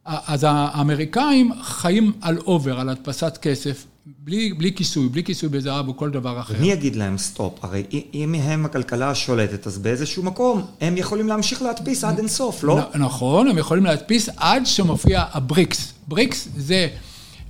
אז 0.05 0.45
האמריקאים 0.49 1.51
חיים 1.61 2.11
על 2.21 2.37
אובר, 2.37 2.79
על 2.79 2.89
הדפסת 2.89 3.37
כסף, 3.41 3.85
בלי, 4.19 4.53
בלי 4.53 4.73
כיסוי, 4.75 5.09
בלי 5.09 5.23
כיסוי 5.23 5.49
בזהב 5.49 5.87
או 5.87 5.97
כל 5.97 6.09
דבר 6.09 6.39
אחר. 6.39 6.53
מי 6.59 6.71
יגיד 6.71 6.95
להם 6.95 7.17
סטופ? 7.17 7.65
הרי 7.65 7.83
אם 8.13 8.35
הם 8.35 8.65
הכלכלה 8.65 9.09
השולטת, 9.09 9.67
אז 9.67 9.77
באיזשהו 9.77 10.23
מקום 10.23 10.65
הם 10.81 10.97
יכולים 10.97 11.27
להמשיך 11.27 11.61
להדפיס 11.61 12.03
עד 12.03 12.17
אינסוף, 12.17 12.63
לא? 12.63 12.79
נכון, 12.95 13.47
הם 13.47 13.57
יכולים 13.57 13.83
להדפיס 13.85 14.29
עד 14.37 14.65
שמופיע 14.65 15.23
הבריקס. 15.31 15.93
בריקס 16.07 16.47
זה 16.57 16.87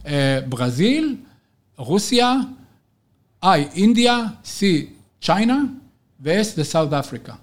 אה, 0.05 0.39
ברזיל, 0.49 1.15
רוסיה, 1.77 2.35
I, 3.45 3.47
India, 3.73 4.19
C, 4.43 4.59
China, 5.21 5.59
ו-S 6.21 6.55
זה 6.55 6.63
South 6.63 6.93
Africa. 6.93 7.33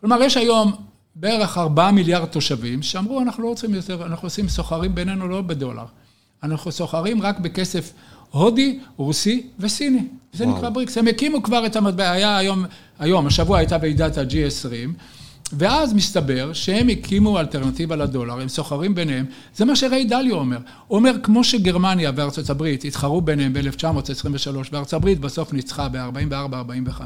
כלומר, 0.00 0.22
יש 0.22 0.36
היום 0.36 0.72
בערך 1.14 1.58
4 1.58 1.90
מיליארד 1.90 2.28
תושבים 2.28 2.82
שאמרו, 2.82 3.20
אנחנו 3.20 3.42
לא 3.42 3.48
רוצים 3.48 3.74
יותר, 3.74 4.06
אנחנו 4.06 4.26
עושים 4.26 4.48
סוחרים 4.48 4.94
בינינו 4.94 5.28
לא 5.28 5.40
בדולר. 5.40 5.84
אנחנו 6.42 6.72
סוחרים 6.72 7.22
רק 7.22 7.38
בכסף 7.38 7.92
הודי, 8.30 8.78
רוסי 8.96 9.46
וסיני. 9.60 10.02
זה 10.32 10.44
וואו. 10.44 10.58
נקרא 10.58 10.70
בריקס. 10.70 10.98
הם 10.98 11.06
הקימו 11.06 11.42
כבר 11.42 11.66
את 11.66 11.76
המטבע, 11.76 12.10
היה 12.10 12.36
היום, 12.36 12.64
היום, 12.98 13.26
השבוע 13.26 13.58
הייתה 13.58 13.76
ועידת 13.82 14.18
ה-G20, 14.18 14.90
ואז 15.52 15.94
מסתבר 15.94 16.52
שהם 16.52 16.88
הקימו 16.88 17.38
אלטרנטיבה 17.38 17.96
לדולר, 17.96 18.40
הם 18.40 18.48
סוחרים 18.48 18.94
ביניהם, 18.94 19.24
זה 19.56 19.64
מה 19.64 19.76
שריי 19.76 20.04
דליו 20.04 20.36
אומר. 20.36 20.58
הוא 20.86 20.98
אומר, 20.98 21.12
כמו 21.22 21.44
שגרמניה 21.44 22.12
וארצות 22.16 22.50
הברית 22.50 22.84
התחרו 22.84 23.20
ביניהם 23.20 23.52
ב-1923, 23.52 24.48
וארצות 24.72 24.92
הברית 24.92 25.20
בסוף 25.20 25.52
ניצחה 25.52 25.88
ב-44-45, 25.88 27.00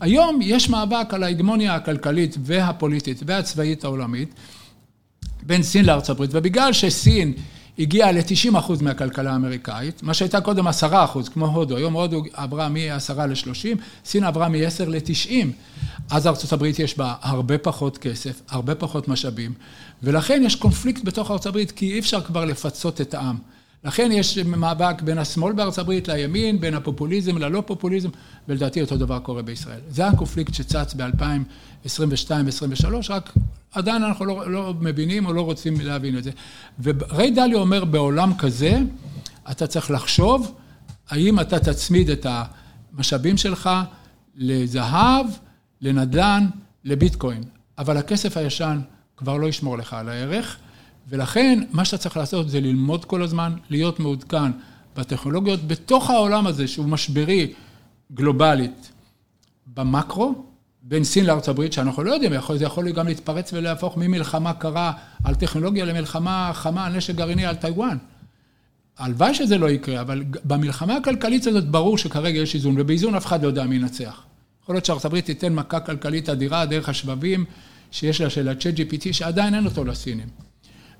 היום 0.00 0.38
יש 0.42 0.68
מאבק 0.68 1.14
על 1.14 1.22
ההגמוניה 1.22 1.74
הכלכלית 1.74 2.36
והפוליטית 2.44 3.22
והצבאית 3.26 3.84
העולמית 3.84 4.34
בין 5.42 5.62
סין 5.62 5.84
לארצות 5.84 6.10
הברית, 6.10 6.30
ובגלל 6.32 6.72
שסין 6.72 7.32
הגיעה 7.78 8.12
ל-90% 8.12 8.82
מהכלכלה 8.82 9.32
האמריקאית, 9.32 10.02
מה 10.02 10.14
שהייתה 10.14 10.40
קודם 10.40 10.68
10%, 10.68 10.70
כמו 11.32 11.46
הודו, 11.46 11.76
היום 11.76 11.92
הודו 11.92 12.22
עברה 12.32 12.68
מ-10 12.68 13.26
ל-30, 13.26 13.78
סין 14.04 14.24
עברה 14.24 14.48
מ-10 14.48 14.84
ל-90. 14.86 15.46
אז 16.10 16.26
ארצות 16.26 16.52
הברית 16.52 16.78
יש 16.78 16.98
בה 16.98 17.14
הרבה 17.22 17.58
פחות 17.58 17.98
כסף, 17.98 18.42
הרבה 18.48 18.74
פחות 18.74 19.08
משאבים, 19.08 19.52
ולכן 20.02 20.42
יש 20.46 20.56
קונפליקט 20.56 21.04
בתוך 21.04 21.30
ארצות 21.30 21.46
הברית, 21.46 21.70
כי 21.70 21.92
אי 21.92 21.98
אפשר 21.98 22.20
כבר 22.20 22.44
לפצות 22.44 23.00
את 23.00 23.14
העם. 23.14 23.36
לכן 23.86 24.12
יש 24.12 24.38
מאבק 24.38 25.02
בין 25.02 25.18
השמאל 25.18 25.52
בארצות 25.52 25.78
הברית 25.78 26.08
לימין, 26.08 26.60
בין 26.60 26.74
הפופוליזם 26.74 27.38
ללא 27.38 27.62
פופוליזם, 27.66 28.08
ולדעתי 28.48 28.80
אותו 28.80 28.96
דבר 28.96 29.18
קורה 29.18 29.42
בישראל. 29.42 29.80
זה 29.88 30.06
הקונפליקט 30.06 30.54
שצץ 30.54 30.94
ב-2022-2023, 30.94 32.86
רק 33.08 33.32
עדיין 33.72 34.02
אנחנו 34.02 34.24
לא, 34.24 34.50
לא 34.50 34.74
מבינים 34.80 35.26
או 35.26 35.32
לא 35.32 35.40
רוצים 35.40 35.80
להבין 35.80 36.18
את 36.18 36.24
זה. 36.24 36.30
וריי 36.82 37.30
דליו 37.30 37.58
אומר, 37.58 37.84
בעולם 37.84 38.32
כזה, 38.38 38.78
אתה 39.50 39.66
צריך 39.66 39.90
לחשוב 39.90 40.54
האם 41.08 41.40
אתה 41.40 41.58
תצמיד 41.58 42.10
את 42.10 42.26
המשאבים 42.28 43.36
שלך 43.36 43.70
לזהב, 44.36 45.26
לנדל"ן, 45.80 46.46
לביטקוין. 46.84 47.42
אבל 47.78 47.96
הכסף 47.96 48.36
הישן 48.36 48.80
כבר 49.16 49.36
לא 49.36 49.46
ישמור 49.46 49.78
לך 49.78 49.92
על 49.92 50.08
הערך. 50.08 50.58
ולכן, 51.08 51.64
מה 51.72 51.84
שאתה 51.84 51.98
צריך 51.98 52.16
לעשות 52.16 52.50
זה 52.50 52.60
ללמוד 52.60 53.04
כל 53.04 53.22
הזמן, 53.22 53.52
להיות 53.70 54.00
מעודכן 54.00 54.52
בטכנולוגיות 54.96 55.68
בתוך 55.68 56.10
העולם 56.10 56.46
הזה, 56.46 56.68
שהוא 56.68 56.86
משברי 56.86 57.52
גלובלית 58.12 58.92
במקרו, 59.66 60.44
בין 60.82 61.04
סין 61.04 61.26
לארצות 61.26 61.48
הברית, 61.48 61.72
שאנחנו 61.72 62.02
לא 62.02 62.12
יודעים, 62.12 62.32
זה 62.56 62.64
יכול 62.64 62.90
גם 62.90 63.06
להתפרץ 63.06 63.52
ולהפוך 63.52 63.96
ממלחמה 63.96 64.52
קרה 64.52 64.92
על 65.24 65.34
טכנולוגיה 65.34 65.84
למלחמה 65.84 66.50
חמה 66.54 66.86
על 66.86 66.96
נשק 66.96 67.14
גרעיני 67.14 67.46
על 67.46 67.54
טיוואן. 67.54 67.96
הלוואי 68.98 69.34
שזה 69.34 69.58
לא 69.58 69.70
יקרה, 69.70 70.00
אבל 70.00 70.24
במלחמה 70.44 70.96
הכלכלית 70.96 71.46
הזאת 71.46 71.68
ברור 71.68 71.98
שכרגע 71.98 72.38
יש 72.38 72.54
איזון, 72.54 72.74
ובאיזון 72.78 73.14
אף 73.14 73.26
אחד 73.26 73.42
לא 73.42 73.46
יודע 73.48 73.64
מי 73.64 73.76
ינצח. 73.76 74.22
יכול 74.62 74.74
להיות 74.74 74.84
שארצות 74.84 75.04
הברית 75.04 75.26
תיתן 75.26 75.54
מכה 75.54 75.80
כלכלית 75.80 76.28
אדירה 76.28 76.66
דרך 76.66 76.88
השבבים 76.88 77.44
שיש 77.90 78.20
לה 78.20 78.30
של 78.30 78.48
ה-chat 78.48 78.76
GPT, 78.76 79.12
שעדיין 79.12 79.54
אין 79.54 79.64
אותו 79.64 79.84
לסינים. 79.84 80.45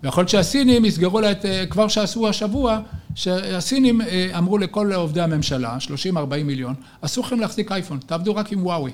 ויכול 0.02 0.20
להיות 0.20 0.28
שהסינים 0.28 0.84
יסגרו 0.84 1.20
לה 1.20 1.30
את, 1.30 1.44
אה, 1.44 1.66
כבר 1.66 1.88
שעשו 1.88 2.28
השבוע, 2.28 2.80
שהסינים 3.14 4.00
אה, 4.00 4.30
אמרו 4.38 4.58
לכל 4.58 4.92
עובדי 4.92 5.20
הממשלה, 5.20 5.76
30-40 5.80 6.44
מיליון, 6.44 6.74
אסור 7.00 7.24
לכם 7.24 7.40
להחזיק 7.40 7.72
אייפון, 7.72 7.98
תעבדו 7.98 8.36
רק 8.36 8.52
עם 8.52 8.66
וואוי. 8.66 8.92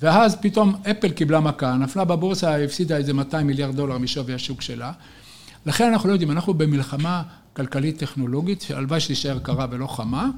ואז 0.00 0.36
פתאום 0.40 0.74
אפל 0.90 1.10
קיבלה 1.10 1.40
מכה, 1.40 1.74
נפלה 1.74 2.04
בבורסה, 2.04 2.64
הפסידה 2.64 2.96
איזה 2.96 3.14
200 3.14 3.46
מיליארד 3.46 3.76
דולר 3.76 3.98
משווי 3.98 4.34
השוק 4.34 4.62
שלה. 4.62 4.92
לכן 5.66 5.92
אנחנו 5.92 6.08
לא 6.08 6.14
יודעים, 6.14 6.30
אנחנו 6.30 6.54
במלחמה 6.54 7.22
כלכלית 7.52 7.98
טכנולוגית, 7.98 8.60
שהלוואי 8.60 9.00
שתישאר 9.00 9.38
קרה 9.38 9.66
ולא 9.70 9.86
חמה, 9.86 10.30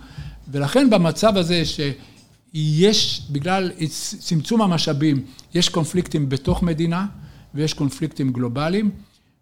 ולכן 0.49 0.91
במצב 0.91 1.37
הזה 1.37 1.63
שיש, 1.65 3.23
בגלל 3.31 3.71
צמצום 4.19 4.63
המשאבים, 4.63 5.25
יש 5.55 5.69
קונפליקטים 5.69 6.29
בתוך 6.29 6.63
מדינה 6.63 7.07
ויש 7.55 7.75
קונפליקטים 7.75 8.33
גלובליים. 8.33 8.91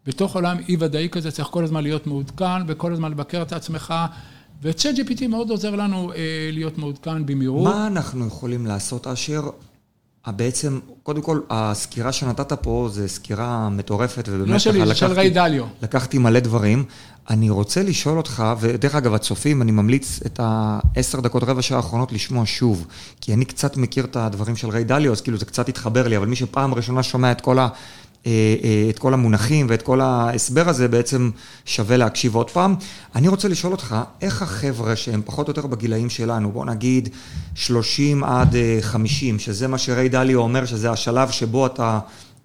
בתוך 0.08 0.34
עולם 0.34 0.56
אי 0.68 0.76
ודאי 0.78 1.08
כזה 1.12 1.30
צריך 1.30 1.48
כל 1.48 1.64
הזמן 1.64 1.82
להיות 1.82 2.06
מעודכן 2.06 2.62
וכל 2.66 2.92
הזמן 2.92 3.10
לבקר 3.10 3.42
את 3.42 3.52
עצמך. 3.52 3.94
וצ'אט 4.62 4.94
GPT 4.94 5.26
מאוד 5.28 5.50
עוזר 5.50 5.76
לנו 5.76 6.12
אה, 6.12 6.16
להיות 6.52 6.78
מעודכן 6.78 7.26
במהירות. 7.26 7.64
מה 7.64 7.86
אנחנו 7.86 8.26
יכולים 8.26 8.66
לעשות, 8.66 9.06
אשר? 9.06 9.40
בעצם, 10.26 10.78
קודם 11.02 11.22
כל, 11.22 11.40
הסקירה 11.50 12.12
שנתת 12.12 12.52
פה 12.52 12.88
זה 12.92 13.08
סקירה 13.08 13.68
מטורפת, 13.68 14.28
ובאמת 14.28 14.48
לא 14.48 14.58
שלי, 14.58 14.80
לקחתי, 14.80 14.94
של 14.94 15.12
ריי 15.12 15.30
דליו. 15.30 15.64
לקחתי 15.82 16.18
מלא 16.18 16.40
דברים. 16.40 16.84
אני 17.30 17.50
רוצה 17.50 17.82
לשאול 17.82 18.18
אותך, 18.18 18.44
ודרך 18.60 18.94
אגב, 18.94 19.14
הצופים, 19.14 19.62
אני 19.62 19.72
ממליץ 19.72 20.20
את 20.26 20.40
העשר 20.42 21.20
דקות, 21.20 21.42
רבע 21.42 21.62
שעה 21.62 21.76
האחרונות 21.76 22.12
לשמוע 22.12 22.42
שוב, 22.46 22.86
כי 23.20 23.34
אני 23.34 23.44
קצת 23.44 23.76
מכיר 23.76 24.04
את 24.04 24.16
הדברים 24.16 24.56
של 24.56 24.68
ריי 24.68 24.84
דליו, 24.84 25.12
אז 25.12 25.20
כאילו 25.20 25.38
זה 25.38 25.44
קצת 25.44 25.68
התחבר 25.68 26.08
לי, 26.08 26.16
אבל 26.16 26.26
מי 26.26 26.36
שפעם 26.36 26.74
ראשונה 26.74 27.02
שומע 27.02 27.32
את 27.32 27.40
כל 27.40 27.58
ה... 27.58 27.62
אה, 27.62 27.68
אה, 27.68 27.72
את 28.90 28.98
כל 28.98 29.14
המונחים 29.14 29.66
ואת 29.68 29.82
כל 29.82 30.00
ההסבר 30.00 30.68
הזה, 30.68 30.88
בעצם 30.88 31.30
שווה 31.64 31.96
להקשיב 31.96 32.34
עוד 32.34 32.50
פעם. 32.50 32.74
אני 33.14 33.28
רוצה 33.28 33.48
לשאול 33.48 33.72
אותך, 33.72 33.96
איך 34.22 34.42
החבר'ה 34.42 34.96
שהם 34.96 35.22
פחות 35.24 35.48
או 35.48 35.50
יותר 35.50 35.66
בגילאים 35.66 36.10
שלנו, 36.10 36.52
בוא 36.52 36.64
נגיד 36.64 37.08
30 37.54 38.24
עד 38.24 38.56
50, 38.80 39.34
אה, 39.34 39.40
שזה 39.40 39.68
מה 39.68 39.78
שריי 39.78 40.08
דליו 40.08 40.38
אומר, 40.38 40.64
שזה 40.64 40.90
השלב 40.90 41.30
שבו 41.30 41.66
אתה... 41.66 41.98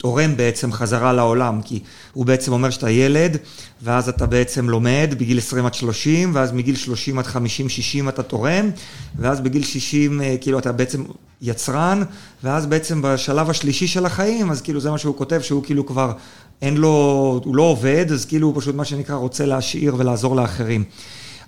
תורם 0.04 0.38
בעצם 0.38 0.72
חזרה 0.72 1.14
לעולם, 1.14 1.62
כי 1.62 1.80
הוא 2.14 2.26
בעצם 2.26 2.52
אומר 2.54 2.70
שאתה 2.70 2.90
ילד, 2.90 3.38
ואז 3.82 4.10
אתה 4.10 4.26
בעצם 4.26 4.70
לומד 4.70 5.16
בגיל 5.18 5.38
20 5.38 5.66
עד 5.66 5.74
30, 5.74 6.32
ואז 6.36 6.52
מגיל 6.52 6.76
30 6.76 7.20
עד 7.20 7.26
50-60 7.26 8.10
אתה 8.10 8.24
תורם, 8.24 8.70
ואז 9.16 9.42
בגיל 9.42 9.64
60 9.64 10.22
אה, 10.22 10.36
כאילו 10.42 10.60
אתה 10.60 10.72
בעצם 10.72 11.04
יצרן, 11.42 12.04
ואז 12.44 12.66
בעצם 12.66 13.02
בשלב 13.04 13.50
השלישי 13.50 13.88
של 13.88 14.06
החיים, 14.06 14.52
אז 14.52 14.62
כאילו 14.62 14.80
זה 14.80 14.92
מה 14.92 14.98
שהוא 14.98 15.18
כותב, 15.18 15.42
שהוא 15.42 15.64
כאילו 15.64 15.86
כבר 15.86 16.14
אין 16.62 16.78
לו, 16.78 17.42
הוא 17.46 17.56
לא 17.56 17.64
עובד, 17.64 18.06
אז 18.12 18.26
כאילו 18.26 18.48
הוא 18.48 18.62
פשוט 18.62 18.76
מה 18.76 18.86
שנקרא 18.86 19.16
רוצה 19.16 19.46
להשאיר 19.46 19.96
ולעזור 19.98 20.36
לאחרים. 20.36 20.84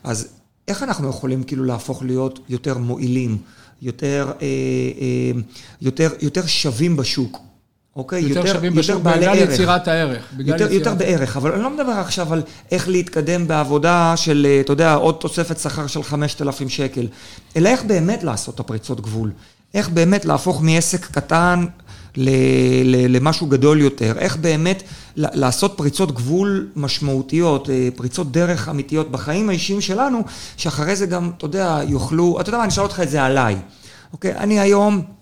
אז 0.04 0.28
איך 0.68 0.84
אנחנו 0.84 1.10
יכולים 1.10 1.44
כאילו 1.44 1.64
להפוך 1.64 2.04
להיות 2.04 2.40
יותר 2.50 2.78
מועילים, 2.78 3.38
יותר, 3.82 4.32
אה, 4.42 4.48
אה, 5.02 5.42
יותר, 5.82 6.10
יותר 6.22 6.46
שווים 6.46 6.98
בשוק? 6.98 7.55
אוקיי? 7.96 8.22
יותר, 8.22 8.40
יותר 8.40 8.54
שווים 8.54 8.76
בשוק 8.76 9.02
בגלל 9.02 9.38
יצירת 9.38 9.88
הערך. 9.88 10.24
יותר, 10.40 10.72
יותר 10.72 10.94
בערך, 10.96 11.38
אבל 11.38 11.52
אני 11.52 11.64
לא 11.64 11.70
מדבר 11.70 11.92
עכשיו 11.92 12.34
על 12.34 12.42
איך 12.72 12.88
להתקדם 12.88 13.48
בעבודה 13.48 14.14
של, 14.16 14.48
אה, 14.50 14.60
אתה 14.60 14.74
יודע, 14.74 14.94
עוד 14.94 15.16
תוספת 15.20 15.60
שכר 15.60 15.88
של 15.88 16.04
5,000 16.04 16.70
שקל, 16.70 17.08
אלא 17.56 17.70
איך 17.70 17.84
באמת 17.84 18.24
לעשות 18.24 18.56
את 18.56 18.60
הפריצות 18.60 19.02
גבול. 19.02 19.32
איך 19.74 19.90
באמת 19.90 20.26
להפוך 20.26 20.62
מעסק 20.62 21.06
קטן 21.06 21.66
למשהו 23.08 23.48
גדול 23.48 23.82
יותר, 23.82 24.14
איך 24.18 24.38
באמת 24.38 24.84
לעשות 25.16 25.74
פריצות 25.78 26.12
גבול 26.12 26.68
משמעותיות, 26.76 27.70
אה, 27.70 27.90
פריצות 27.96 28.32
דרך 28.32 28.70
אמיתיות 28.70 29.12
בחיים 29.12 29.50
האישיים 29.50 29.82
שלנו, 29.82 30.24
שאחרי 30.58 30.96
זה 30.96 31.06
גם, 31.06 31.32
אתה 31.38 31.46
יודע, 31.46 31.80
יוכלו, 31.88 32.42
אתה 32.42 32.50
יודע 32.50 32.58
מה, 32.58 32.64
אני 32.64 32.72
אשאל 32.72 32.84
אותך 32.84 33.00
את 33.00 33.10
זה 33.10 33.24
עליי. 33.24 33.56
אוקיי? 34.14 34.36
אני 34.36 34.60
היום... 34.60 35.15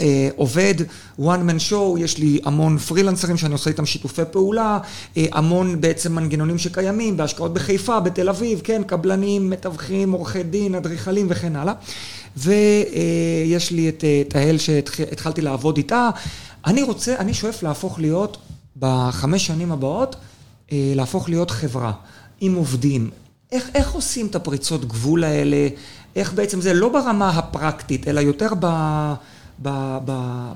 אה, 0.00 0.28
עובד, 0.36 0.74
one 1.20 1.22
man 1.22 1.70
show, 1.70 1.98
יש 1.98 2.18
לי 2.18 2.40
המון 2.44 2.78
פרילנסרים 2.78 3.36
שאני 3.36 3.52
עושה 3.52 3.70
איתם 3.70 3.86
שיתופי 3.86 4.22
פעולה, 4.30 4.78
אה, 5.16 5.26
המון 5.32 5.80
בעצם 5.80 6.14
מנגנונים 6.14 6.58
שקיימים 6.58 7.16
בהשקעות 7.16 7.54
בחיפה, 7.54 8.00
בתל 8.00 8.28
אביב, 8.28 8.60
כן, 8.64 8.82
קבלנים, 8.82 9.50
מתווכים, 9.50 10.12
עורכי 10.12 10.42
דין, 10.42 10.74
אדריכלים 10.74 11.26
וכן 11.30 11.56
הלאה. 11.56 11.74
ויש 12.36 13.70
לי 13.70 13.88
את 13.88 14.04
תהל 14.28 14.54
אה, 14.54 14.58
שהתחלתי 14.58 15.40
לעבוד 15.40 15.76
איתה. 15.76 16.10
אני 16.66 16.82
רוצה, 16.82 17.14
אני 17.18 17.34
שואף 17.34 17.62
להפוך 17.62 18.00
להיות, 18.00 18.36
בחמש 18.76 19.46
שנים 19.46 19.72
הבאות, 19.72 20.16
להפוך 20.72 21.28
להיות 21.28 21.50
חברה 21.50 21.92
עם 22.40 22.54
עובדים. 22.54 23.10
איך, 23.52 23.68
איך 23.74 23.92
עושים 23.92 24.26
את 24.26 24.34
הפריצות 24.34 24.84
גבול 24.84 25.24
האלה? 25.24 25.68
איך 26.16 26.32
בעצם 26.32 26.60
זה 26.60 26.74
לא 26.74 26.88
ברמה 26.88 27.30
הפרקטית, 27.30 28.08
אלא 28.08 28.20
יותר 28.20 28.48
ב... 28.60 28.66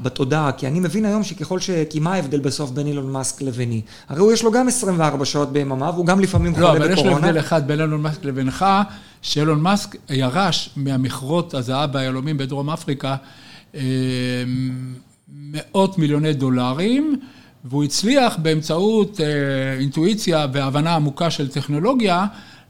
בתודעה, 0.03 0.53
כי 0.53 0.67
אני 0.67 0.81
מבין 0.81 1.05
היום 1.05 1.23
שככל 1.23 1.61
ש... 1.61 1.71
כי 1.91 2.01
מה 2.01 2.15
ההבדל 2.15 2.41
בסוף 2.41 2.71
בין 2.71 2.87
אילון 2.87 3.13
מאסק 3.13 3.43
לביני? 3.43 3.81
הרי 4.09 4.21
הוא 4.21 4.33
יש 4.33 4.43
לו 4.43 4.53
גם 4.53 4.69
24 4.69 5.25
שעות 5.25 5.53
ביממה, 5.53 5.91
והוא 5.91 6.07
גם 6.07 6.21
לפעמים 6.21 6.55
חולה 6.55 6.67
בקורונה. 6.67 6.87
לא, 6.87 6.93
אבל 6.93 7.01
יש 7.01 7.07
לו 7.07 7.17
הבדל 7.17 7.39
אחד 7.39 7.67
בין 7.67 7.81
אילון 7.81 8.03
מאסק 8.03 8.25
לבינך, 8.25 8.65
שאילון 9.23 9.61
מאסק 9.61 9.97
ירש 10.11 10.71
מהמכרות 10.77 11.55
הזהב 11.55 11.91
והיהלומים 11.95 12.39
בדרום 12.39 12.71
אפריקה 12.71 13.17
אה, 13.75 13.81
מאות 15.33 15.99
מיליוני 15.99 16.33
דולרים, 16.33 17.17
והוא 17.65 17.85
הצליח 17.85 18.37
באמצעות 18.37 19.21
אה, 19.21 19.27
אינטואיציה 19.81 20.47
והבנה 20.53 20.95
עמוקה 20.95 21.31
של 21.31 21.49
טכנולוגיה, 21.49 22.27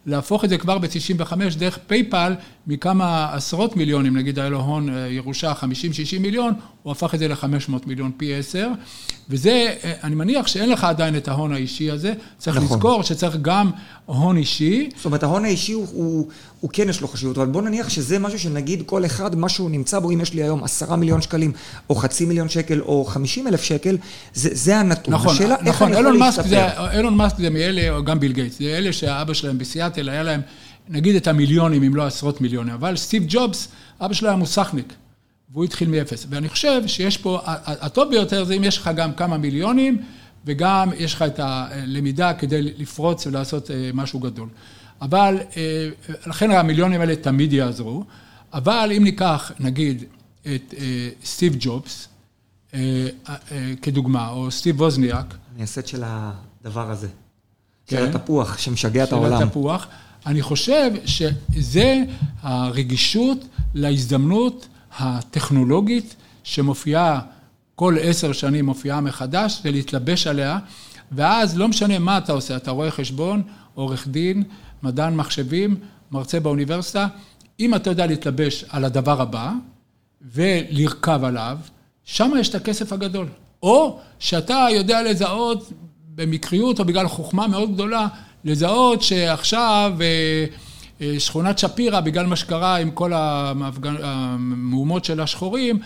להפוך 0.07 0.45
את 0.45 0.49
זה 0.49 0.59
כבר 0.59 0.79
ב-95 0.79 1.35
דרך 1.59 1.79
פייפל 1.87 2.35
מכמה 2.67 3.29
עשרות 3.33 3.77
מיליונים, 3.77 4.17
נגיד 4.17 4.39
היה 4.39 4.49
לו 4.49 4.61
הון 4.61 4.89
אה, 4.89 5.09
ירושה 5.09 5.53
50-60 5.53 5.65
מיליון, 6.21 6.55
הוא 6.83 6.93
הפך 6.93 7.15
את 7.15 7.19
זה 7.19 7.29
ל-500 7.29 7.73
מיליון 7.87 8.11
פי 8.17 8.35
10, 8.35 8.69
וזה, 9.31 9.75
אה, 9.85 9.93
אני 10.03 10.15
מניח 10.15 10.47
שאין 10.47 10.71
לך 10.71 10.85
עדיין 10.85 11.17
את 11.17 11.29
ההון 11.29 11.53
האישי 11.53 11.91
הזה, 11.91 12.13
צריך 12.39 12.57
נכון. 12.57 12.77
לזכור 12.77 13.03
שצריך 13.03 13.37
גם 13.43 13.71
הון 14.07 14.37
אישי. 14.37 14.89
זאת 14.97 15.05
אומרת, 15.05 15.23
ההון 15.23 15.45
האישי 15.45 15.73
הוא, 15.73 15.87
הוא, 15.93 16.29
הוא 16.61 16.71
כן 16.73 16.89
יש 16.89 17.01
לו 17.01 17.09
חשיבות, 17.09 17.39
אבל 17.39 17.47
בוא 17.47 17.63
נניח 17.63 17.89
שזה 17.89 18.19
משהו 18.19 18.39
שנגיד 18.39 18.83
כל 18.87 19.07
אחד, 19.07 19.37
מה 19.37 19.49
שהוא 19.49 19.71
נמצא 19.71 19.99
בו, 19.99 20.11
אם 20.11 20.21
יש 20.21 20.35
לי 20.35 20.43
היום 20.43 20.65
עשרה 20.65 20.97
מיליון 20.97 21.23
שקלים, 21.23 21.53
או 21.91 21.95
חצי 21.95 22.25
מיליון 22.25 22.49
שקל, 22.49 22.81
או 22.81 23.05
חמישים 23.05 23.47
אלף 23.47 23.63
שקל, 23.63 23.97
זה, 24.35 24.51
זה 24.53 24.77
הנתון. 24.77 25.15
נכון, 25.15 25.35
השאלה, 25.35 25.57
נכון, 25.63 25.67
איך 25.69 25.83
אני 25.83 25.93
יכול 25.93 26.19
להשתפר? 26.19 26.91
אילון 26.97 27.17
מאסק 27.17 27.37
זה 27.39 27.51
מאלה, 27.51 28.01
גם 28.01 28.21
ביל 28.21 28.33
גייטס, 28.33 28.59
זה 28.59 28.65
אלה 28.65 28.93
שהאבא 28.93 29.35
שלהם 29.35 29.59
בסיאטל, 29.59 30.09
היה 30.09 30.23
להם, 30.23 30.41
נגיד 30.89 31.17
את 31.17 31.27
המיליונים, 31.27 31.83
אם 31.83 31.95
לא 31.95 32.07
עשרות 32.07 32.41
מיליונים, 32.41 32.75
אבל 32.75 32.97
סטיב 32.97 33.25
ג'ובס, 33.29 33.69
אבא 34.01 34.15
שלו 34.15 34.29
היה 34.29 34.37
מוסכניק. 34.37 34.95
והוא 35.53 35.65
התחיל 35.65 35.89
מאפס. 35.89 36.27
ואני 36.31 36.49
חושב 36.49 36.87
שיש 36.87 37.17
פה, 37.17 37.41
הטוב 37.45 38.09
ביותר 38.11 38.45
זה 38.45 38.55
אם 38.55 38.65
יש 38.65 38.79
לך 38.79 38.91
גם 38.97 39.13
כמה 39.13 39.37
מיליונים, 39.37 40.03
וגם 40.47 40.91
יש 40.97 41.15
לך 41.15 41.23
את 41.23 41.39
הלמידה 41.43 42.35
כדי 42.35 42.63
לפרוץ 42.63 43.27
ולעשות 43.27 43.71
אה, 43.71 43.91
משהו 43.95 44.21
גדול. 44.21 44.49
אבל, 45.03 45.39
אה, 45.57 45.89
לכן 46.27 46.51
המיליונים 46.51 47.01
האלה 47.01 47.17
תמיד 47.17 47.53
יעזרו, 47.53 48.05
אבל 48.53 48.93
אם 48.97 49.05
ניקח, 49.05 49.53
נגיד, 49.61 50.05
את 50.43 50.75
אה, 50.79 51.09
סטיב 51.25 51.57
ג'ובס, 51.61 52.09
כדוגמה, 53.83 54.29
או 54.29 54.51
סטיב 54.51 54.81
ווזניאק. 54.81 55.35
מייסד 55.57 55.87
של 55.87 56.03
הדבר 56.07 56.91
הזה. 56.91 57.09
כן, 57.87 57.97
של 57.97 58.05
התפוח 58.05 58.59
שמשגע 58.59 59.05
את 59.05 59.13
העולם. 59.13 59.39
של 59.39 59.45
התפוח. 59.45 59.87
אני 60.27 60.43
חושב 60.43 60.91
שזה 61.07 62.05
הרגישות 62.43 63.39
להזדמנות 63.75 64.69
הטכנולוגית 64.99 66.17
שמופיעה 66.45 67.21
כל 67.75 67.97
עשר 68.01 68.33
שנים 68.33 68.67
מופיעה 68.67 69.01
מחדש, 69.01 69.61
ולהתלבש 69.65 70.27
עליה, 70.27 70.59
ואז 71.13 71.59
לא 71.59 71.69
משנה 71.69 71.99
מה 71.99 72.19
אתה 72.19 72.33
עושה, 72.33 72.57
אתה 72.57 72.71
רואה 72.71 72.91
חשבון, 72.91 73.43
עורך 73.75 74.09
דין, 74.09 74.43
מדען 74.83 75.17
מחשבים, 75.17 75.77
מרצה 76.11 76.41
באוניברסיטה, 76.41 77.07
אם 77.61 77.75
אתה 77.75 77.91
יודע 77.91 78.07
להתלבש 78.07 78.65
על 78.69 78.85
הדבר 78.85 79.23
הבא 79.23 79.53
ולרכב 80.33 81.25
עליו, 81.25 81.59
שם 82.05 82.31
יש 82.39 82.49
את 82.49 82.55
הכסף 82.55 82.93
הגדול. 82.93 83.27
או 83.63 83.99
שאתה 84.19 84.67
יודע 84.75 85.03
לזהות 85.03 85.73
במקריות 86.15 86.81
או 86.81 86.85
בגלל 86.85 87.09
חוכמה 87.09 87.47
מאוד 87.47 87.75
גדולה, 87.75 88.09
לזהות 88.45 89.03
שעכשיו 89.03 89.93
אה, 90.01 90.45
אה, 91.01 91.21
שכונת 91.21 91.59
שפירא, 91.59 92.01
בגלל 92.01 92.27
מה 92.27 92.37
שקרה 92.37 92.77
עם 92.77 92.91
כל 92.91 93.13
המהומות 94.03 95.05
של 95.05 95.21
השחורים, 95.21 95.79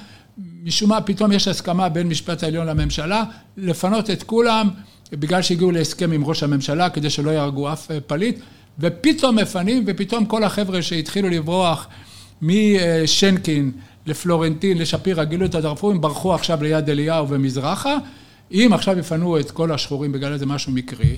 משום 0.62 0.88
מה 0.88 1.00
פתאום 1.00 1.32
יש 1.32 1.48
הסכמה 1.48 1.88
בין 1.88 2.08
משפט 2.08 2.42
העליון 2.42 2.66
לממשלה 2.66 3.24
לפנות 3.56 4.10
את 4.10 4.22
כולם 4.22 4.68
בגלל 5.12 5.42
שהגיעו 5.42 5.70
להסכם 5.70 6.12
עם 6.12 6.24
ראש 6.24 6.42
הממשלה 6.42 6.90
כדי 6.90 7.10
שלא 7.10 7.30
יהרגו 7.30 7.72
אף 7.72 7.90
אה, 7.90 8.00
פליט 8.00 8.40
ופתאום 8.78 9.36
מפנים 9.36 9.84
ופתאום 9.86 10.24
כל 10.24 10.44
החבר'ה 10.44 10.82
שהתחילו 10.82 11.28
לברוח 11.28 11.86
משנקין 12.42 13.72
לפלורנטין, 14.06 14.78
לשפירא, 14.78 15.24
גילו 15.24 15.46
את 15.46 15.54
הדרפורים, 15.54 16.00
ברחו 16.00 16.34
עכשיו 16.34 16.62
ליד 16.62 16.90
אליהו 16.90 17.28
ומזרחה. 17.28 17.96
אם 18.52 18.70
עכשיו 18.72 18.98
יפנו 18.98 19.38
את 19.38 19.50
כל 19.50 19.72
השחורים 19.72 20.12
בגלל 20.12 20.32
איזה 20.32 20.46
משהו 20.46 20.72
מקרי, 20.72 21.16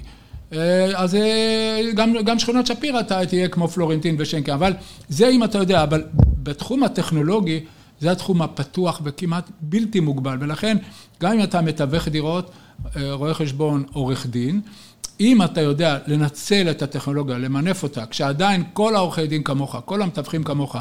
אז 0.96 1.14
אה, 1.14 1.82
גם, 1.94 2.14
גם 2.24 2.38
שכונת 2.38 2.66
שפירא 2.66 3.03
תהיה 3.03 3.49
כמו 3.49 3.68
פלורנטין 3.68 4.16
ושנקין, 4.18 4.55
אבל 4.55 4.72
זה 5.09 5.28
אם 5.28 5.44
אתה 5.44 5.59
יודע, 5.59 5.82
אבל 5.82 6.05
בתחום 6.42 6.82
הטכנולוגי 6.82 7.61
זה 8.01 8.12
התחום 8.12 8.42
הפתוח 8.42 9.01
וכמעט 9.05 9.51
בלתי 9.61 10.01
מוגבל, 10.01 10.36
ולכן 10.40 10.76
גם 11.22 11.32
אם 11.32 11.42
אתה 11.42 11.61
מתווך 11.61 12.09
דירות, 12.09 12.51
אה, 12.96 13.12
רואה 13.12 13.34
חשבון, 13.34 13.84
עורך 13.92 14.26
דין, 14.26 14.61
אם 15.20 15.42
אתה 15.42 15.61
יודע 15.61 15.99
לנצל 16.07 16.70
את 16.70 16.82
הטכנולוגיה, 16.82 17.38
למנף 17.38 17.82
אותה, 17.82 18.07
כשעדיין 18.07 18.64
כל 18.72 18.96
העורכי 18.96 19.26
דין 19.26 19.42
כמוך, 19.42 19.76
כל 19.84 20.03
המתווכים 20.03 20.44
כמוך, 20.44 20.76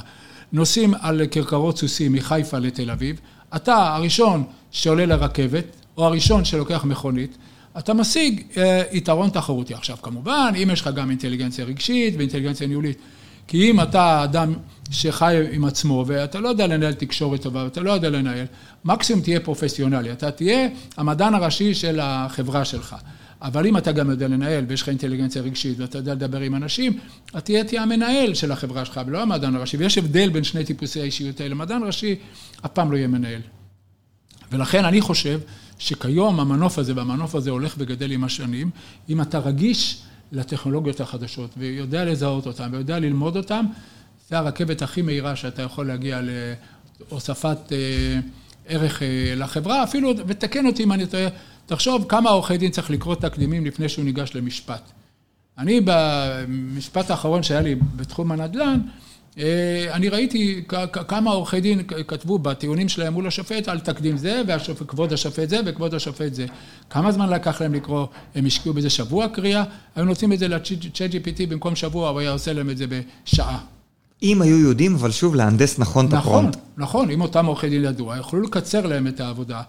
נוסעים 0.53 0.93
על 1.01 1.21
כרכרות 1.31 1.77
סוסים 1.77 2.13
מחיפה 2.13 2.57
לתל 2.57 2.91
אביב, 2.91 3.19
אתה 3.55 3.95
הראשון 3.95 4.43
שעולה 4.71 5.05
לרכבת, 5.05 5.65
או 5.97 6.05
הראשון 6.05 6.45
שלוקח 6.45 6.83
מכונית, 6.83 7.37
אתה 7.79 7.93
משיג 7.93 8.43
אה, 8.57 8.83
יתרון 8.91 9.29
תחרותי. 9.29 9.73
עכשיו, 9.73 9.97
כמובן, 10.01 10.53
אם 10.63 10.69
יש 10.73 10.81
לך 10.81 10.87
גם 10.95 11.09
אינטליגנציה 11.09 11.65
רגשית 11.65 12.13
ואינטליגנציה 12.17 12.67
ניהולית, 12.67 12.97
כי 13.47 13.71
אם 13.71 13.81
אתה 13.81 14.23
אדם 14.23 14.53
שחי 14.91 15.37
עם 15.51 15.65
עצמו 15.65 16.03
ואתה 16.07 16.39
לא 16.39 16.49
יודע 16.49 16.67
לנהל 16.67 16.93
תקשורת 16.93 17.41
טובה 17.41 17.63
ואתה 17.63 17.81
לא 17.81 17.91
יודע 17.91 18.09
לנהל, 18.09 18.45
מקסימום 18.85 19.23
תהיה 19.23 19.39
פרופסיונלי, 19.39 20.11
אתה 20.11 20.31
תהיה 20.31 20.67
המדען 20.97 21.33
הראשי 21.33 21.73
של 21.73 21.99
החברה 22.01 22.65
שלך. 22.65 22.95
אבל 23.41 23.67
אם 23.67 23.77
אתה 23.77 23.91
גם 23.91 24.09
יודע 24.09 24.27
לנהל 24.27 24.65
ויש 24.67 24.81
לך 24.81 24.89
אינטליגנציה 24.89 25.41
רגשית 25.41 25.79
ואתה 25.79 25.97
יודע 25.97 26.13
לדבר 26.13 26.39
עם 26.39 26.55
אנשים, 26.55 26.99
אתה 27.29 27.41
תהיה, 27.41 27.63
תהיה 27.63 27.81
המנהל 27.81 28.33
של 28.33 28.51
החברה 28.51 28.85
שלך 28.85 29.01
ולא 29.05 29.21
המדען 29.21 29.55
הראשי. 29.55 29.77
ויש 29.77 29.97
הבדל 29.97 30.29
בין 30.29 30.43
שני 30.43 30.65
טיפוסי 30.65 31.01
האישיות 31.01 31.41
האלה. 31.41 31.55
מדען 31.55 31.83
ראשי 31.83 32.15
אף 32.65 32.71
פעם 32.71 32.91
לא 32.91 32.97
יהיה 32.97 33.07
מנהל. 33.07 33.41
ולכן 34.51 34.85
אני 34.85 35.01
חושב 35.01 35.39
שכיום 35.79 36.39
המנוף 36.39 36.79
הזה, 36.79 36.93
והמנוף 36.95 37.35
הזה 37.35 37.49
הולך 37.49 37.75
וגדל 37.77 38.11
עם 38.11 38.23
השנים, 38.23 38.69
אם 39.09 39.21
אתה 39.21 39.39
רגיש 39.39 40.01
לטכנולוגיות 40.31 41.01
החדשות 41.01 41.49
ויודע 41.57 42.05
לזהות 42.05 42.47
אותן 42.47 42.69
ויודע 42.71 42.99
ללמוד 42.99 43.37
אותן, 43.37 43.65
זה 44.29 44.37
הרכבת 44.37 44.81
הכי 44.81 45.01
מהירה 45.01 45.35
שאתה 45.35 45.61
יכול 45.61 45.87
להגיע 45.87 46.21
להוספת 47.11 47.57
אה, 47.71 48.19
ערך 48.65 49.03
אה, 49.03 49.33
לחברה, 49.35 49.83
אפילו, 49.83 50.13
ותקן 50.27 50.65
אותי 50.65 50.83
אם 50.83 50.91
אני 50.91 51.07
טועה, 51.07 51.27
תחשוב 51.65 52.05
כמה 52.09 52.29
עורכי 52.29 52.57
דין 52.57 52.71
צריך 52.71 52.89
לקרוא 52.89 53.15
תקדימים 53.15 53.65
לפני 53.65 53.89
שהוא 53.89 54.05
ניגש 54.05 54.31
למשפט. 54.35 54.91
אני 55.57 55.81
במשפט 55.85 57.09
האחרון 57.09 57.43
שהיה 57.43 57.61
לי 57.61 57.75
בתחום 57.95 58.31
הנדל"ן, 58.31 58.79
אני 59.91 60.09
ראיתי 60.09 60.63
כמה 61.07 61.31
עורכי 61.31 61.61
דין 61.61 61.81
כתבו 62.07 62.39
בטיעונים 62.39 62.89
שלהם 62.89 63.13
מול 63.13 63.27
השופט 63.27 63.67
על 63.67 63.79
תקדים 63.79 64.17
זה, 64.17 64.41
וכבוד 64.81 65.13
השופט 65.13 65.49
זה, 65.49 65.59
וכבוד 65.65 65.93
השופט 65.93 66.33
זה. 66.33 66.45
כמה 66.89 67.11
זמן 67.11 67.29
לקח 67.29 67.61
להם 67.61 67.73
לקרוא? 67.73 68.07
הם 68.35 68.45
השקיעו 68.45 68.75
בזה 68.75 68.89
שבוע 68.89 69.27
קריאה, 69.27 69.63
היו 69.95 70.05
נותנים 70.05 70.33
את 70.33 70.39
זה 70.39 70.47
ל-chat 70.47 71.11
GPT 71.11 71.49
במקום 71.49 71.75
שבוע, 71.75 72.09
הוא 72.09 72.19
היה 72.19 72.31
עושה 72.31 72.53
להם 72.53 72.69
את 72.69 72.77
זה 72.77 72.85
בשעה. 72.87 73.57
אם 74.23 74.41
היו 74.41 74.57
יודעים, 74.57 74.95
אבל 74.95 75.11
שוב, 75.11 75.35
להנדס 75.35 75.79
נכון 75.79 76.05
את 76.05 76.13
הפרונט. 76.13 76.55
נכון, 76.55 76.61
נכון, 76.77 77.09
אם 77.09 77.21
אותם 77.21 77.45
עורכי 77.45 77.69
דין 77.69 77.83
ידעו, 77.83 78.11
יכלו 78.19 78.41
לקצר 78.41 78.85
להם 78.87 79.07
את 79.07 79.19
העבודה. 79.19 79.61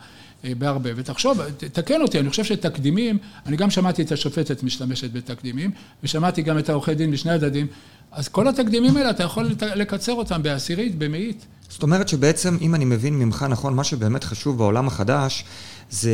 אה, 0.45 0.53
בהרבה, 0.59 0.91
ותחשוב, 0.97 1.41
תקן 1.72 2.01
אותי, 2.01 2.20
אני 2.20 2.30
חושב 2.30 2.45
שתקדימים, 2.45 3.18
אני 3.47 3.57
גם 3.57 3.70
שמעתי 3.70 4.03
את 4.03 4.12
השופטת 4.12 4.62
משתמשת 4.62 5.12
בתקדימים, 5.12 5.70
ושמעתי 6.03 6.43
גם 6.43 6.59
את 6.59 6.68
העורכי 6.68 6.95
דין 6.95 7.11
משני 7.11 7.32
הדדים, 7.32 7.66
אז 8.12 8.28
כל 8.28 8.49
התקדימים 8.49 8.97
האלה, 8.97 9.11
אתה 9.11 9.22
יכול 9.22 9.51
לקצר 9.74 10.12
אותם 10.12 10.43
בעשירית, 10.43 10.99
במאית. 10.99 11.47
זאת 11.68 11.82
אומרת 11.82 12.09
שבעצם, 12.09 12.57
אם 12.61 12.74
אני 12.74 12.84
מבין 12.84 13.18
ממך 13.18 13.47
נכון, 13.49 13.74
מה 13.74 13.84
שבאמת 13.84 14.24
חשוב 14.24 14.59
בעולם 14.59 14.86
החדש, 14.86 15.45
זה 15.91 16.12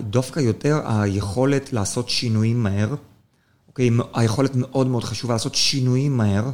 דווקא 0.00 0.40
יותר 0.40 0.80
היכולת 0.86 1.72
לעשות 1.72 2.08
שינויים 2.08 2.62
מהר, 2.62 2.94
אוקיי? 3.68 3.90
היכולת 4.14 4.50
מאוד 4.54 4.86
מאוד 4.86 5.04
חשובה 5.04 5.34
לעשות 5.34 5.54
שינויים 5.54 6.16
מהר, 6.16 6.50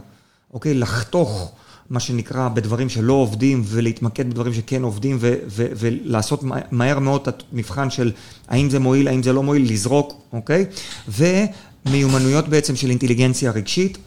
אוקיי? 0.55 0.75
לחתוך. 0.75 1.53
מה 1.91 2.01
שנקרא, 2.01 2.49
בדברים 2.49 2.89
שלא 2.89 3.13
עובדים, 3.13 3.63
ולהתמקד 3.67 4.31
בדברים 4.31 4.55
שכן 4.55 4.83
עובדים, 4.83 5.17
ו- 5.21 5.35
ו- 5.47 5.67
ולעשות 5.77 6.41
מהר 6.71 6.99
מאוד 6.99 7.29
את 7.29 7.43
המבחן 7.53 7.91
של 7.91 8.13
האם 8.49 8.71
זה 8.71 8.79
מועיל, 8.79 9.09
האם 9.09 9.23
זה 9.23 9.33
לא 9.33 9.43
מועיל, 9.43 9.73
לזרוק, 9.73 10.23
אוקיי? 10.33 10.65
ומיומנויות 11.09 12.49
בעצם 12.49 12.77
של 12.77 12.91
אינטליגנציה 12.91 13.51
רגשית. 13.51 13.99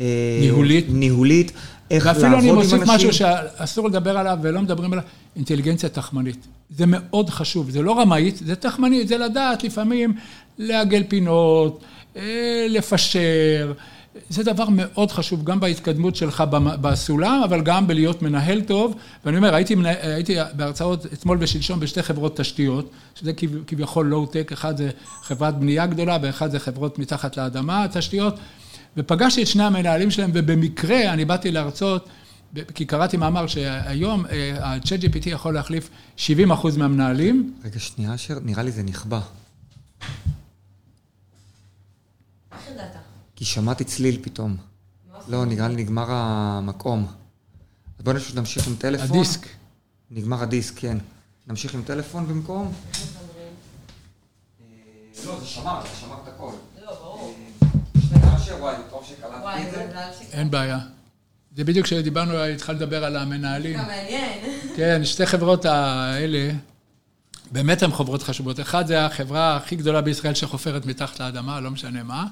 אה, 0.00 0.06
ניהולית. 0.40 0.86
ניהולית. 0.88 1.52
איך 1.90 2.06
לעבוד 2.06 2.24
עם 2.24 2.34
אנשים. 2.34 2.56
ואפילו 2.56 2.72
אני 2.72 2.82
מוסיף 2.82 2.94
משהו 2.94 3.12
שאסור 3.12 3.88
לדבר 3.88 4.18
עליו 4.18 4.38
ולא 4.42 4.62
מדברים 4.62 4.92
עליו, 4.92 5.04
אינטליגנציה 5.36 5.88
תחמנית. 5.88 6.46
זה 6.76 6.84
מאוד 6.86 7.30
חשוב, 7.30 7.70
זה 7.70 7.82
לא 7.82 8.00
רמאית, 8.00 8.36
זה 8.36 8.54
תחמנית, 8.54 9.08
זה 9.08 9.18
לדעת 9.18 9.64
לפעמים 9.64 10.12
לעגל 10.58 11.02
פינות, 11.08 11.80
אה, 12.16 12.66
לפשר. 12.68 13.72
זה 14.28 14.42
דבר 14.42 14.64
מאוד 14.70 15.12
חשוב, 15.12 15.44
גם 15.44 15.60
בהתקדמות 15.60 16.16
שלך 16.16 16.44
בסולם, 16.80 17.40
אבל 17.44 17.60
גם 17.60 17.86
בלהיות 17.86 18.22
מנהל 18.22 18.60
טוב. 18.60 18.94
ואני 19.24 19.36
אומר, 19.36 19.54
הייתי, 19.54 19.74
הייתי 20.02 20.36
בהרצאות 20.52 21.06
אתמול 21.12 21.38
ושלשום 21.40 21.80
בשתי 21.80 22.02
חברות 22.02 22.36
תשתיות, 22.36 22.90
שזה 23.14 23.32
כביכול 23.66 24.06
לואו-טק, 24.06 24.52
אחד 24.52 24.76
זה 24.76 24.90
חברת 25.22 25.58
בנייה 25.58 25.86
גדולה, 25.86 26.18
ואחד 26.22 26.50
זה 26.50 26.58
חברות 26.58 26.98
מתחת 26.98 27.36
לאדמה, 27.36 27.86
תשתיות. 27.92 28.34
ופגשתי 28.96 29.42
את 29.42 29.46
שני 29.46 29.64
המנהלים 29.64 30.10
שלהם, 30.10 30.30
ובמקרה 30.34 31.12
אני 31.12 31.24
באתי 31.24 31.50
להרצות, 31.50 32.08
כי 32.74 32.84
קראתי 32.84 33.16
מאמר 33.16 33.46
שהיום 33.46 34.26
אה, 34.26 34.56
ה-chat 34.60 35.02
GPT 35.02 35.28
יכול 35.28 35.54
להחליף 35.54 35.90
70 36.16 36.52
אחוז 36.52 36.76
מהמנהלים. 36.76 37.54
רגע, 37.64 37.78
שנייה, 37.78 38.14
אשר, 38.14 38.38
נראה 38.42 38.62
לי 38.62 38.70
זה 38.70 38.82
נכבה. 38.82 39.20
כי 43.38 43.44
שמעתי 43.44 43.84
צליל 43.84 44.18
פתאום. 44.22 44.56
לא, 45.28 45.44
נראה 45.44 45.68
לי 45.68 45.74
נגמר 45.74 46.06
המקום. 46.08 47.06
אז 47.98 48.04
בואו 48.04 48.16
פשוט 48.16 48.36
נמשיך 48.36 48.66
עם 48.66 48.76
טלפון. 48.78 49.16
הדיסק. 49.18 49.46
נגמר 50.10 50.42
הדיסק, 50.42 50.78
כן. 50.78 50.98
נמשיך 51.46 51.74
עם 51.74 51.82
טלפון 51.82 52.26
במקום? 52.28 52.72
אה, 52.94 53.00
לא, 55.26 55.40
זה 55.40 55.46
שמר, 55.46 55.80
זה 55.82 56.00
שמר 56.00 56.16
את 56.22 56.28
הכל. 56.28 56.50
לא, 56.84 56.94
ברור. 56.94 57.34
אין 60.32 60.50
בעיה. 60.50 60.78
זה 61.56 61.64
בדיוק 61.64 61.86
כשדיברנו, 61.86 62.38
התחלת 62.38 62.76
לדבר 62.76 63.04
על 63.04 63.16
המנהלים. 63.16 63.78
מעניין. 63.78 64.38
כן, 64.76 65.04
שתי 65.04 65.26
חברות 65.26 65.64
האלה, 65.64 66.50
באמת 67.52 67.82
הן 67.82 67.92
חברות 67.92 68.22
חשובות. 68.22 68.60
אחת 68.60 68.86
זה 68.86 69.06
החברה 69.06 69.56
הכי 69.56 69.76
גדולה 69.76 70.00
בישראל 70.00 70.34
שחופרת 70.34 70.86
מתחת 70.86 71.20
לאדמה, 71.20 71.60
לא 71.60 71.70
משנה 71.70 72.02
מה. 72.02 72.26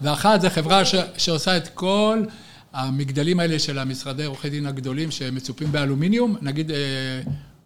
ואחת, 0.00 0.40
זה 0.40 0.50
חברה 0.50 0.84
ש, 0.84 0.94
שעושה 1.16 1.56
את 1.56 1.68
כל 1.68 2.24
המגדלים 2.72 3.40
האלה 3.40 3.58
של 3.58 3.78
המשרדי 3.78 4.24
עורכי 4.24 4.50
דין 4.50 4.66
הגדולים 4.66 5.10
שמצופים 5.10 5.72
באלומיניום, 5.72 6.36
נגיד 6.42 6.70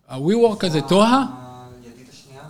ה-WeWork 0.09 0.67
הזה, 0.67 0.81
טוהה. 0.81 1.25
ידית 1.85 2.09
השנייה? 2.12 2.43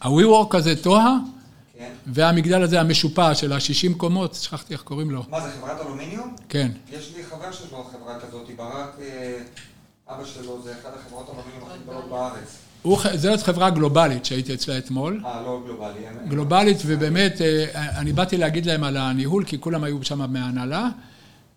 ה-WeWork 0.00 0.56
הזה, 0.56 0.82
טוהה, 0.82 1.16
כן. 1.78 1.92
והמגדל 2.06 2.62
הזה 2.62 2.80
המשופע 2.80 3.34
של 3.34 3.52
ה-60 3.52 3.94
קומות, 3.96 4.34
שכחתי 4.34 4.74
איך 4.74 4.82
קוראים 4.82 5.10
לו. 5.10 5.22
מה 5.28 5.40
זה, 5.40 5.50
חברת 5.50 5.80
אלומיניום? 5.80 6.36
כן. 6.48 6.70
יש 6.90 7.12
לי 7.16 7.24
חבר 7.24 7.52
שיש 7.52 7.72
לו 7.72 7.84
חברה 7.84 8.20
כזאת, 8.20 8.50
ברק, 8.56 8.96
אה, 9.00 9.38
אבא 10.08 10.24
שלו, 10.24 10.62
זה 10.62 10.72
אחת 10.72 10.94
החברות 11.00 11.28
אלומיניום 11.28 11.70
הכי 11.70 11.78
גדולות 11.82 12.08
בארץ. 12.08 12.58
הוא, 12.84 12.98
זאת 13.16 13.42
חברה 13.42 13.70
גלובלית 13.70 14.24
שהייתי 14.24 14.54
אצלה 14.54 14.78
אתמול. 14.78 15.20
אה, 15.24 15.42
לא 15.42 15.62
גלובלי. 15.66 16.06
הם- 16.06 16.28
גלובלית, 16.28 16.76
ובאמת, 16.86 17.40
אה, 17.40 17.64
אני 17.98 18.12
באתי 18.12 18.36
להגיד 18.36 18.66
להם 18.66 18.84
על 18.84 18.96
הניהול, 18.96 19.44
כי 19.44 19.60
כולם 19.60 19.84
היו 19.84 19.98
שם 20.04 20.32
מההנהלה, 20.32 20.88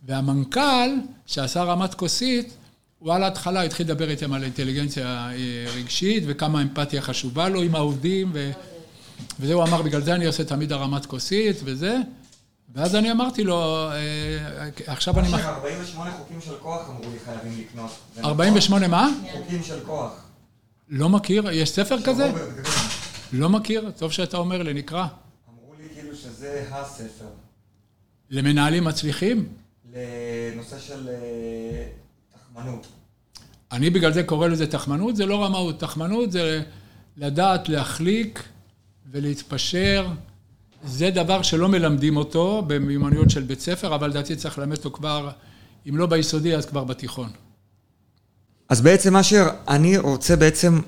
והמנכ"ל, 0.07 0.89
שעשה 1.25 1.63
רמת 1.63 1.93
כוסית, 1.93 2.53
הוא 2.99 3.13
על 3.13 3.23
ההתחלה 3.23 3.61
התחיל 3.61 3.85
לדבר 3.85 4.09
איתם 4.09 4.33
על 4.33 4.43
אינטליגנציה 4.43 5.05
אה, 5.31 5.33
רגשית, 5.75 6.23
וכמה 6.27 6.61
אמפתיה 6.61 7.01
חשובה 7.01 7.49
לו 7.49 7.61
עם 7.61 7.75
העובדים, 7.75 8.31
ו... 8.33 8.51
וזה 9.39 9.53
הוא 9.53 9.63
אמר, 9.63 9.81
בגלל 9.81 10.01
זה 10.01 10.15
אני 10.15 10.25
עושה 10.25 10.43
תמיד 10.43 10.71
הרמת 10.71 11.05
כוסית, 11.05 11.55
וזה. 11.63 11.97
ואז 12.75 12.95
אני 12.95 13.11
אמרתי 13.11 13.43
לו, 13.43 13.87
אה, 13.91 13.97
עכשיו 14.87 15.19
אני... 15.19 15.27
מח- 15.29 15.35
אשר, 15.39 15.49
48 15.49 16.11
חוקים 16.11 16.41
של 16.45 16.53
כוח 16.61 16.89
אמרו 16.89 17.11
לי 17.13 17.17
חייבים 17.25 17.59
לקנות. 17.59 17.91
זה 18.15 18.21
48 18.21 18.87
מה? 18.87 19.09
חוקים 19.31 19.63
של 19.63 19.79
כוח. 19.85 20.11
לא 20.89 21.09
מכיר? 21.09 21.49
יש 21.51 21.69
ספר 21.69 22.01
כזה? 22.01 22.31
לא 23.33 23.49
מכיר? 23.49 23.91
טוב 23.97 24.11
שאתה 24.11 24.37
אומר 24.37 24.63
לי, 24.63 24.73
נקרא. 24.73 25.07
אמרו 25.49 25.73
לי 25.79 25.87
כאילו 25.93 26.15
שזה 26.15 26.65
הספר. 26.71 27.25
למנהלים 28.29 28.83
מצליחים? 28.83 29.47
לנושא 29.93 30.79
של 30.79 31.09
אה, 31.09 31.87
תחמנות. 32.33 32.87
אני 33.71 33.89
בגלל 33.89 34.13
זה 34.13 34.23
קורא 34.23 34.47
לזה 34.47 34.67
תחמנות, 34.67 35.15
זה 35.15 35.25
לא 35.25 35.45
רמאות. 35.45 35.79
תחמנות 35.79 36.31
זה 36.31 36.61
לדעת 37.17 37.69
להחליק 37.69 38.43
ולהתפשר. 39.11 40.07
זה 40.83 41.09
דבר 41.09 41.41
שלא 41.41 41.69
מלמדים 41.69 42.17
אותו 42.17 42.63
במיומנויות 42.67 43.29
של 43.29 43.43
בית 43.43 43.59
ספר, 43.59 43.95
אבל 43.95 44.09
לדעתי 44.09 44.35
צריך 44.35 44.57
ללמד 44.57 44.77
אותו 44.77 44.91
כבר, 44.91 45.29
אם 45.89 45.97
לא 45.97 46.05
ביסודי, 46.05 46.55
אז 46.55 46.65
כבר 46.65 46.83
בתיכון. 46.83 47.29
אז 48.69 48.81
בעצם 48.81 49.15
אשר, 49.15 49.47
אני 49.67 49.97
רוצה 49.97 50.35
בעצם 50.35 50.79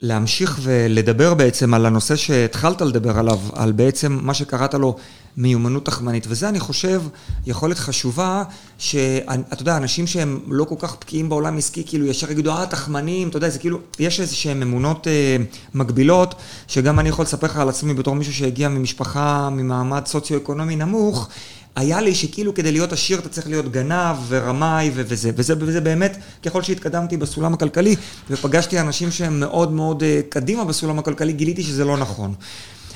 להמשיך 0.00 0.58
ולדבר 0.62 1.34
בעצם 1.34 1.74
על 1.74 1.86
הנושא 1.86 2.16
שהתחלת 2.16 2.82
לדבר 2.82 3.18
עליו, 3.18 3.38
על 3.52 3.72
בעצם 3.72 4.18
מה 4.22 4.34
שקראת 4.34 4.74
לו 4.74 4.96
מיומנות 5.36 5.84
תחמנית, 5.84 6.26
וזה 6.28 6.48
אני 6.48 6.60
חושב 6.60 7.02
יכולת 7.46 7.78
חשובה, 7.78 8.42
שאתה 8.78 9.62
יודע, 9.62 9.76
אנשים 9.76 10.06
שהם 10.06 10.40
לא 10.46 10.64
כל 10.64 10.74
כך 10.78 10.96
בקיאים 11.00 11.28
בעולם 11.28 11.58
עסקי, 11.58 11.82
כאילו 11.86 12.06
ישר 12.06 12.30
יגידו, 12.30 12.52
אה, 12.52 12.66
תחמנים, 12.66 13.28
אתה 13.28 13.36
יודע, 13.36 13.48
זה 13.48 13.58
כאילו, 13.58 13.78
יש 13.98 14.20
איזה 14.20 14.34
שהן 14.34 14.62
אמונות 14.62 15.06
אה, 15.08 15.36
מקבילות, 15.74 16.34
שגם 16.68 17.00
אני 17.00 17.08
יכול 17.08 17.22
לספר 17.22 17.46
לך 17.46 17.56
על 17.56 17.68
עצמי 17.68 17.94
בתור 17.94 18.14
מישהו 18.14 18.34
שהגיע 18.34 18.68
ממשפחה 18.68 19.48
ממעמד 19.52 20.06
סוציו-אקונומי 20.06 20.76
נמוך, 20.76 21.28
היה 21.78 22.00
לי 22.00 22.14
שכאילו 22.14 22.54
כדי 22.54 22.72
להיות 22.72 22.92
עשיר 22.92 23.18
אתה 23.18 23.28
צריך 23.28 23.46
להיות 23.46 23.72
גנב 23.72 24.16
ורמאי 24.28 24.90
ו- 24.94 25.02
וזה, 25.08 25.30
וזה, 25.36 25.54
וזה 25.58 25.80
באמת, 25.80 26.16
ככל 26.42 26.62
שהתקדמתי 26.62 27.16
בסולם 27.16 27.54
הכלכלי 27.54 27.96
ופגשתי 28.30 28.80
אנשים 28.80 29.10
שהם 29.10 29.40
מאוד 29.40 29.72
מאוד 29.72 30.02
אה, 30.02 30.20
קדימה 30.28 30.64
בסולם 30.64 30.98
הכלכלי, 30.98 31.32
גיליתי 31.32 31.62
שזה 31.62 31.84
לא 31.84 31.96
נכון. 31.96 32.34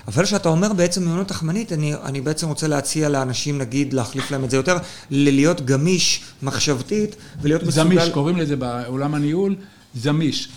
אבל 0.08 0.24
כשאתה 0.24 0.48
אומר 0.48 0.72
בעצם 0.72 1.04
מיומנות 1.04 1.28
תחמנית, 1.28 1.72
אני, 1.72 1.94
אני 1.94 2.20
בעצם 2.20 2.48
רוצה 2.48 2.68
להציע 2.68 3.08
לאנשים, 3.08 3.58
נגיד, 3.58 3.92
להחליף 3.92 4.30
להם 4.30 4.44
את 4.44 4.50
זה 4.50 4.56
יותר, 4.56 4.76
ללהיות 5.10 5.66
גמיש 5.66 6.22
מחשבתית 6.42 7.16
ולהיות 7.42 7.62
מסוגל... 7.62 7.84
זמיש, 7.84 8.08
קוראים 8.08 8.36
לזה 8.36 8.56
בעולם 8.56 9.14
הניהול, 9.14 9.56
זמיש. 9.94 10.48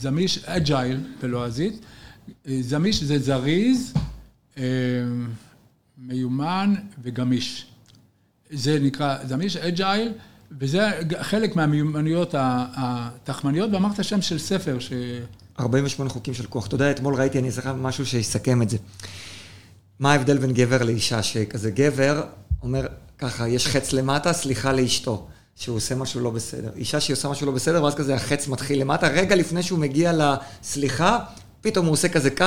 זמיש, 0.00 0.38
אג'ייל 0.44 1.00
בלועזית. 1.22 1.80
זמיש 2.60 3.02
זה 3.02 3.18
זריז, 3.18 3.92
אה, 4.58 4.62
מיומן 6.06 6.74
וגמיש. 7.02 7.66
זה 8.50 8.78
נקרא 8.80 9.16
זמיש, 9.24 9.56
אג'ייל, 9.56 10.12
וזה 10.60 10.90
חלק 11.20 11.56
מהמיומנויות 11.56 12.34
התחמניות, 12.38 13.70
ואמרת 13.72 14.04
שם 14.04 14.22
של 14.22 14.38
ספר 14.38 14.78
ש... 14.78 14.92
48 15.60 16.10
חוקים 16.10 16.34
של 16.34 16.46
כוח. 16.46 16.66
אתה 16.66 16.74
יודע, 16.74 16.90
אתמול 16.90 17.14
ראיתי, 17.14 17.38
אני 17.38 17.48
אזכר 17.48 17.74
משהו 17.74 18.06
שיסכם 18.06 18.62
את 18.62 18.70
זה. 18.70 18.76
מה 19.98 20.12
ההבדל 20.12 20.38
בין 20.38 20.52
גבר 20.52 20.82
לאישה? 20.82 21.22
שכזה 21.22 21.70
גבר 21.70 22.22
אומר 22.62 22.86
ככה, 23.18 23.48
יש 23.48 23.66
חץ 23.66 23.92
למטה, 23.92 24.32
סליחה 24.32 24.72
לאשתו, 24.72 25.26
שהוא 25.56 25.76
עושה 25.76 25.94
משהו 25.94 26.20
לא 26.20 26.30
בסדר. 26.30 26.70
אישה 26.76 27.00
שהיא 27.00 27.14
עושה 27.14 27.28
משהו 27.28 27.46
לא 27.46 27.52
בסדר, 27.52 27.84
ואז 27.84 27.94
כזה 27.94 28.14
החץ 28.14 28.48
מתחיל 28.48 28.80
למטה, 28.80 29.08
רגע 29.08 29.36
לפני 29.36 29.62
שהוא 29.62 29.78
מגיע 29.78 30.12
לסליחה, 30.12 31.18
פתאום 31.60 31.86
הוא 31.86 31.92
עושה 31.92 32.08
כזה 32.08 32.30
קו, 32.30 32.44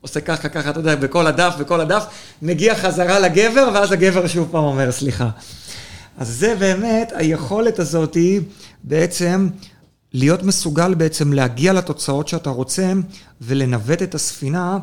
עושה 0.00 0.20
ככה, 0.20 0.48
ככה, 0.48 0.70
אתה 0.70 0.80
יודע, 0.80 0.94
בכל 0.94 1.26
הדף, 1.26 1.54
בכל 1.60 1.80
הדף, 1.80 2.04
מגיע 2.42 2.74
חזרה 2.74 3.18
לגבר, 3.18 3.68
ואז 3.74 3.92
הגבר 3.92 4.26
שוב 4.26 4.48
פעם 4.50 4.64
אומר 4.64 4.92
סליחה. 4.92 5.30
אז 6.18 6.28
זה 6.28 6.54
באמת, 6.58 7.12
היכולת 7.14 7.78
הזאת 7.78 8.14
היא 8.14 8.40
בעצם 8.84 9.48
להיות 10.12 10.42
מסוגל 10.42 10.94
בעצם 10.94 11.32
להגיע 11.32 11.72
לתוצאות 11.72 12.28
שאתה 12.28 12.50
רוצה 12.50 12.92
ולנווט 13.40 14.02
את 14.02 14.14
הספינה 14.14 14.78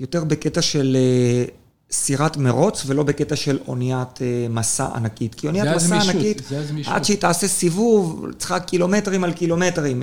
יותר 0.00 0.24
בקטע 0.24 0.62
של 0.62 0.96
אה, 0.96 1.44
סירת 1.92 2.36
מרוץ 2.36 2.82
ולא 2.86 3.02
בקטע 3.02 3.36
של 3.36 3.58
אוניית 3.68 4.22
אה, 4.22 4.46
מסע 4.50 4.86
ענקית. 4.94 5.34
כי 5.34 5.46
אוניית 5.46 5.66
מסע 5.76 5.96
הזמישות, 5.96 6.14
ענקית. 6.14 6.42
עד 6.86 7.04
שהיא 7.04 7.18
תעשה 7.18 7.48
סיבוב, 7.48 8.26
צריכה 8.38 8.60
קילומטרים 8.60 9.24
על 9.24 9.32
קילומטרים. 9.32 10.02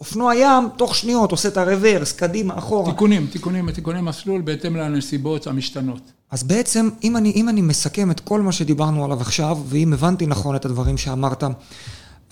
אופנוע 0.00 0.34
ים, 0.34 0.68
תוך 0.76 0.94
שניות, 0.94 1.30
עושה 1.30 1.48
את 1.48 1.56
הרוורס, 1.56 2.12
קדימה, 2.12 2.58
אחורה. 2.58 2.92
תיקונים, 2.92 3.26
תיקונים, 3.26 3.70
תיקוני 3.70 4.00
מסלול 4.00 4.40
בהתאם 4.40 4.76
לנסיבות 4.76 5.46
המשתנות. 5.46 6.12
אז 6.30 6.42
בעצם, 6.42 6.88
אם 7.04 7.16
אני, 7.16 7.32
אם 7.36 7.48
אני 7.48 7.60
מסכם 7.60 8.10
את 8.10 8.20
כל 8.20 8.40
מה 8.40 8.52
שדיברנו 8.52 9.04
עליו 9.04 9.20
עכשיו, 9.20 9.58
ואם 9.66 9.92
הבנתי 9.92 10.26
נכון 10.26 10.56
את 10.56 10.64
הדברים 10.64 10.98
שאמרת, 10.98 11.44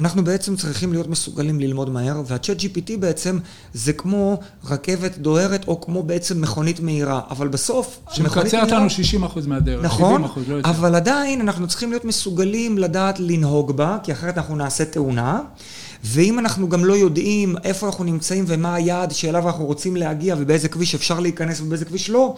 אנחנו 0.00 0.24
בעצם 0.24 0.56
צריכים 0.56 0.92
להיות 0.92 1.06
מסוגלים 1.06 1.60
ללמוד 1.60 1.90
מהר, 1.90 2.22
וה-chat 2.26 2.60
GPT 2.60 2.96
בעצם 2.98 3.38
זה 3.74 3.92
כמו 3.92 4.40
רכבת 4.64 5.18
דוהרת, 5.18 5.68
או 5.68 5.80
כמו 5.80 6.02
בעצם 6.02 6.40
מכונית 6.40 6.80
מהירה, 6.80 7.20
אבל 7.30 7.48
בסוף, 7.48 8.00
שמקצרת 8.10 8.70
לנו 8.70 8.90
60 8.90 9.24
אחוז 9.24 9.46
מהדרך, 9.46 9.84
נכון, 9.84 10.12
70 10.12 10.24
אחוז, 10.24 10.48
לא 10.48 10.54
יותר. 10.54 10.70
אבל 10.70 10.94
עדיין 10.94 11.40
אנחנו 11.40 11.68
צריכים 11.68 11.90
להיות 11.90 12.04
מסוגלים 12.04 12.78
לדעת 12.78 13.20
לנהוג 13.20 13.76
בה, 13.76 13.98
כי 14.02 14.12
אחרת 14.12 14.38
אנחנו 14.38 14.56
נעשה 14.56 14.84
תאונה. 14.84 15.40
ואם 16.04 16.38
אנחנו 16.38 16.68
גם 16.68 16.84
לא 16.84 16.92
יודעים 16.92 17.56
איפה 17.64 17.86
אנחנו 17.86 18.04
נמצאים 18.04 18.44
ומה 18.48 18.74
היעד 18.74 19.10
שאליו 19.10 19.46
אנחנו 19.46 19.64
רוצים 19.64 19.96
להגיע 19.96 20.36
ובאיזה 20.38 20.68
כביש 20.68 20.94
אפשר 20.94 21.20
להיכנס 21.20 21.60
ובאיזה 21.60 21.84
כביש 21.84 22.10
לא, 22.10 22.36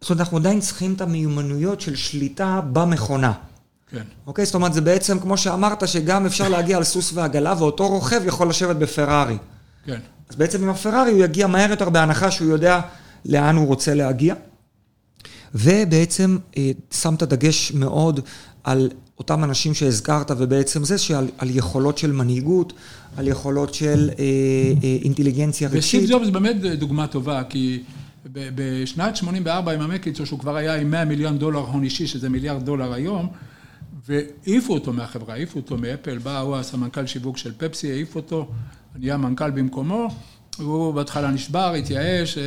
זאת 0.00 0.10
אומרת, 0.10 0.20
אנחנו 0.20 0.36
עדיין 0.36 0.60
צריכים 0.60 0.92
את 0.94 1.00
המיומנויות 1.00 1.80
של 1.80 1.96
שליטה 1.96 2.60
במכונה. 2.72 3.32
כן. 3.90 4.02
אוקיי? 4.26 4.44
זאת 4.44 4.54
אומרת, 4.54 4.74
זה 4.74 4.80
בעצם, 4.80 5.18
כמו 5.18 5.36
שאמרת, 5.36 5.88
שגם 5.88 6.26
אפשר 6.26 6.48
להגיע 6.48 6.76
על 6.76 6.84
סוס 6.84 7.12
ועגלה, 7.14 7.54
ואותו 7.58 7.88
רוכב 7.88 8.20
יכול 8.26 8.48
לשבת 8.48 8.76
בפרארי. 8.76 9.36
כן. 9.84 9.98
אז 10.30 10.36
בעצם 10.36 10.62
עם 10.62 10.68
הפרארי 10.68 11.10
הוא 11.10 11.24
יגיע 11.24 11.46
מהר 11.46 11.70
יותר 11.70 11.90
בהנחה 11.90 12.30
שהוא 12.30 12.48
יודע 12.48 12.80
לאן 13.24 13.56
הוא 13.56 13.66
רוצה 13.66 13.94
להגיע. 13.94 14.34
ובעצם 15.54 16.38
אה, 16.56 16.70
שמת 16.90 17.22
דגש 17.22 17.72
מאוד 17.72 18.20
על 18.64 18.90
אותם 19.18 19.44
אנשים 19.44 19.74
שהזכרת, 19.74 20.30
ובעצם 20.38 20.84
זה 20.84 20.98
שעל 20.98 21.28
על 21.38 21.50
יכולות 21.50 21.98
של 21.98 22.12
מנהיגות, 22.12 22.72
על 23.16 23.28
יכולות 23.28 23.74
של 23.74 24.10
אה, 24.18 24.24
אה, 24.82 24.96
אינטליגנציה 25.02 25.68
וסטיב 25.72 26.00
רגשית. 26.00 26.10
ג'ובס 26.10 26.28
באמת 26.28 26.56
דוגמה 26.60 27.06
טובה, 27.06 27.42
כי 27.48 27.82
בשנת 28.32 29.16
84 29.16 29.72
עם 29.72 29.80
המקיצו, 29.80 30.26
שהוא 30.26 30.38
כבר 30.38 30.56
היה 30.56 30.74
עם 30.74 30.90
100 30.90 31.04
מיליון 31.04 31.38
דולר 31.38 31.58
הון 31.58 31.82
אישי, 31.82 32.06
שזה 32.06 32.28
מיליארד 32.28 32.64
דולר 32.64 32.92
היום, 32.92 33.28
והעיפו 34.10 34.74
אותו 34.74 34.92
מהחברה, 34.92 35.34
העיפו 35.34 35.58
אותו 35.58 35.76
מאפל, 35.76 36.18
בא 36.18 36.38
הוא 36.38 36.56
הסמנכ"ל 36.56 37.06
שיווק 37.06 37.36
של 37.36 37.52
פפסי, 37.58 37.92
העיפו 37.92 38.18
אותו, 38.18 38.48
נהיה 38.96 39.16
מנכ"ל 39.16 39.50
במקומו, 39.50 40.08
והוא 40.58 40.94
בהתחלה 40.94 41.30
נשבר, 41.30 41.74
התייאש, 41.74 42.38
אה, 42.38 42.42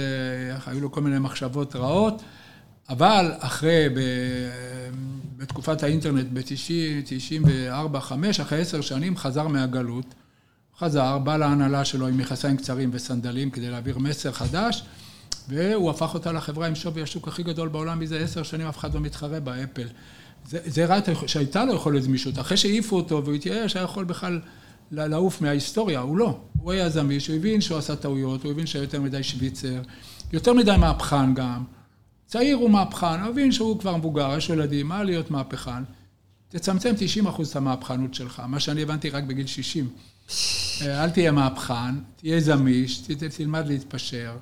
היו 0.65 0.81
לו 0.81 0.91
כל 0.91 1.01
מיני 1.01 1.19
מחשבות 1.19 1.75
רעות, 1.75 2.21
אבל 2.89 3.31
אחרי, 3.39 3.89
ב, 3.95 3.99
בתקופת 5.37 5.83
האינטרנט, 5.83 6.27
ב-94-5, 6.33 8.11
אחרי 8.41 8.61
עשר 8.61 8.81
שנים, 8.81 9.17
חזר 9.17 9.47
מהגלות. 9.47 10.05
חזר, 10.79 11.17
בא 11.17 11.37
להנהלה 11.37 11.85
שלו 11.85 12.07
עם 12.07 12.17
מכנסיים 12.17 12.57
קצרים 12.57 12.89
וסנדלים 12.93 13.49
כדי 13.49 13.69
להעביר 13.69 13.97
מסר 13.97 14.31
חדש, 14.31 14.83
והוא 15.49 15.89
הפך 15.89 16.13
אותה 16.13 16.31
לחברה 16.31 16.67
עם 16.67 16.75
שווי 16.75 17.01
השוק 17.01 17.27
הכי 17.27 17.43
גדול 17.43 17.67
בעולם 17.67 17.99
מזה 17.99 18.19
עשר 18.19 18.43
שנים, 18.43 18.67
אף 18.67 18.77
אחד 18.77 18.93
לא 18.93 18.99
מתחרה 18.99 19.39
באפל. 19.39 19.87
זה 20.45 20.85
ראה 20.85 20.99
שהייתה 21.27 21.65
לו 21.65 21.73
יכולת 21.73 22.05
גמישות. 22.05 22.39
אחרי 22.39 22.57
שהעיפו 22.57 22.95
אותו 22.95 23.23
והוא 23.23 23.35
התייאש, 23.35 23.75
היה 23.75 23.83
יכול 23.83 24.05
בכלל 24.05 24.41
לעוף 24.91 25.41
מההיסטוריה, 25.41 25.99
הוא 25.99 26.17
לא. 26.17 26.39
הוא 26.57 26.71
היה 26.71 26.89
זמיש, 26.89 27.27
הוא 27.27 27.35
הבין 27.35 27.61
שהוא 27.61 27.77
עשה 27.77 27.95
טעויות, 27.95 28.43
הוא 28.43 28.51
הבין 28.51 28.65
שהיה 28.65 28.83
יותר 28.83 29.01
מדי 29.01 29.23
שוויצר, 29.23 29.81
יותר 30.33 30.53
מדי 30.53 30.75
מהפכן 30.77 31.33
גם. 31.33 31.63
צעיר 32.27 32.57
הוא 32.57 32.69
מהפכן, 32.69 33.19
הוא 33.21 33.29
הבין 33.29 33.51
שהוא 33.51 33.79
כבר 33.79 33.97
מבוגר, 33.97 34.37
יש 34.37 34.49
ילדים, 34.49 34.87
מה 34.87 35.03
להיות 35.03 35.31
מהפכן? 35.31 35.83
תצמצם 36.49 36.93
90 36.97 37.27
אחוז 37.27 37.49
את 37.49 37.55
המהפכנות 37.55 38.13
שלך, 38.13 38.41
מה 38.47 38.59
שאני 38.59 38.81
הבנתי 38.81 39.09
רק 39.09 39.23
בגיל 39.23 39.47
60. 39.47 39.89
אל 40.81 41.09
תהיה 41.09 41.31
מהפכן, 41.31 41.95
תהיה 42.15 42.39
זמיש, 42.39 43.01
תלמד 43.37 43.67
להתפשר. 43.67 44.37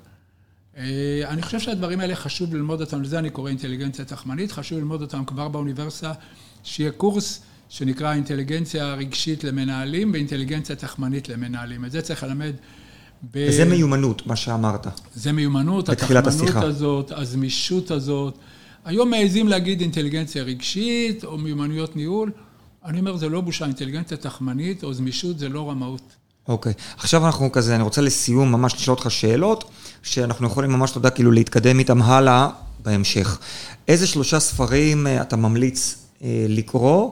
אה, 0.76 1.22
אני 1.28 1.42
חושב 1.42 1.60
שהדברים 1.60 2.00
האלה 2.00 2.14
חשוב 2.14 2.54
ללמוד 2.54 2.80
אותם, 2.80 3.02
לזה 3.02 3.18
אני 3.18 3.30
קורא 3.30 3.50
אינטליגנציה 3.50 4.04
תחמנית, 4.04 4.52
חשוב 4.52 4.78
ללמוד 4.78 5.02
אותם 5.02 5.24
כבר 5.24 5.48
באוניברסיטה, 5.48 6.12
שיהיה 6.62 6.90
קורס 6.90 7.42
שנקרא 7.68 8.14
אינטליגנציה 8.14 8.94
רגשית 8.94 9.44
למנהלים 9.44 10.12
ואינטליגנציה 10.12 10.76
תחמנית 10.76 11.28
למנהלים. 11.28 11.84
את 11.84 11.92
זה 11.92 12.02
צריך 12.02 12.22
ללמד 12.22 12.52
ב... 13.30 13.46
וזה 13.48 13.64
מיומנות, 13.64 14.26
מה 14.26 14.36
שאמרת. 14.36 14.86
זה 15.14 15.32
מיומנות, 15.32 15.88
התחמנות 15.88 16.26
השיחה. 16.26 16.62
הזאת, 16.62 17.12
הזמישות 17.12 17.90
הזאת. 17.90 18.38
היום 18.84 19.10
מעזים 19.10 19.48
להגיד 19.48 19.80
אינטליגנציה 19.80 20.42
רגשית 20.42 21.24
או 21.24 21.38
מיומנויות 21.38 21.96
ניהול. 21.96 22.30
אני 22.84 23.00
אומר, 23.00 23.16
זה 23.16 23.28
לא 23.28 23.40
בושה, 23.40 23.64
אינטליגנציה 23.64 24.16
תחמנית 24.16 24.84
או 24.84 24.94
זמישות 24.94 25.38
זה 25.38 25.48
לא 25.48 25.70
רמאות. 25.70 26.16
אוקיי. 26.48 26.72
Okay. 26.72 27.00
עכשיו 27.00 27.26
אנחנו 27.26 27.52
כזה, 27.52 27.74
אני 27.74 27.82
רוצה 27.82 28.00
לסיום 28.00 28.52
ממש 28.52 28.74
לשאול 28.74 28.96
אותך 28.96 29.10
שאלות, 29.10 29.70
שאנחנו 30.02 30.46
יכולים 30.46 30.70
ממש, 30.70 30.90
אתה 30.90 30.98
יודע, 30.98 31.10
כאילו 31.10 31.32
להתקדם 31.32 31.78
איתם 31.78 32.02
הלאה 32.02 32.48
בהמשך. 32.82 33.38
איזה 33.88 34.06
שלושה 34.06 34.40
ספרים 34.40 35.06
אה, 35.06 35.22
אתה 35.22 35.36
ממליץ 35.36 35.96
אה, 36.22 36.46
לקרוא? 36.48 37.10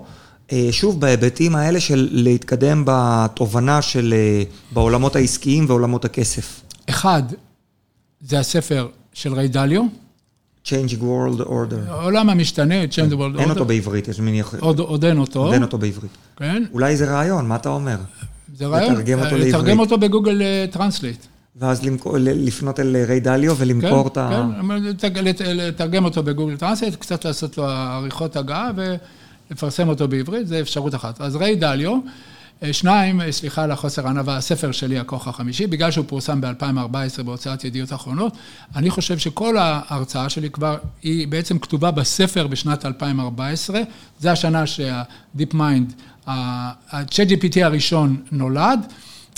אה, 0.52 0.68
שוב, 0.70 1.00
בהיבטים 1.00 1.56
האלה 1.56 1.80
של 1.80 2.08
להתקדם 2.12 2.82
בתובנה 2.86 3.82
של, 3.82 4.14
בעולמות 4.72 5.16
העסקיים 5.16 5.64
ועולמות 5.68 6.04
הכסף. 6.04 6.60
אחד, 6.90 7.22
זה 8.20 8.38
הספר 8.38 8.88
של 9.12 9.34
ריי 9.34 9.48
דליו. 9.48 9.82
Changing 10.64 11.00
World 11.00 11.40
Order. 11.40 11.88
העולם 11.88 12.30
המשתנה, 12.30 12.74
Changing 12.84 13.14
World 13.14 13.36
Order. 13.36 13.40
אין 13.40 13.50
אותו 13.50 13.64
בעברית, 13.64 14.08
יש 14.08 14.20
מין 14.20 14.34
יחד. 14.34 14.58
עוד 14.58 15.04
אין 15.04 15.18
אותו. 15.18 15.40
עוד 15.40 15.52
אין 15.52 15.62
אותו 15.62 15.78
בעברית. 15.78 16.10
כן. 16.36 16.64
אולי 16.72 16.96
זה 16.96 17.10
רעיון, 17.12 17.48
מה 17.48 17.56
אתה 17.56 17.68
אומר? 17.68 17.96
זה 18.54 18.66
רעיון. 18.66 18.92
לתרגם 18.94 19.18
אותו 19.18 19.36
לעברית. 19.36 19.54
לתרגם 19.54 19.78
אותו 19.78 19.98
ב 19.98 20.04
Google 20.04 20.42
Translate. 20.70 21.26
ואז 21.56 21.80
לפנות 22.18 22.80
אל 22.80 22.96
ריי 23.08 23.20
דליו 23.20 23.56
ולמכור 23.56 24.02
כן, 24.02 24.08
את 24.12 24.16
ה... 24.16 25.10
כן, 25.14 25.56
לתרגם 25.56 26.04
אותו 26.04 26.22
ב 26.22 26.27
Google 26.27 26.56
Translate, 26.56 26.94
קצת 26.94 27.24
לעשות 27.24 27.58
לו 27.58 27.64
עריכות 27.64 28.36
הגהה 28.36 28.70
ולפרסם 28.76 29.88
אותו 29.88 30.08
בעברית, 30.08 30.46
זה 30.46 30.60
אפשרות 30.60 30.94
אחת. 30.94 31.20
אז 31.20 31.36
ריי 31.36 31.56
דליו, 31.56 31.98
אה, 32.62 32.72
שניים, 32.72 33.20
אה, 33.20 33.32
סליחה 33.32 33.62
על 33.64 33.70
החוסר 33.70 34.08
ענווה, 34.08 34.36
הספר 34.36 34.72
שלי, 34.72 34.98
הכוח 34.98 35.28
החמישי, 35.28 35.66
בגלל 35.66 35.90
שהוא 35.90 36.04
פורסם 36.08 36.40
ב-2014 36.40 37.22
בהוצאת 37.22 37.64
ידיעות 37.64 37.92
אחרונות, 37.92 38.36
אני 38.76 38.90
חושב 38.90 39.18
שכל 39.18 39.56
ההרצאה 39.58 40.28
שלי 40.28 40.50
כבר, 40.50 40.76
היא 41.02 41.28
בעצם 41.28 41.58
כתובה 41.58 41.90
בספר 41.90 42.46
בשנת 42.46 42.86
2014, 42.86 43.80
זה 44.20 44.32
השנה 44.32 44.66
שה- 44.66 45.54
DeepMind, 45.54 45.92
ה-ChatGPT 46.30 47.64
הראשון 47.64 48.16
נולד. 48.32 48.80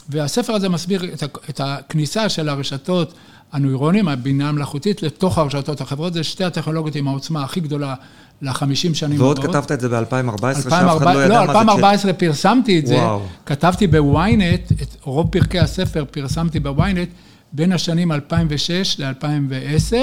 והספר 0.08 0.52
הזה 0.52 0.68
מסביר 0.68 1.04
את 1.50 1.60
הכניסה 1.64 2.28
של 2.28 2.48
הרשתות 2.48 3.14
הנוירונים, 3.52 4.08
הבינה 4.08 4.48
המלאכותית, 4.48 5.02
לתוך 5.02 5.38
הרשתות 5.38 5.80
החברות. 5.80 6.14
זה 6.14 6.24
שתי 6.24 6.44
הטכנולוגיות 6.44 6.96
עם 6.96 7.08
העוצמה 7.08 7.44
הכי 7.44 7.60
גדולה 7.60 7.94
לחמישים 8.42 8.94
שנים 8.94 9.20
ועוד 9.20 9.38
הבאות. 9.38 9.56
כתבת 9.56 9.72
את 9.72 9.80
זה 9.80 9.88
ב-2014, 9.88 10.62
שאף 10.62 10.96
אחד 10.96 11.14
לא 11.14 11.24
ידע 11.24 11.28
לא, 11.28 11.46
מה 11.46 11.52
זה... 11.52 11.54
לא, 11.54 11.60
2014 11.60 12.12
פרסמתי 12.12 12.78
את 12.78 12.86
זה. 12.86 12.94
וואו. 12.94 13.22
כתבתי 13.46 13.86
בוויינט, 13.86 14.72
את 14.72 14.96
רוב 15.02 15.28
פרקי 15.30 15.58
הספר 15.58 16.04
פרסמתי 16.10 16.60
בוויינט 16.60 17.08
בין 17.52 17.72
השנים 17.72 18.12
2006 18.12 19.00
ל-2010. 19.00 19.96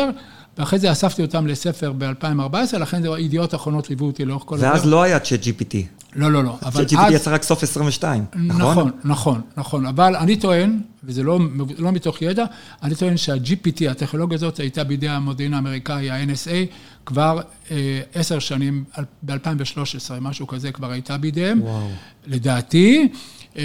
ואחרי 0.60 0.80
זה 0.80 0.92
אספתי 0.92 1.22
אותם 1.22 1.48
לספר 1.48 1.94
ב-2014, 1.98 2.78
לכן 2.78 3.02
זה 3.02 3.08
ידיעות 3.20 3.56
אחרונות 3.56 3.90
ליוו 3.90 4.06
אותי 4.06 4.26
לאורך 4.26 4.44
כל 4.46 4.58
הדרך. 4.58 4.72
ואז 4.74 4.86
לא 4.86 5.04
היה 5.04 5.20
צ'אט 5.20 5.44
GPT. 5.44 5.76
לא, 6.16 6.32
לא, 6.32 6.44
לא. 6.44 6.58
אז... 6.62 6.78
GPT 6.78 7.12
יצא 7.12 7.34
רק 7.34 7.44
סוף 7.44 7.64
22, 7.64 8.26
נכון? 8.36 8.62
נכון, 8.62 8.92
נכון, 9.04 9.42
נכון. 9.58 9.86
אבל 9.86 10.16
אני 10.16 10.36
טוען, 10.36 10.82
וזה 11.04 11.24
לא, 11.24 11.40
לא 11.78 11.92
מתוך 11.92 12.22
ידע, 12.22 12.46
אני 12.84 12.96
טוען 12.96 13.18
שה-GPT, 13.18 13.90
הטכנולוגיה 13.90 14.36
הזאת, 14.36 14.60
הייתה 14.60 14.84
בידי 14.84 15.10
המודיעין 15.10 15.54
האמריקאי, 15.54 16.10
ה-NSA, 16.12 16.74
כבר 17.06 17.42
אה, 17.72 18.02
עשר 18.14 18.40
שנים, 18.40 18.84
ב-2013, 19.24 20.12
משהו 20.22 20.48
כזה 20.48 20.72
כבר 20.72 20.92
הייתה 20.92 21.18
בידיהם. 21.18 21.62
וואו. 21.62 21.88
לדעתי. 22.28 23.10
אה, 23.58 23.64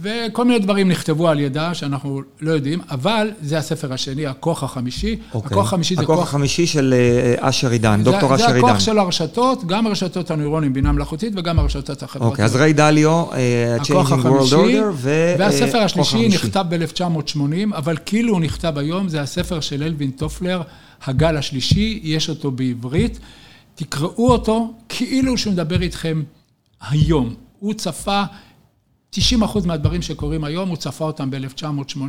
וכל 0.00 0.44
מיני 0.44 0.58
דברים 0.58 0.88
נכתבו 0.88 1.28
על 1.28 1.40
ידה 1.40 1.74
שאנחנו 1.74 2.22
לא 2.40 2.52
יודעים, 2.52 2.80
אבל 2.90 3.30
זה 3.42 3.58
הספר 3.58 3.92
השני, 3.92 4.26
הכוח 4.26 4.62
החמישי. 4.62 5.16
אוקיי. 5.34 5.50
הכוח 5.52 5.66
החמישי 5.66 5.96
זה 5.96 6.02
הכוח... 6.02 6.18
הכוח 6.18 6.28
החמישי 6.28 6.66
של 6.66 6.94
אה, 6.96 7.48
אשר 7.48 7.70
עידן, 7.70 8.00
דוקטור 8.04 8.34
אשר 8.34 8.46
עידן. 8.46 8.60
זה 8.60 8.66
הכוח 8.66 8.80
של 8.80 8.98
הרשתות, 8.98 9.64
גם 9.66 9.86
הרשתות 9.86 10.30
הנוירונים, 10.30 10.72
בינה 10.72 10.92
מלאכותית, 10.92 11.32
וגם 11.36 11.58
הרשתות 11.58 12.02
החברתיות. 12.02 12.30
אוקיי, 12.30 12.44
אז 12.44 12.56
ריי 12.56 12.72
דליו, 12.72 13.24
אה, 13.32 13.76
Changing 13.82 14.24
World 14.24 14.52
Order, 14.52 14.84
ו... 14.92 15.34
והספר 15.38 15.78
השלישי 15.78 16.28
נכתב 16.28 16.64
ב-1980, 16.68 17.76
אבל 17.76 17.96
כאילו 18.06 18.32
הוא 18.32 18.40
נכתב 18.40 18.78
היום, 18.78 19.08
זה 19.08 19.20
הספר 19.20 19.60
של 19.60 19.82
אלווין 19.82 20.10
טופלר, 20.10 20.62
הגל 21.04 21.36
השלישי, 21.36 22.00
יש 22.02 22.28
אותו 22.28 22.50
בעברית. 22.50 23.18
תקראו 23.74 24.32
אותו 24.32 24.74
כאילו 24.88 25.38
שהוא 25.38 25.52
מדבר 25.52 25.82
איתכם 25.82 26.22
היום. 26.90 27.34
הוא 27.58 27.74
צפה 27.74 28.22
90 29.10 29.42
אחוז 29.42 29.66
מהדברים 29.66 30.02
שקורים 30.02 30.44
היום, 30.44 30.68
הוא 30.68 30.76
צפה 30.76 31.04
אותם 31.04 31.30
ב-1980, 31.30 32.00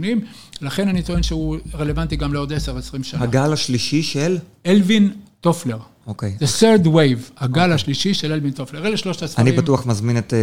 לכן 0.61 0.87
אני 0.87 1.03
טוען 1.03 1.23
שהוא 1.23 1.57
רלוונטי 1.73 2.15
גם 2.15 2.33
לעוד 2.33 2.53
10-20 2.53 2.55
שנה. 3.03 3.23
הגל 3.23 3.53
השלישי 3.53 4.03
של? 4.03 4.37
אלווין 4.65 5.13
טופלר. 5.41 5.77
אוקיי. 6.07 6.37
Okay. 6.39 6.43
The 6.43 6.61
third 6.61 6.85
wave, 6.85 7.31
הגל 7.37 7.71
okay. 7.71 7.73
השלישי 7.73 8.13
של 8.13 8.31
אלווין 8.31 8.53
טופלר. 8.53 8.87
אלה 8.87 8.97
שלושת 8.97 9.23
הספרים. 9.23 9.47
אני 9.47 9.57
בטוח 9.57 9.85
מזמין 9.85 10.17
את, 10.17 10.33
אה, 10.33 10.39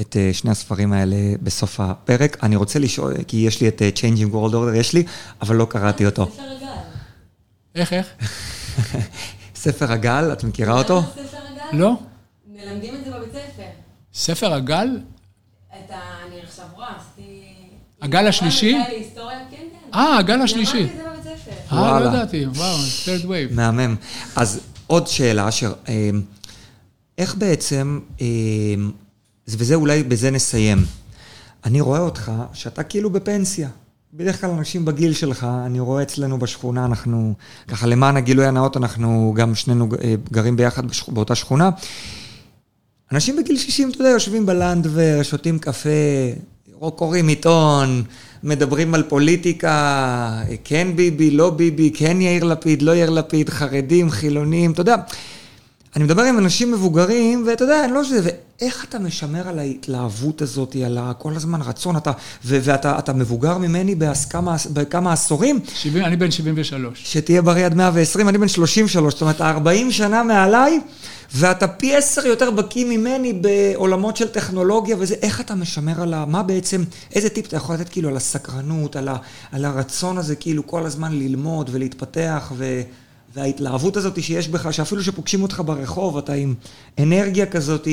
את 0.00 0.16
אה, 0.16 0.30
שני 0.32 0.50
הספרים 0.50 0.92
האלה 0.92 1.16
בסוף 1.42 1.80
הפרק. 1.80 2.44
אני 2.44 2.56
רוצה 2.56 2.78
לשאול, 2.78 3.14
כי 3.28 3.36
יש 3.36 3.60
לי 3.60 3.68
את 3.68 3.82
אה, 3.82 3.90
Changing 3.96 4.34
World 4.34 4.52
Order, 4.52 4.76
יש 4.76 4.92
לי, 4.92 5.04
אבל 5.42 5.56
לא 5.56 5.64
קראתי 5.64 6.06
אותו. 6.06 6.30
ספר 6.32 6.42
הגל. 6.42 6.66
איך, 7.74 7.92
איך? 7.92 8.06
ספר 9.54 9.92
הגל, 9.92 10.32
את 10.32 10.44
מכירה 10.44 10.78
אותו? 10.78 11.02
ספר 11.02 11.38
הגל? 11.52 11.78
לא. 11.78 11.92
מלמדים 12.46 12.94
את 12.94 13.04
זה 13.04 13.10
בבית 13.10 13.32
ספר. 13.32 13.62
ספר 14.14 14.52
הגל? 14.52 14.88
את 15.78 15.90
ה... 15.90 16.00
אני 16.26 16.40
עכשיו 16.42 16.64
רואה, 16.74 16.88
עשיתי... 16.96 17.42
הגל 18.02 18.26
השלישי? 18.26 18.78
כן, 18.86 19.02
כן. 19.50 19.66
אה, 19.94 20.18
הגל 20.18 20.40
השלישי. 20.40 20.82
למדתי 20.82 20.92
את 20.92 20.96
זה 20.96 21.02
בבית 21.10 21.42
ספר. 21.68 21.76
אה, 21.76 22.00
לא 22.00 22.08
ידעתי, 22.08 22.46
וואו, 22.46 22.76
third 23.04 23.24
wave. 23.24 23.54
מהמם. 23.54 23.96
אז 24.36 24.60
עוד 24.86 25.06
שאלה, 25.06 25.48
אשר, 25.48 25.72
אמ, 25.88 26.22
איך 27.18 27.34
בעצם, 27.34 28.00
אמ, 28.20 28.90
וזה 29.48 29.74
אולי, 29.74 30.02
בזה 30.02 30.30
נסיים. 30.30 30.84
אני 31.64 31.80
רואה 31.80 32.00
אותך, 32.00 32.32
שאתה 32.52 32.82
כאילו 32.82 33.10
בפנסיה. 33.10 33.68
בדרך 34.14 34.40
כלל 34.40 34.50
אנשים 34.50 34.84
בגיל 34.84 35.12
שלך, 35.12 35.46
אני 35.66 35.80
רואה 35.80 36.02
אצלנו 36.02 36.38
בשכונה, 36.38 36.84
אנחנו, 36.84 37.34
ככה 37.68 37.86
למען 37.86 38.16
הגילוי 38.16 38.46
הנאות, 38.46 38.76
אנחנו 38.76 39.34
גם 39.36 39.54
שנינו 39.54 39.88
אה, 40.04 40.14
גרים 40.32 40.56
ביחד 40.56 40.82
באותה 41.08 41.34
שכונה. 41.34 41.70
אנשים 43.12 43.36
בגיל 43.36 43.56
60, 43.56 43.90
אתה 43.90 44.00
יודע, 44.00 44.10
יושבים 44.10 44.46
בלנדבר, 44.46 45.20
שותים 45.22 45.58
קפה, 45.58 45.88
קוראים 46.96 47.28
עיתון, 47.28 48.02
מדברים 48.42 48.94
על 48.94 49.02
פוליטיקה, 49.02 50.42
כן 50.64 50.88
ביבי, 50.94 51.30
לא 51.30 51.50
ביבי, 51.50 51.90
כן 51.94 52.20
יאיר 52.20 52.44
לפיד, 52.44 52.82
לא 52.82 52.94
יאיר 52.94 53.10
לפיד, 53.10 53.50
חרדים, 53.50 54.10
חילונים, 54.10 54.72
אתה 54.72 54.80
יודע. 54.80 54.96
אני 55.96 56.04
מדבר 56.04 56.22
עם 56.22 56.38
אנשים 56.38 56.72
מבוגרים, 56.72 57.44
ואתה 57.46 57.64
יודע, 57.64 57.84
אני 57.84 57.92
לא 57.92 58.04
שזה, 58.04 58.30
ואיך 58.60 58.84
אתה 58.88 58.98
משמר 58.98 59.48
על 59.48 59.58
ההתלהבות 59.58 60.42
הזאת, 60.42 60.76
על 60.86 60.98
כל 61.18 61.36
הזמן 61.36 61.62
רצון, 61.62 61.96
אתה, 61.96 62.12
ו- 62.44 62.58
ואתה 62.62 63.12
מבוגר 63.12 63.58
ממני 63.58 63.94
בהסכמה, 63.94 64.56
בכמה 64.72 65.12
עשורים. 65.12 65.60
70, 65.74 66.04
אני 66.04 66.16
בן 66.16 66.30
73. 66.30 67.02
שתהיה 67.04 67.42
בריא 67.42 67.66
עד 67.66 67.74
120, 67.74 68.28
אני 68.28 68.38
בן 68.38 68.48
33, 68.48 69.14
זאת 69.14 69.22
אומרת, 69.22 69.40
40 69.40 69.90
שנה 69.90 70.22
מעליי, 70.22 70.80
ואתה 71.34 71.68
פי 71.68 71.96
עשר 71.96 72.26
יותר 72.26 72.50
בקיא 72.50 72.84
ממני 72.84 73.32
בעולמות 73.32 74.16
של 74.16 74.28
טכנולוגיה 74.28 74.96
וזה, 74.98 75.14
איך 75.22 75.40
אתה 75.40 75.54
משמר 75.54 76.02
על 76.02 76.14
ה... 76.14 76.24
מה 76.26 76.42
בעצם, 76.42 76.84
איזה 77.14 77.28
טיפ 77.28 77.46
אתה 77.46 77.56
יכול 77.56 77.74
לתת 77.74 77.88
כאילו 77.88 78.08
על 78.08 78.16
הסקרנות, 78.16 78.96
על, 78.96 79.08
ה, 79.08 79.16
על 79.52 79.64
הרצון 79.64 80.18
הזה 80.18 80.36
כאילו 80.36 80.66
כל 80.66 80.86
הזמן 80.86 81.12
ללמוד 81.12 81.70
ולהתפתח 81.72 82.52
ו... 82.56 82.82
וההתלהבות 83.34 83.96
הזאת 83.96 84.22
שיש 84.22 84.48
בך, 84.48 84.74
שאפילו 84.74 85.02
שפוגשים 85.02 85.42
אותך 85.42 85.62
ברחוב, 85.66 86.18
אתה 86.18 86.32
עם 86.32 86.54
אנרגיה 86.98 87.46
כזאת 87.46 87.88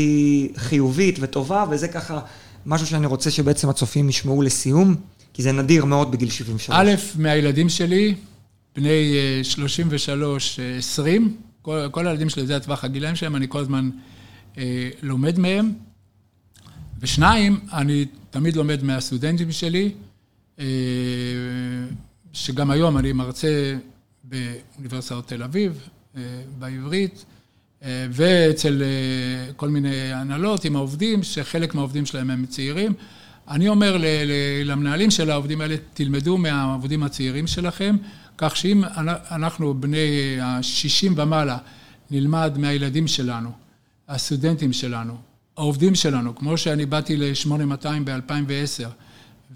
חיובית 0.56 1.18
וטובה, 1.20 1.66
וזה 1.70 1.88
ככה 1.88 2.20
משהו 2.66 2.88
שאני 2.88 3.08
רוצה 3.08 3.32
שבעצם 3.32 3.70
הצופים 3.70 4.10
ישמעו 4.10 4.42
לסיום, 4.42 4.96
כי 5.34 5.44
זה 5.44 5.52
נדיר 5.52 5.86
מאוד 5.86 6.12
בגיל 6.12 6.30
73. 6.30 6.70
א', 6.80 7.22
מהילדים 7.22 7.70
שלי, 7.70 8.16
בני 8.76 9.14
33, 9.44 10.60
אה, 10.60 10.78
20, 10.78 11.24
אה, 11.24 11.49
כל, 11.70 11.88
כל 11.92 12.08
הילדים 12.08 12.30
שלי, 12.30 12.48
זה 12.48 12.56
הטווח 12.56 12.84
הגילאים 12.84 13.16
שלהם, 13.16 13.36
אני 13.36 13.46
כל 13.50 13.60
הזמן 13.60 13.90
אה, 14.58 14.90
לומד 15.02 15.40
מהם. 15.40 15.74
ושניים, 17.00 17.60
אני 17.74 18.06
תמיד 18.30 18.56
לומד 18.56 18.84
מהסטודנטים 18.84 19.52
שלי, 19.52 19.92
אה, 20.60 20.66
שגם 22.34 22.72
היום 22.72 22.98
אני 22.98 23.14
מרצה 23.14 23.78
באוניברסיטת 24.24 25.28
תל 25.28 25.44
אביב, 25.44 25.90
אה, 26.18 26.22
בעברית, 26.60 27.26
אה, 27.84 28.08
ואצל 28.12 28.84
כל 29.56 29.70
מיני 29.70 30.14
הנהלות 30.14 30.66
עם 30.66 30.76
העובדים, 30.76 31.24
שחלק 31.24 31.76
מהעובדים 31.76 32.06
שלהם 32.06 32.30
הם 32.30 32.46
צעירים. 32.46 32.94
אני 33.48 33.68
אומר 33.68 33.98
למנהלים 34.66 35.12
של 35.12 35.30
העובדים 35.30 35.62
האלה, 35.62 35.76
תלמדו 35.94 36.38
מהעובדים 36.38 37.04
הצעירים 37.04 37.48
שלכם, 37.48 37.96
כך 38.42 38.56
שאם 38.56 38.84
אנחנו 39.32 39.74
בני 39.74 40.38
ה-60 40.42 41.12
ומעלה 41.16 41.58
נלמד 42.12 42.58
מהילדים 42.58 43.08
שלנו, 43.08 43.52
הסטודנטים 44.08 44.74
שלנו, 44.74 45.18
העובדים 45.58 45.96
שלנו, 45.96 46.36
כמו 46.36 46.58
שאני 46.58 46.86
באתי 46.86 47.18
ל-8200 47.18 47.88
ב-2010, 48.04 48.88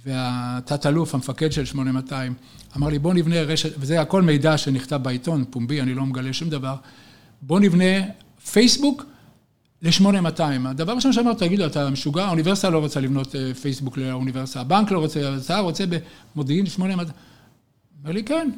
והתת-אלוף, 0.05 1.15
המפקד 1.15 1.51
של 1.51 1.65
8200, 1.65 2.33
אמר 2.77 2.87
לי, 2.87 2.99
בוא 2.99 3.13
נבנה 3.13 3.41
רשת, 3.41 3.69
וזה 3.77 4.01
הכל 4.01 4.21
מידע 4.21 4.57
שנכתב 4.57 4.95
בעיתון, 5.03 5.45
פומבי, 5.49 5.81
אני 5.81 5.93
לא 5.93 6.05
מגלה 6.05 6.33
שום 6.33 6.49
דבר, 6.49 6.75
בוא 7.41 7.59
נבנה 7.59 8.05
פייסבוק 8.51 9.05
ל-8200. 9.81 10.41
הדבר 10.65 10.91
הראשון 10.91 11.13
שאמרתי, 11.13 11.47
תגיד 11.47 11.59
לו, 11.59 11.65
אתה 11.65 11.89
משוגע? 11.89 12.25
האוניברסיטה 12.25 12.69
לא 12.69 12.79
רוצה 12.79 12.99
לבנות 12.99 13.35
אה, 13.35 13.53
פייסבוק 13.53 13.97
לאוניברסיטה, 13.97 14.61
הבנק 14.61 14.91
לא 14.91 14.99
רוצה, 14.99 15.37
אתה 15.45 15.59
רוצה 15.59 15.83
במודיעין 16.35 16.65
8200. 16.65 17.17
אומר 18.03 18.13
לי, 18.13 18.23
כן. 18.23 18.49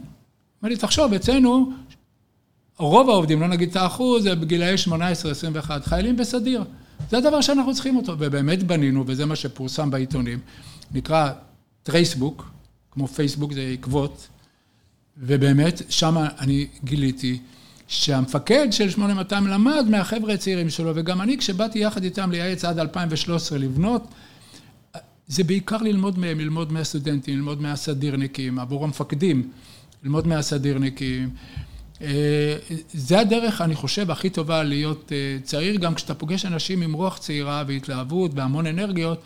אומר 0.62 0.74
לי, 0.74 0.78
תחשוב, 0.78 1.14
אצלנו, 1.14 1.72
רוב 2.78 3.10
העובדים, 3.10 3.42
לא 3.42 3.48
נגיד 3.48 3.70
את 3.70 3.76
האחוז, 3.76 4.24
זה 4.24 4.36
בגילאי 4.36 4.76
18-21, 4.88 5.70
חיילים 5.84 6.18
בסדיר. 6.18 6.64
זה 7.10 7.18
הדבר 7.18 7.42
שאנחנו 7.42 7.74
צריכים 7.74 7.98
אותו, 7.98 8.16
ובאמת 8.20 8.64
בנינו, 8.64 9.04
וזה 9.08 9.26
מה 9.26 9.36
שפורסם 9.36 9.92
בעיתונים, 9.92 10.40
נקרא 10.94 11.32
טרייסבוק, 11.84 12.52
כמו 12.92 13.08
פייסבוק 13.08 13.54
זה 13.54 13.70
עקבות, 13.74 14.28
ובאמת, 15.18 15.82
שם 15.90 16.18
אני 16.40 16.68
גיליתי 16.84 17.40
שהמפקד 17.88 18.68
של 18.72 18.90
8200 18.90 19.48
למד 19.48 19.86
מהחבר'ה 19.90 20.34
הצעירים 20.34 20.70
שלו, 20.70 20.92
וגם 20.96 21.22
אני, 21.22 21.38
כשבאתי 21.38 21.80
יחד 21.80 22.04
איתם 22.04 22.32
לייעץ 22.32 22.66
עד 22.66 22.80
2013 22.80 23.58
לבנות, 23.58 24.08
זה 25.28 25.44
בעיקר 25.44 25.78
ללמוד 25.78 26.20
מהם, 26.20 26.40
ללמוד 26.40 26.72
מהסטודנטים, 26.72 27.36
ללמוד 27.36 27.62
מהסדירניקים, 27.62 28.60
עבור 28.60 28.84
המפקדים, 28.84 29.50
ללמוד 30.06 30.28
מהסדירניקים. 30.28 31.30
אה, 32.02 32.58
זה 32.94 33.20
הדרך, 33.20 33.62
אני 33.62 33.76
חושב, 33.76 34.12
הכי 34.12 34.30
טובה 34.30 34.64
להיות 34.64 35.12
אה, 35.12 35.38
צעיר, 35.44 35.76
גם 35.76 35.96
כשאתה 35.96 36.14
פוגש 36.14 36.46
אנשים 36.46 36.82
עם 36.82 36.94
רוח 36.94 37.18
צעירה 37.18 37.64
והתלהבות 37.68 38.32
והמון 38.36 38.68
אנרגיות. 38.68 39.22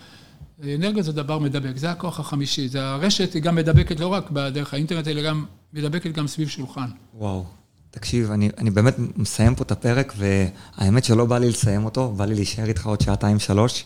אנרגיות 0.64 1.04
זה 1.04 1.12
דבר 1.12 1.38
מדבק, 1.38 1.76
זה 1.76 1.90
הכוח 1.90 2.20
החמישי. 2.20 2.68
זה 2.68 2.82
הרשת 2.82 3.34
היא 3.34 3.42
גם 3.42 3.54
מדבקת 3.54 4.00
לא 4.00 4.06
רק 4.06 4.30
בדרך 4.30 4.74
האינטרנט, 4.74 5.08
אלא 5.08 5.22
גם 5.22 5.44
מדבקת 5.72 6.12
גם 6.12 6.26
סביב 6.26 6.48
שולחן. 6.48 6.86
וואו. 7.14 7.44
תקשיב, 7.90 8.30
אני, 8.30 8.50
אני 8.58 8.70
באמת 8.70 8.94
מסיים 9.16 9.54
פה 9.54 9.62
את 9.62 9.72
הפרק, 9.72 10.12
והאמת 10.16 11.04
שלא 11.04 11.24
בא 11.24 11.38
לי 11.38 11.48
לסיים 11.48 11.84
אותו, 11.84 12.12
בא 12.12 12.24
לי 12.24 12.34
להישאר 12.34 12.64
איתך 12.64 12.86
עוד 12.86 13.00
שעתיים-שלוש. 13.00 13.84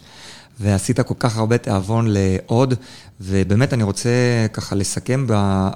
ועשית 0.61 1.01
כל 1.01 1.15
כך 1.19 1.37
הרבה 1.37 1.59
תיאבון 1.59 2.07
לעוד, 2.09 2.75
ובאמת 3.21 3.73
אני 3.73 3.83
רוצה 3.83 4.11
ככה 4.53 4.75
לסכם 4.75 5.27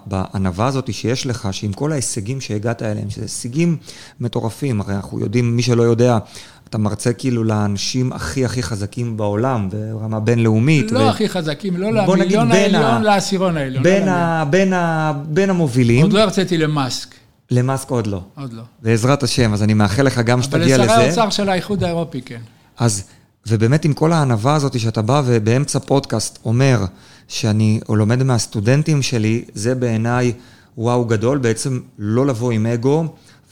בענווה 0.06 0.66
הזאת 0.66 0.94
שיש 0.94 1.26
לך, 1.26 1.48
שעם 1.52 1.72
כל 1.72 1.92
ההישגים 1.92 2.40
שהגעת 2.40 2.82
אליהם, 2.82 3.10
שזה 3.10 3.22
הישגים 3.22 3.76
מטורפים, 4.20 4.80
הרי 4.80 4.94
אנחנו 4.94 5.20
יודעים, 5.20 5.56
מי 5.56 5.62
שלא 5.62 5.82
יודע, 5.82 6.18
אתה 6.68 6.78
מרצה 6.78 7.12
כאילו 7.12 7.44
לאנשים 7.44 8.12
הכי 8.12 8.44
הכי 8.44 8.62
חזקים 8.62 9.16
בעולם, 9.16 9.68
ברמה 9.70 10.20
בינלאומית. 10.20 10.92
לא 10.92 10.98
ו... 10.98 11.08
הכי 11.08 11.28
חזקים, 11.28 11.76
לא 11.76 11.92
למיליון 11.92 12.52
העליון, 12.52 13.02
לעשירון 13.02 13.56
העליון. 13.56 13.82
בין, 13.82 14.06
לא 14.06 14.10
ה... 14.10 14.44
בין, 14.44 14.72
ה... 14.72 15.12
בין 15.28 15.50
המובילים. 15.50 16.02
עוד 16.02 16.12
לא 16.12 16.20
הרציתי 16.20 16.58
למאסק. 16.58 17.14
למאסק 17.50 17.90
עוד 17.90 18.06
לא. 18.06 18.20
עוד 18.40 18.52
לא. 18.52 18.62
בעזרת 18.82 19.22
השם, 19.22 19.52
אז 19.52 19.62
אני 19.62 19.74
מאחל 19.74 20.02
לך 20.02 20.18
גם 20.18 20.42
שתגיע 20.42 20.78
לזה. 20.78 20.84
אבל 20.84 20.84
לשרי 20.84 21.04
האוצר 21.04 21.30
של 21.30 21.48
האיחוד 21.48 21.84
האירופי, 21.84 22.22
כן. 22.22 22.40
אז 22.78 23.04
ובאמת 23.48 23.84
עם 23.84 23.92
כל 23.92 24.12
הענווה 24.12 24.54
הזאת 24.54 24.80
שאתה 24.80 25.02
בא 25.02 25.22
ובאמצע 25.26 25.78
פודקאסט 25.78 26.38
אומר 26.44 26.84
שאני 27.28 27.80
לומד 27.88 28.22
מהסטודנטים 28.22 29.02
שלי, 29.02 29.44
זה 29.54 29.74
בעיניי 29.74 30.32
וואו 30.78 31.04
גדול, 31.04 31.38
בעצם 31.38 31.80
לא 31.98 32.26
לבוא 32.26 32.52
עם 32.52 32.66
אגו 32.66 33.04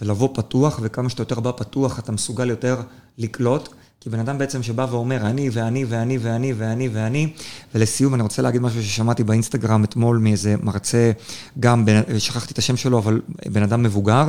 ולבוא 0.02 0.28
פתוח, 0.34 0.80
וכמה 0.82 1.08
שאתה 1.08 1.22
יותר 1.22 1.40
בא 1.40 1.50
פתוח 1.56 1.98
אתה 1.98 2.12
מסוגל 2.12 2.50
יותר 2.50 2.76
לקלוט. 3.18 3.68
כי 4.00 4.10
בן 4.10 4.18
אדם 4.18 4.38
בעצם 4.38 4.62
שבא 4.62 4.86
ואומר, 4.90 5.26
אני 5.26 5.50
ואני 5.52 5.84
ואני 5.84 6.18
ואני 6.18 6.52
ואני 6.52 6.88
ואני, 6.88 7.32
ולסיום 7.74 8.14
אני 8.14 8.22
רוצה 8.22 8.42
להגיד 8.42 8.62
משהו 8.62 8.82
ששמעתי 8.82 9.24
באינסטגרם 9.24 9.84
אתמול 9.84 10.18
מאיזה 10.18 10.54
מרצה, 10.62 11.12
גם, 11.60 11.84
שכחתי 12.18 12.52
את 12.52 12.58
השם 12.58 12.76
שלו, 12.76 12.98
אבל 12.98 13.20
בן 13.46 13.62
אדם 13.62 13.82
מבוגר, 13.82 14.28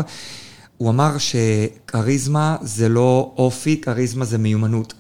הוא 0.78 0.90
אמר 0.90 1.16
שכריזמה 1.18 2.58
זה 2.62 2.90
לא 2.90 3.34
אופי, 3.38 3.82
כריזמה 3.82 4.26
זה 4.26 4.38
מיומנות. 4.38 4.94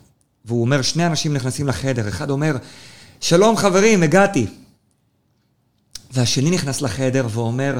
והוא 0.47 0.61
אומר, 0.61 0.81
שני 0.81 1.05
אנשים 1.05 1.33
נכנסים 1.33 1.67
לחדר, 1.67 2.07
אחד 2.07 2.29
אומר, 2.29 2.55
שלום 3.21 3.57
חברים, 3.57 4.03
הגעתי. 4.03 4.47
והשני 6.11 6.51
נכנס 6.51 6.81
לחדר 6.81 7.27
ואומר, 7.29 7.79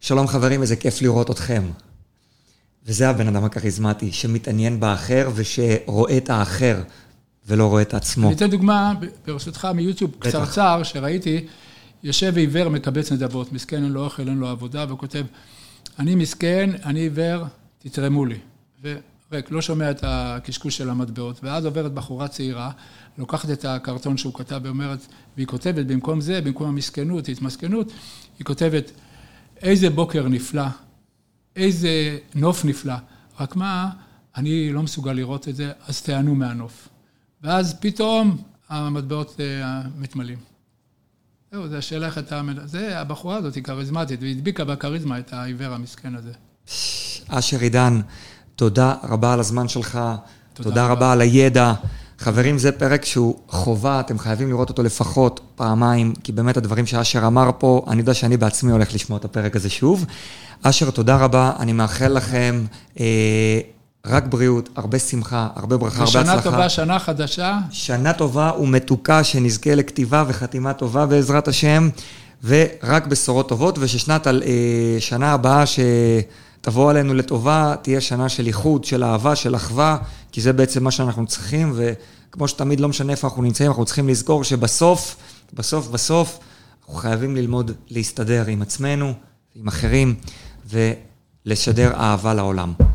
שלום 0.00 0.26
חברים, 0.26 0.62
איזה 0.62 0.76
כיף 0.76 1.02
לראות 1.02 1.30
אתכם. 1.30 1.62
וזה 2.86 3.08
הבן 3.08 3.28
אדם 3.28 3.44
הכריזמטי, 3.44 4.12
שמתעניין 4.12 4.80
באחר 4.80 5.30
ושרואה 5.34 6.16
את 6.16 6.30
האחר 6.30 6.82
ולא 7.46 7.66
רואה 7.66 7.82
את 7.82 7.94
עצמו. 7.94 8.26
אני 8.26 8.36
אתן 8.36 8.50
דוגמה, 8.50 8.92
ברשותך, 9.26 9.68
מיוטיוב 9.74 10.10
קצרצר, 10.18 10.82
שראיתי, 10.82 11.46
יושב 12.02 12.36
עיוור 12.36 12.68
מקבץ 12.68 13.12
נדבות, 13.12 13.52
מסכן, 13.52 13.84
אין 13.84 13.92
לו 13.92 14.04
אוכל, 14.04 14.28
אין 14.28 14.38
לו 14.38 14.48
עבודה, 14.48 14.84
והוא 14.88 14.98
כותב, 14.98 15.24
אני 15.98 16.14
מסכן, 16.14 16.70
אני 16.84 17.00
עיוור, 17.00 17.44
תתרמו 17.78 18.26
לי. 18.26 18.38
ריק, 19.32 19.50
לא 19.50 19.62
שומע 19.62 19.90
את 19.90 20.04
הקשקוש 20.06 20.76
של 20.76 20.90
המטבעות, 20.90 21.44
ואז 21.44 21.64
עוברת 21.64 21.92
בחורה 21.92 22.28
צעירה, 22.28 22.70
לוקחת 23.18 23.50
את 23.50 23.64
הקרטון 23.64 24.16
שהוא 24.16 24.34
כתב 24.34 24.60
ואומרת, 24.64 25.06
והיא 25.36 25.46
כותבת 25.46 25.86
במקום 25.86 26.20
זה, 26.20 26.40
במקום 26.40 26.68
המסכנות, 26.68 27.28
התמסכנות, 27.28 27.92
היא 28.38 28.44
כותבת, 28.44 28.90
איזה 29.62 29.90
בוקר 29.90 30.28
נפלא, 30.28 30.66
איזה 31.56 32.18
נוף 32.34 32.64
נפלא, 32.64 32.94
רק 33.40 33.56
מה, 33.56 33.90
אני 34.36 34.72
לא 34.72 34.82
מסוגל 34.82 35.12
לראות 35.12 35.48
את 35.48 35.56
זה, 35.56 35.72
אז 35.86 36.02
תיענו 36.02 36.34
מהנוף. 36.34 36.88
ואז 37.42 37.80
פתאום 37.80 38.42
המטבעות 38.68 39.36
אה, 39.40 39.82
מתמלאים. 39.98 40.38
זהו, 41.52 41.68
זו 41.68 41.76
השאלה 41.76 42.06
איך 42.06 42.18
אתה... 42.18 42.42
זה, 42.64 43.00
הבחורה 43.00 43.36
הזאת 43.36 43.54
היא 43.54 43.64
כריזמטית, 43.64 44.20
והיא 44.20 44.36
הדביקה 44.36 44.64
בכריזמה 44.64 45.18
את 45.18 45.32
העיוור 45.32 45.74
המסכן 45.74 46.14
הזה. 46.14 46.32
אשר 47.28 47.60
עידן, 47.60 48.00
תודה 48.58 48.94
רבה 49.08 49.32
על 49.32 49.40
הזמן 49.40 49.68
שלך, 49.68 49.98
תודה, 50.54 50.70
תודה 50.70 50.84
רבה. 50.84 50.92
רבה 50.92 51.12
על 51.12 51.20
הידע. 51.20 51.72
חברים, 52.18 52.58
זה 52.58 52.72
פרק 52.72 53.04
שהוא 53.04 53.38
חובה, 53.48 54.00
אתם 54.00 54.18
חייבים 54.18 54.48
לראות 54.48 54.68
אותו 54.68 54.82
לפחות 54.82 55.40
פעמיים, 55.56 56.14
כי 56.24 56.32
באמת 56.32 56.56
הדברים 56.56 56.86
שאשר 56.86 57.26
אמר 57.26 57.50
פה, 57.58 57.84
אני 57.88 58.00
יודע 58.00 58.14
שאני 58.14 58.36
בעצמי 58.36 58.72
הולך 58.72 58.94
לשמוע 58.94 59.18
את 59.18 59.24
הפרק 59.24 59.56
הזה 59.56 59.70
שוב. 59.70 60.06
אשר, 60.62 60.90
תודה 60.90 61.16
רבה, 61.16 61.52
אני 61.58 61.72
מאחל 61.72 62.08
לכם 62.08 62.64
אה, 63.00 63.60
רק 64.06 64.24
בריאות, 64.26 64.68
הרבה 64.76 64.98
שמחה, 64.98 65.48
הרבה 65.56 65.76
ברכה, 65.76 66.02
הרבה 66.04 66.20
הצלחה. 66.20 66.38
ושנה 66.38 66.42
טובה, 66.42 66.68
שנה 66.68 66.98
חדשה. 66.98 67.58
שנה 67.70 68.12
טובה 68.12 68.52
ומתוקה, 68.60 69.24
שנזכה 69.24 69.74
לכתיבה 69.74 70.24
וחתימה 70.28 70.72
טובה 70.72 71.06
בעזרת 71.06 71.48
השם, 71.48 71.88
ורק 72.44 73.06
בשורות 73.06 73.48
טובות, 73.48 73.78
וששנת, 73.78 74.26
אה, 74.26 74.32
שנה 74.98 75.32
הבאה 75.32 75.66
ש... 75.66 75.80
תבוא 76.60 76.90
עלינו 76.90 77.14
לטובה, 77.14 77.74
תהיה 77.82 78.00
שנה 78.00 78.28
של 78.28 78.46
איחוד, 78.46 78.84
של 78.84 79.04
אהבה, 79.04 79.36
של 79.36 79.56
אחווה, 79.56 79.98
כי 80.32 80.40
זה 80.40 80.52
בעצם 80.52 80.84
מה 80.84 80.90
שאנחנו 80.90 81.26
צריכים, 81.26 81.72
וכמו 81.74 82.48
שתמיד 82.48 82.80
לא 82.80 82.88
משנה 82.88 83.12
איפה 83.12 83.26
אנחנו 83.26 83.42
נמצאים, 83.42 83.70
אנחנו 83.70 83.84
צריכים 83.84 84.08
לזכור 84.08 84.44
שבסוף, 84.44 85.16
בסוף, 85.52 85.88
בסוף, 85.88 86.38
אנחנו 86.80 86.94
חייבים 86.94 87.36
ללמוד 87.36 87.70
להסתדר 87.90 88.46
עם 88.46 88.62
עצמנו, 88.62 89.12
עם 89.54 89.68
אחרים, 89.68 90.14
ולשדר 91.46 91.92
אהבה 91.94 92.34
לעולם. 92.34 92.87